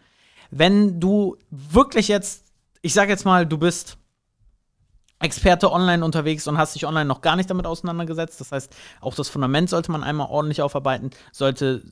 Wenn 0.50 1.00
du 1.00 1.36
wirklich 1.50 2.08
jetzt, 2.08 2.44
ich 2.82 2.94
sag 2.94 3.08
jetzt 3.08 3.24
mal, 3.24 3.46
du 3.46 3.58
bist 3.58 3.96
Experte 5.18 5.72
online 5.72 6.04
unterwegs 6.04 6.46
und 6.46 6.58
hast 6.58 6.74
dich 6.74 6.84
online 6.84 7.06
noch 7.06 7.20
gar 7.20 7.36
nicht 7.36 7.48
damit 7.48 7.66
auseinandergesetzt, 7.66 8.40
das 8.40 8.52
heißt, 8.52 8.74
auch 9.00 9.14
das 9.14 9.28
Fundament 9.28 9.70
sollte 9.70 9.90
man 9.90 10.02
einmal 10.02 10.28
ordentlich 10.28 10.62
aufarbeiten, 10.62 11.10
sollte, 11.30 11.82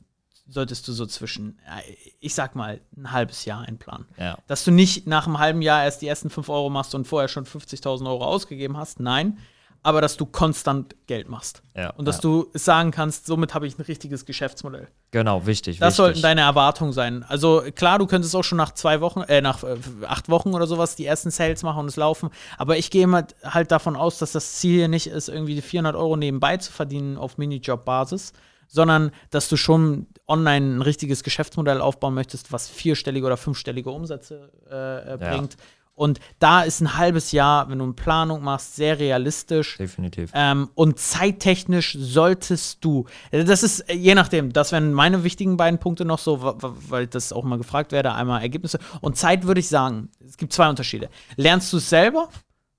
solltest 0.51 0.87
du 0.87 0.93
so 0.93 1.05
zwischen, 1.05 1.57
äh, 1.65 1.81
ich 2.19 2.35
sag 2.35 2.55
mal, 2.55 2.81
ein 2.95 3.11
halbes 3.11 3.45
Jahr 3.45 3.61
einplanen. 3.61 4.05
Ja. 4.17 4.37
Dass 4.47 4.63
du 4.63 4.71
nicht 4.71 5.07
nach 5.07 5.25
einem 5.25 5.39
halben 5.39 5.61
Jahr 5.61 5.83
erst 5.83 6.01
die 6.01 6.07
ersten 6.07 6.29
5 6.29 6.49
Euro 6.49 6.69
machst 6.69 6.93
und 6.93 7.07
vorher 7.07 7.27
schon 7.27 7.45
50.000 7.45 8.07
Euro 8.07 8.25
ausgegeben 8.25 8.77
hast. 8.77 8.99
Nein. 8.99 9.37
Aber 9.83 9.99
dass 9.99 10.15
du 10.15 10.27
konstant 10.27 10.95
Geld 11.07 11.27
machst. 11.27 11.63
Ja, 11.75 11.89
und 11.91 12.07
dass 12.07 12.17
ja. 12.17 12.21
du 12.21 12.51
sagen 12.53 12.91
kannst, 12.91 13.25
somit 13.25 13.55
habe 13.55 13.65
ich 13.65 13.79
ein 13.79 13.81
richtiges 13.81 14.27
Geschäftsmodell. 14.27 14.87
Genau, 15.09 15.47
wichtig. 15.47 15.79
Das 15.79 15.87
wichtig. 15.87 15.97
sollten 15.97 16.21
deine 16.21 16.41
Erwartungen 16.41 16.93
sein. 16.93 17.25
Also 17.27 17.63
klar, 17.73 17.97
du 17.97 18.05
könntest 18.05 18.35
auch 18.35 18.43
schon 18.43 18.59
nach 18.59 18.75
zwei 18.75 19.01
Wochen, 19.01 19.21
äh, 19.21 19.41
nach 19.41 19.63
äh, 19.63 19.77
acht 20.05 20.29
Wochen 20.29 20.53
oder 20.53 20.67
sowas 20.67 20.95
die 20.95 21.07
ersten 21.07 21.31
Sales 21.31 21.63
machen 21.63 21.79
und 21.79 21.87
es 21.87 21.95
laufen. 21.95 22.29
Aber 22.59 22.77
ich 22.77 22.91
gehe 22.91 23.03
immer 23.05 23.25
halt 23.43 23.71
davon 23.71 23.95
aus, 23.95 24.19
dass 24.19 24.33
das 24.33 24.53
Ziel 24.53 24.75
hier 24.77 24.87
nicht 24.87 25.07
ist, 25.07 25.29
irgendwie 25.29 25.55
die 25.55 25.63
400 25.63 25.95
Euro 25.95 26.15
nebenbei 26.15 26.57
zu 26.57 26.71
verdienen 26.71 27.17
auf 27.17 27.39
Minijob-Basis, 27.39 28.33
sondern 28.71 29.11
dass 29.29 29.49
du 29.49 29.57
schon 29.57 30.07
online 30.27 30.77
ein 30.77 30.81
richtiges 30.81 31.23
Geschäftsmodell 31.23 31.81
aufbauen 31.81 32.13
möchtest, 32.13 32.51
was 32.53 32.69
vierstellige 32.69 33.25
oder 33.25 33.35
fünfstellige 33.37 33.91
Umsätze 33.91 34.49
äh, 34.71 34.75
äh, 34.75 35.09
Ja. 35.09 35.17
bringt. 35.17 35.57
Und 35.93 36.19
da 36.39 36.63
ist 36.63 36.79
ein 36.79 36.97
halbes 36.97 37.33
Jahr, 37.33 37.69
wenn 37.69 37.77
du 37.79 37.83
eine 37.83 37.93
Planung 37.93 38.41
machst, 38.41 38.75
sehr 38.77 38.97
realistisch. 38.97 39.77
Definitiv. 39.77 40.31
Ähm, 40.33 40.69
und 40.73 40.97
zeittechnisch 40.97 41.95
solltest 41.99 42.83
du, 42.83 43.05
das 43.31 43.61
ist 43.61 43.81
äh, 43.81 43.93
je 43.93 44.15
nachdem, 44.15 44.53
das 44.53 44.71
wären 44.71 44.93
meine 44.93 45.23
wichtigen 45.25 45.57
beiden 45.57 45.79
Punkte 45.79 46.05
noch 46.05 46.17
so, 46.17 46.41
weil 46.89 47.07
das 47.07 47.33
auch 47.33 47.43
mal 47.43 47.57
gefragt 47.57 47.91
werde, 47.91 48.13
einmal 48.13 48.41
Ergebnisse. 48.41 48.79
Und 49.01 49.17
Zeit 49.17 49.45
würde 49.45 49.59
ich 49.59 49.67
sagen, 49.67 50.09
es 50.25 50.37
gibt 50.37 50.53
zwei 50.53 50.69
Unterschiede. 50.69 51.09
Lernst 51.35 51.71
du 51.73 51.77
es 51.77 51.89
selber? 51.89 52.29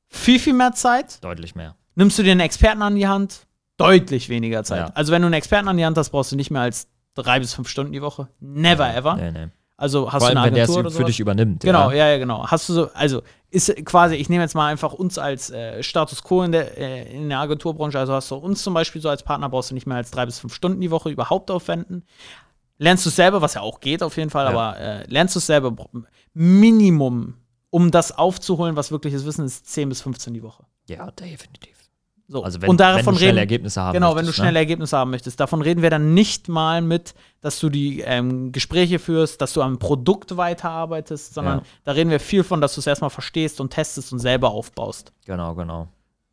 Viel, 0.09 0.39
viel 0.39 0.55
mehr 0.55 0.73
Zeit. 0.73 1.23
Deutlich 1.23 1.55
mehr. 1.55 1.77
Nimmst 1.95 2.19
du 2.19 2.23
dir 2.23 2.33
einen 2.33 2.41
Experten 2.41 2.81
an 2.83 2.95
die 2.97 3.07
Hand? 3.07 3.47
Deutlich 3.83 4.29
weniger 4.29 4.64
Zeit. 4.64 4.88
Ja. 4.88 4.95
Also, 4.95 5.12
wenn 5.12 5.23
du 5.23 5.27
einen 5.27 5.35
Experten 5.35 5.68
an 5.68 5.77
die 5.77 5.85
Hand 5.85 5.97
hast, 5.99 6.11
brauchst 6.11 6.33
du 6.33 6.37
nicht 6.37 6.51
mehr 6.51 6.62
als 6.62 6.88
drei 7.14 7.38
bis 7.40 7.55
fünf 7.55 7.68
Stunden 7.68 7.92
die 7.92 8.03
Woche. 8.03 8.29
Never 8.40 8.95
ever. 8.95 9.16
Nee, 9.16 9.31
nee. 9.33 9.49
Also 9.83 10.12
hast 10.12 10.21
Vor 10.23 10.31
du 10.31 10.37
allem, 10.37 10.38
eine 10.38 10.47
wenn 10.47 10.55
der 10.55 10.64
es 10.64 10.71
Agentur 10.71 10.92
für 10.92 11.05
dich 11.05 11.18
übernimmt. 11.18 11.62
Genau, 11.64 11.90
ja. 11.90 11.97
ja, 11.97 12.09
ja, 12.11 12.18
genau. 12.18 12.47
Hast 12.47 12.68
du 12.68 12.73
so, 12.73 12.90
also 12.95 13.23
ist 13.51 13.75
quasi, 13.85 14.14
ich 14.14 14.29
nehme 14.29 14.45
jetzt 14.45 14.55
mal 14.55 14.68
einfach 14.68 14.92
uns 14.92 15.18
als 15.18 15.51
äh, 15.51 15.83
Status 15.83 16.23
quo 16.23 16.45
in 16.45 16.53
der, 16.53 16.79
äh, 16.79 17.12
in 17.12 17.29
der 17.29 17.40
Agenturbranche, 17.40 17.99
also 17.99 18.12
hast 18.12 18.31
du 18.31 18.37
uns 18.37 18.62
zum 18.62 18.75
Beispiel 18.75 19.03
so 19.03 19.09
als 19.09 19.25
Partner, 19.25 19.49
brauchst 19.49 19.71
du 19.71 19.75
nicht 19.75 19.87
mehr 19.87 19.97
als 19.97 20.12
drei 20.12 20.25
bis 20.25 20.38
fünf 20.38 20.55
Stunden 20.55 20.81
die 20.81 20.92
Woche 20.92 21.11
überhaupt 21.11 21.51
aufwenden. 21.51 22.05
Lernst 22.79 23.05
du 23.07 23.09
es 23.09 23.16
selber, 23.16 23.42
was 23.42 23.55
ja 23.55 23.61
auch 23.62 23.81
geht 23.81 24.05
auf 24.05 24.16
jeden 24.16 24.31
Fall, 24.31 24.45
Ja. 24.45 24.51
aber 24.53 24.79
äh, 24.79 25.05
lernst 25.09 25.35
du 25.35 25.38
es 25.40 25.47
selber, 25.47 25.75
Minimum, 26.33 27.35
um 27.71 27.90
das 27.90 28.16
aufzuholen, 28.16 28.77
was 28.77 28.92
wirkliches 28.92 29.25
Wissen 29.27 29.45
ist, 29.45 29.66
10 29.66 29.88
bis 29.88 30.01
15 30.03 30.33
die 30.33 30.45
Woche. 30.45 30.64
Ja, 30.88 31.11
definitiv. 31.11 31.77
So. 32.29 32.43
Also 32.45 32.63
wenn, 32.63 32.71
und 32.71 32.81
davon 32.81 32.97
wenn 33.07 33.13
du 33.13 33.19
schnelle 33.19 33.31
reden, 33.33 33.39
Ergebnisse 33.39 33.81
haben 33.83 33.93
Genau, 33.95 34.11
wenn 34.11 34.17
du 34.17 34.17
möchtest, 34.23 34.37
schnelle 34.37 34.53
ne? 34.53 34.59
Ergebnisse 34.61 34.97
haben 34.97 35.11
möchtest. 35.11 35.39
Davon 35.41 35.61
reden 35.61 35.83
wir 35.83 35.91
dann 35.91 36.15
nicht 36.15 36.49
mal 36.49 36.81
mit, 36.81 37.15
dass 37.41 37.59
du 37.61 37.69
die 37.69 38.01
ähm, 38.01 38.53
Gespräche 38.53 38.99
führst, 38.99 39.41
dass 39.41 39.53
du 39.53 39.61
am 39.63 39.79
Produkt 39.79 40.37
weiterarbeitest, 40.37 41.35
sondern 41.35 41.59
Ja. 41.59 41.65
da 41.85 41.93
reden 41.93 42.11
wir 42.11 42.21
viel 42.21 42.43
von, 42.45 42.61
dass 42.61 42.75
du 42.75 42.81
es 42.81 42.87
erstmal 42.87 43.11
verstehst 43.11 43.61
und 43.61 43.71
testest 43.71 44.13
und 44.13 44.19
selber 44.21 44.51
aufbaust. 44.51 45.13
Genau, 45.27 45.55
genau. 45.55 45.89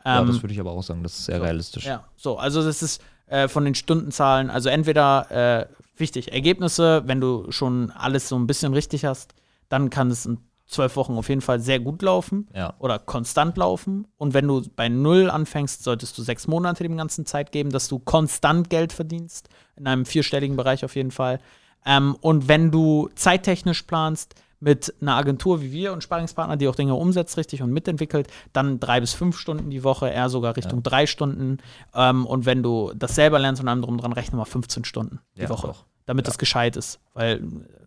ja, 0.06 0.22
Ähm, 0.22 0.28
das 0.28 0.42
würde 0.42 0.54
ich 0.54 0.60
aber 0.60 0.72
auch 0.72 0.84
sagen, 0.84 1.04
das 1.04 1.18
ist 1.20 1.26
sehr 1.26 1.42
realistisch. 1.42 1.86
ja, 1.86 2.04
so, 2.16 2.38
also 2.38 2.64
das 2.64 2.82
ist 2.82 3.02
äh, 3.28 3.48
von 3.48 3.66
den 3.66 3.76
Stundenzahlen, 3.76 4.50
also 4.50 4.70
entweder 4.70 5.30
äh, 5.62 5.66
wichtig, 5.98 6.32
Ergebnisse, 6.32 7.04
wenn 7.08 7.20
du 7.20 7.52
schon 7.52 7.92
alles 7.92 8.30
so 8.30 8.38
ein 8.38 8.48
bisschen 8.48 8.74
richtig 8.74 9.06
hast, 9.06 9.34
dann 9.68 9.90
kann 9.90 10.10
es 10.10 10.26
in 10.26 10.38
zwölf 10.70 10.96
Wochen 10.96 11.14
auf 11.18 11.28
jeden 11.30 11.42
Fall 11.42 11.60
sehr 11.60 11.80
gut 11.80 12.02
laufen 12.02 12.48
Ja. 12.56 12.76
oder 12.80 13.00
konstant 13.00 13.58
laufen. 13.58 14.08
Und 14.18 14.34
wenn 14.34 14.48
du 14.48 14.62
bei 14.76 14.88
null 14.88 15.30
anfängst, 15.30 15.84
solltest 15.84 16.18
du 16.18 16.22
sechs 16.22 16.48
Monate 16.48 16.84
dem 16.84 16.96
ganzen 16.96 17.26
Zeit 17.26 17.52
geben, 17.52 17.72
dass 17.72 17.88
du 17.88 18.00
konstant 18.00 18.70
Geld 18.70 18.94
verdienst, 18.94 19.50
in 19.76 19.88
einem 19.88 20.06
vierstelligen 20.06 20.56
Bereich 20.56 20.86
auf 20.86 20.96
jeden 20.96 21.12
Fall. 21.12 21.40
Ähm, 21.86 22.16
und 22.22 22.48
wenn 22.48 22.72
du 22.72 23.10
zeittechnisch 23.16 23.84
planst, 23.84 24.36
mit 24.60 24.94
einer 25.02 25.16
Agentur 25.16 25.62
wie 25.62 25.72
wir 25.72 25.94
und 25.94 26.04
Sparingspartner, 26.04 26.58
die 26.58 26.68
auch 26.68 26.76
Dinge 26.76 26.96
umsetzt 26.96 27.38
richtig 27.38 27.62
und 27.62 27.72
mitentwickelt, 27.72 28.28
dann 28.52 28.80
drei 28.80 29.00
bis 29.00 29.14
fünf 29.14 29.38
Stunden 29.38 29.70
die 29.70 29.84
Woche, 29.84 30.10
eher 30.10 30.30
sogar 30.30 30.58
Richtung 30.58 30.80
ja. 30.80 30.84
drei 30.84 31.06
Stunden. 31.06 31.60
Ähm, 31.94 32.26
und 32.26 32.46
wenn 32.46 32.62
du 32.62 32.92
das 32.96 33.16
selber 33.16 33.40
lernst 33.40 33.62
und 33.62 33.70
einem 33.70 33.82
drum 33.82 33.98
dran 33.98 34.14
rechne 34.14 34.38
mal 34.38 34.46
15 34.46 34.84
Stunden 34.84 35.20
die 35.38 35.44
ja, 35.44 35.50
Woche, 35.50 35.70
auch. 35.70 35.86
damit 36.06 36.26
ja. 36.26 36.30
das 36.30 36.38
gescheit 36.38 36.76
ist. 36.76 37.00
Weil, 37.14 37.42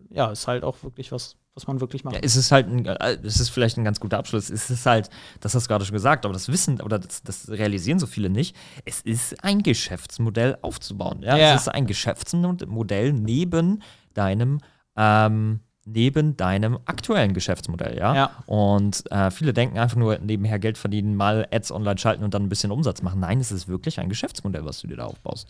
ja, 0.09 0.31
ist 0.31 0.47
halt 0.47 0.63
auch 0.63 0.83
wirklich 0.83 1.11
was, 1.11 1.37
was 1.55 1.67
man 1.67 1.79
wirklich 1.81 2.03
macht. 2.03 2.15
Ja, 2.15 2.21
es 2.23 2.35
ist 2.35 2.51
halt, 2.51 2.67
ein, 2.67 2.85
äh, 2.85 3.17
es 3.23 3.39
ist 3.39 3.49
vielleicht 3.49 3.77
ein 3.77 3.83
ganz 3.83 3.99
guter 3.99 4.17
Abschluss. 4.17 4.49
Es 4.49 4.69
ist 4.69 4.85
halt, 4.85 5.09
das 5.39 5.53
hast 5.53 5.65
du 5.65 5.67
gerade 5.67 5.85
schon 5.85 5.93
gesagt, 5.93 6.25
aber 6.25 6.33
das 6.33 6.49
Wissen 6.49 6.81
oder 6.81 6.99
das, 6.99 7.21
das, 7.23 7.49
realisieren 7.49 7.99
so 7.99 8.07
viele 8.07 8.29
nicht. 8.29 8.55
Es 8.85 9.01
ist 9.01 9.43
ein 9.43 9.61
Geschäftsmodell 9.61 10.57
aufzubauen. 10.61 11.21
Ja? 11.21 11.37
ja. 11.37 11.53
Es 11.53 11.61
ist 11.61 11.67
ein 11.69 11.85
Geschäftsmodell 11.85 13.13
neben 13.13 13.83
deinem 14.13 14.59
ähm, 14.95 15.59
neben 15.85 16.37
deinem 16.37 16.79
aktuellen 16.85 17.33
Geschäftsmodell, 17.33 17.97
ja. 17.97 18.15
ja. 18.15 18.31
Und 18.45 19.03
äh, 19.11 19.31
viele 19.31 19.53
denken 19.53 19.77
einfach 19.77 19.97
nur 19.97 20.17
nebenher 20.19 20.57
Geld 20.57 20.77
verdienen, 20.77 21.15
mal 21.15 21.45
Ads 21.51 21.71
online 21.71 21.97
schalten 21.97 22.23
und 22.23 22.33
dann 22.33 22.43
ein 22.43 22.49
bisschen 22.49 22.71
Umsatz 22.71 23.01
machen. 23.01 23.19
Nein, 23.19 23.41
es 23.41 23.51
ist 23.51 23.67
wirklich 23.67 23.99
ein 23.99 24.07
Geschäftsmodell, 24.07 24.63
was 24.65 24.79
du 24.79 24.87
dir 24.87 24.95
da 24.95 25.05
aufbaust. 25.05 25.49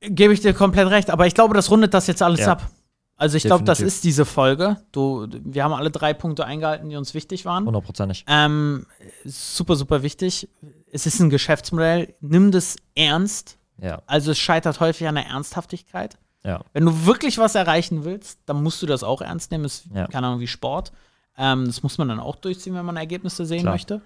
Gebe 0.00 0.34
ich 0.34 0.40
dir 0.40 0.52
komplett 0.52 0.90
recht, 0.90 1.10
aber 1.10 1.26
ich 1.26 1.34
glaube, 1.34 1.54
das 1.54 1.70
rundet 1.70 1.94
das 1.94 2.06
jetzt 2.08 2.22
alles 2.22 2.40
ja. 2.40 2.52
ab. 2.52 2.70
Also 3.18 3.36
ich 3.36 3.42
glaube, 3.42 3.64
das 3.64 3.80
ist 3.80 4.04
diese 4.04 4.24
Folge. 4.24 4.76
Du, 4.92 5.26
wir 5.28 5.64
haben 5.64 5.72
alle 5.72 5.90
drei 5.90 6.14
Punkte 6.14 6.46
eingehalten, 6.46 6.88
die 6.88 6.96
uns 6.96 7.14
wichtig 7.14 7.44
waren. 7.44 7.66
Hundertprozentig. 7.66 8.24
Ähm, 8.28 8.86
super, 9.24 9.74
super 9.74 10.04
wichtig. 10.04 10.48
Es 10.92 11.04
ist 11.04 11.18
ein 11.18 11.28
Geschäftsmodell. 11.28 12.14
Nimm 12.20 12.52
das 12.52 12.76
ernst. 12.94 13.58
Ja. 13.82 14.02
Also 14.06 14.30
es 14.30 14.38
scheitert 14.38 14.78
häufig 14.78 15.08
an 15.08 15.16
der 15.16 15.26
Ernsthaftigkeit. 15.26 16.16
Ja. 16.44 16.60
Wenn 16.72 16.84
du 16.84 17.06
wirklich 17.06 17.38
was 17.38 17.56
erreichen 17.56 18.04
willst, 18.04 18.38
dann 18.46 18.62
musst 18.62 18.80
du 18.82 18.86
das 18.86 19.02
auch 19.02 19.20
ernst 19.20 19.50
nehmen. 19.50 19.64
Das 19.64 19.80
ist, 19.80 19.86
ja. 19.92 20.06
keine 20.06 20.28
Ahnung, 20.28 20.40
wie 20.40 20.46
Sport. 20.46 20.92
Ähm, 21.36 21.66
das 21.66 21.82
muss 21.82 21.98
man 21.98 22.08
dann 22.08 22.20
auch 22.20 22.36
durchziehen, 22.36 22.74
wenn 22.74 22.84
man 22.84 22.96
Ergebnisse 22.96 23.44
sehen 23.46 23.62
Klar. 23.62 23.74
möchte. 23.74 24.00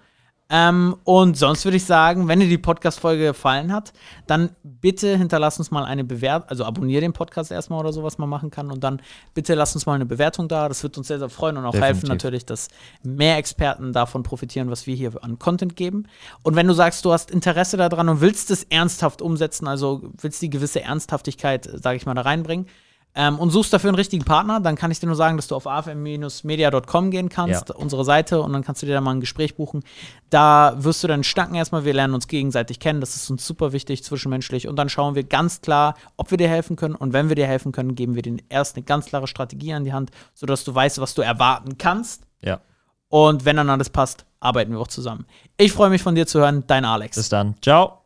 Ähm, 0.54 0.96
und 1.04 1.38
sonst 1.38 1.64
würde 1.64 1.78
ich 1.78 1.86
sagen, 1.86 2.28
wenn 2.28 2.38
dir 2.38 2.46
die 2.46 2.58
Podcast-Folge 2.58 3.24
gefallen 3.24 3.72
hat, 3.72 3.94
dann 4.26 4.50
bitte 4.62 5.16
hinterlass 5.16 5.58
uns 5.58 5.70
mal 5.70 5.86
eine 5.86 6.04
Bewertung, 6.04 6.46
also 6.50 6.66
abonniere 6.66 7.00
den 7.00 7.14
Podcast 7.14 7.50
erstmal 7.50 7.80
oder 7.80 7.90
so, 7.90 8.02
was 8.02 8.18
man 8.18 8.28
machen 8.28 8.50
kann. 8.50 8.70
Und 8.70 8.84
dann 8.84 9.00
bitte 9.32 9.54
lass 9.54 9.74
uns 9.74 9.86
mal 9.86 9.94
eine 9.94 10.04
Bewertung 10.04 10.48
da. 10.48 10.68
Das 10.68 10.82
wird 10.82 10.98
uns 10.98 11.08
sehr, 11.08 11.18
sehr 11.18 11.30
freuen 11.30 11.56
und 11.56 11.64
auch 11.64 11.70
Definitiv. 11.72 12.02
helfen 12.02 12.08
natürlich, 12.08 12.44
dass 12.44 12.68
mehr 13.02 13.38
Experten 13.38 13.94
davon 13.94 14.24
profitieren, 14.24 14.70
was 14.70 14.86
wir 14.86 14.94
hier 14.94 15.12
an 15.24 15.38
Content 15.38 15.74
geben. 15.74 16.06
Und 16.42 16.54
wenn 16.54 16.66
du 16.66 16.74
sagst, 16.74 17.02
du 17.06 17.12
hast 17.12 17.30
Interesse 17.30 17.78
daran 17.78 18.10
und 18.10 18.20
willst 18.20 18.50
es 18.50 18.64
ernsthaft 18.64 19.22
umsetzen, 19.22 19.66
also 19.66 20.02
willst 20.20 20.42
die 20.42 20.50
gewisse 20.50 20.82
Ernsthaftigkeit, 20.82 21.66
sage 21.72 21.96
ich 21.96 22.04
mal, 22.04 22.12
da 22.12 22.20
reinbringen, 22.20 22.66
ähm, 23.14 23.38
und 23.38 23.51
suchst 23.51 23.72
dafür 23.72 23.88
einen 23.88 23.96
richtigen 23.96 24.25
Partner, 24.25 24.61
dann 24.61 24.75
kann 24.77 24.90
ich 24.90 25.01
dir 25.01 25.07
nur 25.07 25.16
sagen, 25.16 25.37
dass 25.37 25.48
du 25.48 25.55
auf 25.55 25.66
afm-media.com 25.66 27.11
gehen 27.11 27.29
kannst, 27.29 27.68
ja. 27.68 27.75
unsere 27.75 28.05
Seite, 28.05 28.40
und 28.40 28.53
dann 28.53 28.64
kannst 28.64 28.83
du 28.83 28.87
dir 28.87 28.94
da 28.94 29.01
mal 29.01 29.12
ein 29.12 29.20
Gespräch 29.20 29.55
buchen. 29.55 29.83
Da 30.31 30.75
wirst 30.79 31.05
du 31.05 31.09
dann 31.09 31.22
stacken 31.22 31.55
erstmal, 31.55 31.85
wir 31.85 31.92
lernen 31.92 32.14
uns 32.14 32.27
gegenseitig 32.27 32.81
kennen, 32.81 33.01
das 33.01 33.14
ist 33.14 33.31
uns 33.31 33.46
super 33.46 33.72
wichtig, 33.72 34.03
zwischenmenschlich, 34.03 34.66
und 34.66 34.77
dann 34.77 34.88
schauen 34.88 35.14
wir 35.14 35.25
ganz 35.25 35.61
klar, 35.61 35.94
ob 36.16 36.31
wir 36.31 36.38
dir 36.38 36.48
helfen 36.48 36.77
können. 36.77 36.94
Und 36.94 37.12
wenn 37.12 37.29
wir 37.29 37.37
dir 37.37 37.46
helfen 37.46 37.72
können, 37.72 37.94
geben 37.94 38.14
wir 38.14 38.22
dir 38.22 38.37
erst 38.48 38.77
eine 38.77 38.85
ganz 38.85 39.07
klare 39.07 39.27
Strategie 39.27 39.75
an 39.75 39.85
die 39.85 39.92
Hand, 39.92 40.11
sodass 40.35 40.64
du 40.64 40.75
weißt, 40.75 41.01
was 41.01 41.14
du 41.14 41.22
erwarten 41.22 41.77
kannst. 41.77 42.22
Ja. 42.40 42.61
Und 43.09 43.44
wenn 43.44 43.57
dann 43.57 43.68
alles 43.68 43.90
passt, 43.90 44.25
arbeiten 44.40 44.72
wir 44.72 44.81
auch 44.81 44.88
zusammen. 44.88 45.27
Ich 45.59 45.72
freue 45.72 45.90
mich 45.90 46.03
von 46.03 46.14
dir 46.14 46.27
zu 46.27 46.40
hören, 46.40 46.64
dein 46.66 46.87
Alex. 46.87 47.16
Bis 47.16 47.29
dann. 47.29 47.57
Ciao. 47.61 48.01